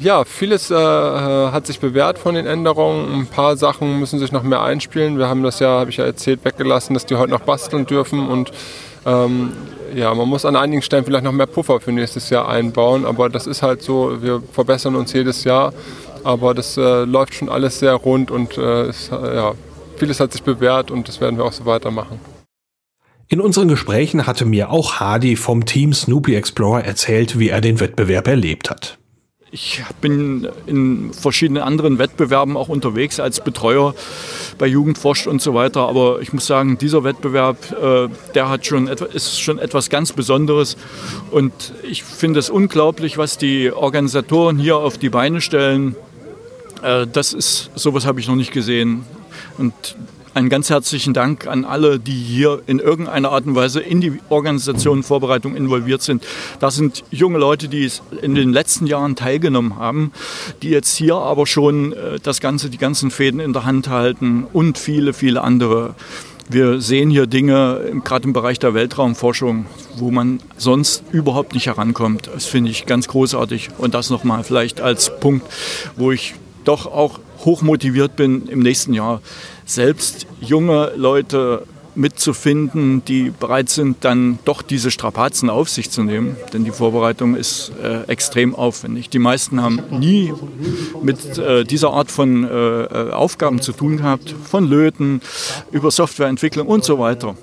Ja, 0.00 0.24
vieles 0.24 0.70
äh, 0.70 0.74
hat 0.74 1.66
sich 1.66 1.80
bewährt 1.80 2.18
von 2.18 2.34
den 2.34 2.46
Änderungen. 2.46 3.20
Ein 3.20 3.26
paar 3.26 3.56
Sachen 3.56 4.00
müssen 4.00 4.18
sich 4.18 4.32
noch 4.32 4.42
mehr 4.42 4.62
einspielen. 4.62 5.18
Wir 5.18 5.28
haben 5.28 5.42
das 5.42 5.60
ja, 5.60 5.68
habe 5.68 5.90
ich 5.90 5.98
ja 5.98 6.04
erzählt, 6.04 6.44
weggelassen, 6.44 6.94
dass 6.94 7.06
die 7.06 7.14
heute 7.14 7.30
noch 7.30 7.40
basteln 7.40 7.86
dürfen 7.86 8.28
und 8.28 8.50
ähm, 9.06 9.52
ja, 9.94 10.12
man 10.14 10.28
muss 10.28 10.44
an 10.44 10.56
einigen 10.56 10.82
Stellen 10.82 11.04
vielleicht 11.04 11.24
noch 11.24 11.32
mehr 11.32 11.46
Puffer 11.46 11.80
für 11.80 11.92
nächstes 11.92 12.30
Jahr 12.30 12.48
einbauen, 12.48 13.06
aber 13.06 13.28
das 13.28 13.46
ist 13.46 13.62
halt 13.62 13.82
so, 13.82 14.20
wir 14.22 14.42
verbessern 14.52 14.96
uns 14.96 15.12
jedes 15.12 15.44
Jahr 15.44 15.72
aber 16.24 16.54
das 16.54 16.76
äh, 16.76 17.04
läuft 17.04 17.34
schon 17.34 17.48
alles 17.48 17.78
sehr 17.78 17.94
rund 17.94 18.30
und 18.30 18.58
äh, 18.58 18.88
ist, 18.88 19.10
ja, 19.10 19.54
vieles 19.96 20.18
hat 20.20 20.32
sich 20.32 20.42
bewährt 20.42 20.90
und 20.90 21.06
das 21.06 21.20
werden 21.20 21.36
wir 21.36 21.44
auch 21.44 21.52
so 21.52 21.66
weitermachen. 21.66 22.18
In 23.28 23.40
unseren 23.40 23.68
Gesprächen 23.68 24.26
hatte 24.26 24.44
mir 24.44 24.70
auch 24.70 25.00
Hardy 25.00 25.36
vom 25.36 25.64
Team 25.64 25.92
Snoopy 25.92 26.34
Explorer 26.34 26.84
erzählt, 26.84 27.38
wie 27.38 27.48
er 27.48 27.60
den 27.60 27.80
Wettbewerb 27.80 28.26
erlebt 28.26 28.70
hat. 28.70 28.98
Ich 29.54 29.84
bin 30.00 30.48
in 30.66 31.12
verschiedenen 31.12 31.62
anderen 31.62 32.00
Wettbewerben 32.00 32.56
auch 32.56 32.68
unterwegs 32.68 33.20
als 33.20 33.38
Betreuer 33.38 33.94
bei 34.58 34.66
Jugendforscht 34.66 35.28
und 35.28 35.40
so 35.40 35.54
weiter. 35.54 35.88
Aber 35.88 36.20
ich 36.20 36.32
muss 36.32 36.44
sagen, 36.44 36.76
dieser 36.76 37.04
Wettbewerb, 37.04 37.56
äh, 37.70 38.08
der 38.34 38.48
hat 38.48 38.66
schon 38.66 38.88
ist 38.88 39.40
schon 39.40 39.60
etwas 39.60 39.90
ganz 39.90 40.12
Besonderes. 40.12 40.76
Und 41.30 41.52
ich 41.84 42.02
finde 42.02 42.40
es 42.40 42.50
unglaublich, 42.50 43.16
was 43.16 43.38
die 43.38 43.70
Organisatoren 43.70 44.58
hier 44.58 44.78
auf 44.78 44.98
die 44.98 45.08
Beine 45.08 45.40
stellen. 45.40 45.94
Äh, 46.82 47.06
das 47.06 47.32
ist, 47.32 47.70
sowas 47.76 48.06
habe 48.06 48.18
ich 48.18 48.26
noch 48.26 48.34
nicht 48.34 48.50
gesehen. 48.50 49.04
Und 49.56 49.72
einen 50.34 50.48
ganz 50.48 50.68
herzlichen 50.68 51.14
Dank 51.14 51.46
an 51.46 51.64
alle, 51.64 51.98
die 51.98 52.12
hier 52.12 52.62
in 52.66 52.80
irgendeiner 52.80 53.30
Art 53.30 53.46
und 53.46 53.54
Weise 53.54 53.80
in 53.80 54.00
die 54.00 54.18
Organisation 54.28 55.02
Vorbereitung 55.02 55.56
involviert 55.56 56.02
sind. 56.02 56.26
Das 56.58 56.74
sind 56.74 57.04
junge 57.10 57.38
Leute, 57.38 57.68
die 57.68 57.90
in 58.20 58.34
den 58.34 58.52
letzten 58.52 58.86
Jahren 58.86 59.16
teilgenommen 59.16 59.76
haben, 59.76 60.12
die 60.62 60.70
jetzt 60.70 60.96
hier 60.96 61.14
aber 61.14 61.46
schon 61.46 61.92
äh, 61.92 62.18
das 62.22 62.40
Ganze, 62.40 62.68
die 62.68 62.78
ganzen 62.78 63.10
Fäden 63.10 63.40
in 63.40 63.52
der 63.52 63.64
Hand 63.64 63.88
halten 63.88 64.46
und 64.52 64.76
viele, 64.78 65.12
viele 65.12 65.42
andere. 65.42 65.94
Wir 66.50 66.80
sehen 66.80 67.08
hier 67.08 67.26
Dinge, 67.26 67.80
gerade 68.04 68.24
im 68.24 68.34
Bereich 68.34 68.58
der 68.58 68.74
Weltraumforschung, 68.74 69.64
wo 69.96 70.10
man 70.10 70.40
sonst 70.58 71.02
überhaupt 71.10 71.54
nicht 71.54 71.66
herankommt. 71.66 72.28
Das 72.32 72.44
finde 72.44 72.70
ich 72.70 72.84
ganz 72.84 73.08
großartig. 73.08 73.70
Und 73.78 73.94
das 73.94 74.10
nochmal 74.10 74.44
vielleicht 74.44 74.80
als 74.82 75.18
Punkt, 75.20 75.46
wo 75.96 76.12
ich 76.12 76.34
doch 76.64 76.86
auch 76.86 77.18
hochmotiviert 77.44 78.16
bin, 78.16 78.46
im 78.48 78.60
nächsten 78.60 78.92
Jahr 78.92 79.20
selbst 79.64 80.26
junge 80.40 80.92
Leute 80.96 81.66
mitzufinden, 81.96 83.04
die 83.04 83.30
bereit 83.30 83.68
sind, 83.68 84.04
dann 84.04 84.38
doch 84.44 84.62
diese 84.62 84.90
Strapazen 84.90 85.50
auf 85.50 85.68
sich 85.68 85.90
zu 85.90 86.02
nehmen. 86.02 86.36
Denn 86.52 86.64
die 86.64 86.70
Vorbereitung 86.70 87.36
ist 87.36 87.72
äh, 87.82 88.02
extrem 88.10 88.54
aufwendig. 88.54 89.10
Die 89.10 89.18
meisten 89.18 89.62
haben 89.62 89.80
nie 89.90 90.32
mit 91.02 91.38
äh, 91.38 91.64
dieser 91.64 91.92
Art 91.92 92.10
von 92.10 92.44
äh, 92.44 93.10
Aufgaben 93.12 93.60
zu 93.60 93.72
tun 93.72 93.98
gehabt, 93.98 94.34
von 94.44 94.68
Löten 94.68 95.20
über 95.70 95.90
Softwareentwicklung 95.90 96.66
und 96.66 96.84
so 96.84 96.98
weiter. 96.98 97.36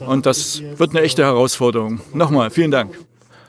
Und 0.00 0.26
das 0.26 0.62
wird 0.76 0.90
eine 0.90 1.02
echte 1.02 1.22
Herausforderung. 1.22 2.00
Nochmal, 2.12 2.50
vielen 2.50 2.70
Dank. 2.70 2.98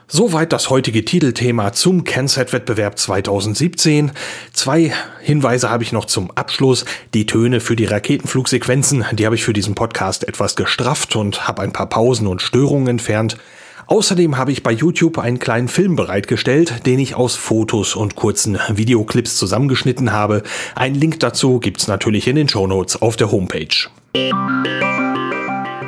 Soweit 0.06 0.52
das 0.52 0.68
heutige 0.68 1.04
Titelthema 1.04 1.72
zum 1.72 2.04
CanSat-Wettbewerb 2.04 2.98
2017. 2.98 4.12
Zwei 4.52 4.92
Hinweise 5.22 5.70
habe 5.70 5.82
ich 5.82 5.92
noch 5.92 6.04
zum 6.04 6.30
Abschluss. 6.32 6.84
Die 7.14 7.26
Töne 7.26 7.60
für 7.60 7.74
die 7.74 7.86
Raketenflugsequenzen, 7.86 9.04
die 9.12 9.24
habe 9.24 9.34
ich 9.34 9.44
für 9.44 9.54
diesen 9.54 9.74
Podcast 9.74 10.28
etwas 10.28 10.56
gestrafft 10.56 11.16
und 11.16 11.48
habe 11.48 11.62
ein 11.62 11.72
paar 11.72 11.88
Pausen 11.88 12.26
und 12.26 12.42
Störungen 12.42 12.88
entfernt. 12.88 13.38
Außerdem 13.86 14.36
habe 14.36 14.52
ich 14.52 14.62
bei 14.62 14.72
YouTube 14.72 15.18
einen 15.18 15.38
kleinen 15.38 15.68
Film 15.68 15.96
bereitgestellt, 15.96 16.86
den 16.86 16.98
ich 16.98 17.14
aus 17.14 17.36
Fotos 17.36 17.96
und 17.96 18.14
kurzen 18.14 18.58
Videoclips 18.68 19.36
zusammengeschnitten 19.36 20.12
habe. 20.12 20.42
Ein 20.74 20.94
Link 20.94 21.20
dazu 21.20 21.60
gibt's 21.60 21.86
natürlich 21.86 22.28
in 22.28 22.36
den 22.36 22.48
Shownotes 22.48 23.00
auf 23.00 23.16
der 23.16 23.30
Homepage. 23.30 23.88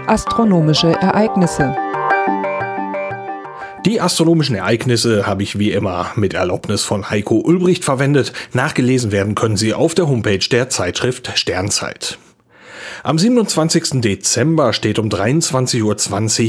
Astronomische 0.06 0.88
Ereignisse 0.88 1.74
die 3.86 4.00
astronomischen 4.00 4.56
Ereignisse 4.56 5.28
habe 5.28 5.44
ich 5.44 5.60
wie 5.60 5.70
immer 5.70 6.10
mit 6.16 6.34
Erlaubnis 6.34 6.82
von 6.82 7.08
Heiko 7.08 7.36
Ulbricht 7.36 7.84
verwendet. 7.84 8.32
Nachgelesen 8.52 9.12
werden 9.12 9.36
können 9.36 9.56
sie 9.56 9.74
auf 9.74 9.94
der 9.94 10.08
Homepage 10.08 10.40
der 10.50 10.68
Zeitschrift 10.68 11.30
Sternzeit. 11.36 12.18
Am 13.04 13.16
27. 13.16 14.00
Dezember 14.00 14.72
steht 14.72 14.98
um 14.98 15.08
23.20 15.08 15.82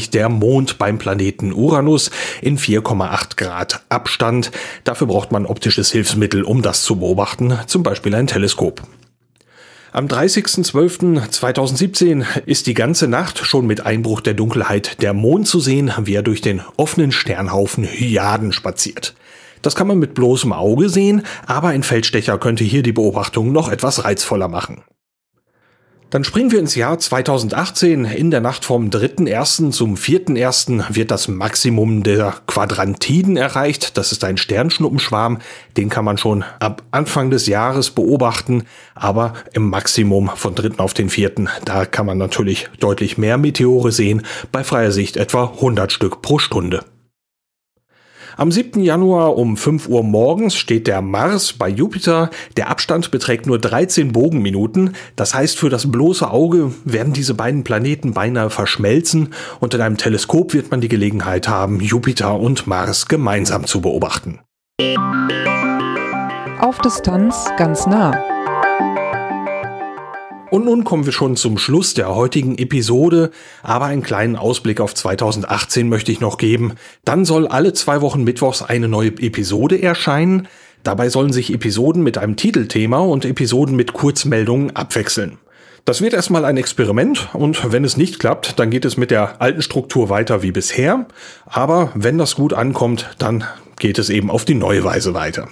Uhr 0.06 0.12
der 0.12 0.30
Mond 0.30 0.80
beim 0.80 0.98
Planeten 0.98 1.54
Uranus 1.54 2.10
in 2.42 2.58
4,8 2.58 3.38
Grad 3.38 3.84
Abstand. 3.90 4.50
Dafür 4.84 5.06
braucht 5.06 5.32
man 5.32 5.46
optisches 5.46 5.92
Hilfsmittel, 5.92 6.42
um 6.42 6.64
das 6.64 6.82
zu 6.82 6.96
beobachten, 6.96 7.60
zum 7.68 7.84
Beispiel 7.84 8.16
ein 8.16 8.26
Teleskop. 8.26 8.82
Am 9.98 10.06
30.12.2017 10.06 12.24
ist 12.46 12.68
die 12.68 12.76
ganze 12.76 13.08
Nacht 13.08 13.40
schon 13.40 13.66
mit 13.66 13.84
Einbruch 13.84 14.22
der 14.22 14.36
Dunkelheit 14.36 15.02
der 15.02 15.16
Mond 15.16 15.48
zu 15.48 15.60
sehen, 15.60 15.92
wie 15.98 16.14
er 16.14 16.22
durch 16.22 16.42
den 16.42 16.62
offenen 16.78 17.12
Sternhaufen 17.12 17.84
Hyaden 17.84 18.52
spaziert. 18.52 19.16
Das 19.64 19.74
kann 19.74 19.88
man 19.88 19.98
mit 19.98 20.14
bloßem 20.14 20.54
Auge 20.54 20.90
sehen, 20.90 21.24
aber 21.48 21.70
ein 21.70 21.82
Feldstecher 21.82 22.38
könnte 22.38 22.64
hier 22.64 22.84
die 22.84 22.92
Beobachtung 22.92 23.52
noch 23.52 23.70
etwas 23.70 24.04
reizvoller 24.04 24.50
machen. 24.50 24.84
Dann 26.10 26.24
springen 26.24 26.52
wir 26.52 26.60
ins 26.60 26.76
Jahr 26.76 26.98
2018. 26.98 28.06
In 28.06 28.32
der 28.32 28.40
Nacht 28.40 28.64
vom 28.64 28.90
3.1. 28.90 29.72
zum 29.72 29.96
4.1. 29.96 30.96
wird 30.96 31.12
das 31.12 31.28
Maximum 31.28 32.02
der 32.04 32.36
Quadrantiden 32.48 33.36
erreicht. 33.36 33.98
Das 33.98 34.14
ist 34.14 34.24
ein 34.24 34.38
Sternschnuppenschwarm. 34.38 35.40
Den 35.76 35.90
kann 35.90 36.06
man 36.06 36.18
schon 36.18 36.46
ab 36.60 36.82
Anfang 36.92 37.30
des 37.30 37.48
Jahres 37.48 37.92
beobachten. 37.92 38.64
Aber 38.96 39.34
im 39.52 39.70
Maximum 39.70 40.30
von 40.34 40.56
3. 40.56 40.80
auf 40.80 40.94
den 40.94 41.10
4. 41.10 41.32
da 41.66 41.86
kann 41.86 42.06
man 42.06 42.18
natürlich 42.18 42.70
deutlich 42.80 43.18
mehr 43.18 43.38
Meteore 43.38 43.92
sehen. 43.92 44.26
Bei 44.54 44.64
freier 44.64 44.94
Sicht 44.94 45.18
etwa 45.18 45.52
100 45.56 45.92
Stück 45.92 46.22
pro 46.22 46.40
Stunde. 46.40 46.86
Am 48.38 48.52
7. 48.52 48.84
Januar 48.84 49.36
um 49.36 49.58
5 49.58 49.90
Uhr 49.90 50.04
morgens 50.04 50.56
steht 50.56 50.86
der 50.86 51.02
Mars 51.02 51.54
bei 51.54 51.68
Jupiter. 51.70 52.30
Der 52.56 52.70
Abstand 52.70 53.10
beträgt 53.10 53.48
nur 53.48 53.58
13 53.58 54.12
Bogenminuten. 54.12 54.94
Das 55.16 55.34
heißt, 55.34 55.58
für 55.58 55.72
das 55.72 55.92
bloße 55.92 56.30
Auge 56.30 56.72
werden 56.86 57.14
diese 57.14 57.34
beiden 57.34 57.64
Planeten 57.64 58.14
beinahe 58.14 58.52
verschmelzen 58.52 59.34
und 59.60 59.74
in 59.74 59.82
einem 59.82 59.98
Teleskop 59.98 60.54
wird 60.54 60.70
man 60.70 60.82
die 60.82 60.88
Gelegenheit 60.88 61.48
haben, 61.48 61.80
Jupiter 61.80 62.40
und 62.40 62.68
Mars 62.68 63.08
gemeinsam 63.08 63.66
zu 63.66 63.82
beobachten. 63.82 64.40
Auf 66.62 66.78
Distanz 66.78 67.50
ganz 67.58 67.88
nah. 67.88 68.37
Und 70.50 70.66
nun 70.66 70.84
kommen 70.84 71.06
wir 71.06 71.14
schon 71.14 71.36
zum 71.36 71.58
Schluss 71.58 71.94
der 71.94 72.16
heutigen 72.16 72.58
Episode, 72.58 73.32
aber 73.64 73.86
einen 73.86 74.02
kleinen 74.02 74.38
Ausblick 74.38 74.80
auf 74.80 74.96
2018 74.96 75.90
möchte 75.90 76.12
ich 76.12 76.22
noch 76.22 76.38
geben. 76.38 76.76
Dann 77.04 77.26
soll 77.26 77.48
alle 77.48 77.74
zwei 77.74 78.02
Wochen 78.02 78.24
Mittwochs 78.24 78.62
eine 78.62 78.88
neue 78.88 79.10
Episode 79.10 79.82
erscheinen. 79.82 80.48
Dabei 80.84 81.10
sollen 81.10 81.34
sich 81.34 81.54
Episoden 81.54 82.02
mit 82.02 82.18
einem 82.18 82.38
Titelthema 82.38 83.00
und 83.00 83.26
Episoden 83.26 83.76
mit 83.76 83.92
Kurzmeldungen 83.92 84.76
abwechseln. 84.76 85.38
Das 85.84 86.02
wird 86.02 86.14
erstmal 86.14 86.46
ein 86.46 86.58
Experiment 86.58 87.30
und 87.34 87.72
wenn 87.72 87.84
es 87.84 87.98
nicht 87.98 88.20
klappt, 88.20 88.60
dann 88.60 88.70
geht 88.70 88.86
es 88.86 88.98
mit 88.98 89.12
der 89.12 89.42
alten 89.42 89.62
Struktur 89.62 90.10
weiter 90.10 90.44
wie 90.44 90.52
bisher. 90.52 91.08
Aber 91.46 91.92
wenn 91.94 92.18
das 92.18 92.36
gut 92.36 92.54
ankommt, 92.54 93.16
dann 93.18 93.44
geht 93.80 94.00
es 94.00 94.10
eben 94.10 94.30
auf 94.30 94.46
die 94.46 94.56
neue 94.56 94.84
Weise 94.84 95.14
weiter. 95.14 95.48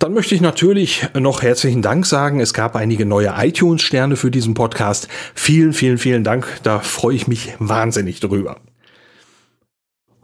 Dann 0.00 0.14
möchte 0.14 0.34
ich 0.34 0.40
natürlich 0.40 1.06
noch 1.12 1.42
herzlichen 1.42 1.82
Dank 1.82 2.06
sagen. 2.06 2.40
Es 2.40 2.54
gab 2.54 2.74
einige 2.74 3.04
neue 3.04 3.34
iTunes-Sterne 3.36 4.16
für 4.16 4.30
diesen 4.30 4.54
Podcast. 4.54 5.08
Vielen, 5.34 5.74
vielen, 5.74 5.98
vielen 5.98 6.24
Dank. 6.24 6.46
Da 6.62 6.80
freue 6.80 7.14
ich 7.14 7.28
mich 7.28 7.52
wahnsinnig 7.58 8.18
drüber. 8.18 8.56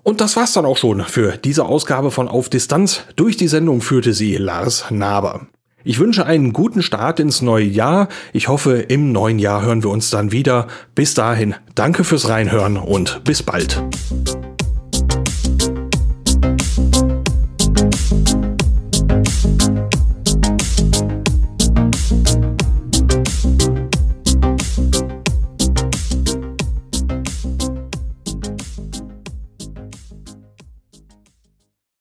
Und 0.02 0.22
das 0.22 0.34
war's 0.34 0.54
dann 0.54 0.64
auch 0.64 0.78
schon 0.78 1.02
für 1.02 1.36
diese 1.36 1.66
Ausgabe 1.66 2.10
von 2.10 2.26
Auf 2.26 2.48
Distanz. 2.48 3.02
Durch 3.16 3.36
die 3.36 3.48
Sendung 3.48 3.82
führte 3.82 4.14
sie 4.14 4.36
Lars 4.36 4.86
Naber. 4.90 5.46
Ich 5.84 5.98
wünsche 5.98 6.24
einen 6.24 6.54
guten 6.54 6.82
Start 6.82 7.20
ins 7.20 7.42
neue 7.42 7.66
Jahr. 7.66 8.08
Ich 8.32 8.48
hoffe, 8.48 8.78
im 8.78 9.12
neuen 9.12 9.38
Jahr 9.38 9.60
hören 9.60 9.82
wir 9.82 9.90
uns 9.90 10.08
dann 10.08 10.32
wieder. 10.32 10.68
Bis 10.94 11.12
dahin, 11.12 11.54
danke 11.74 12.02
fürs 12.02 12.30
Reinhören 12.30 12.78
und 12.78 13.24
bis 13.24 13.42
bald. 13.42 13.82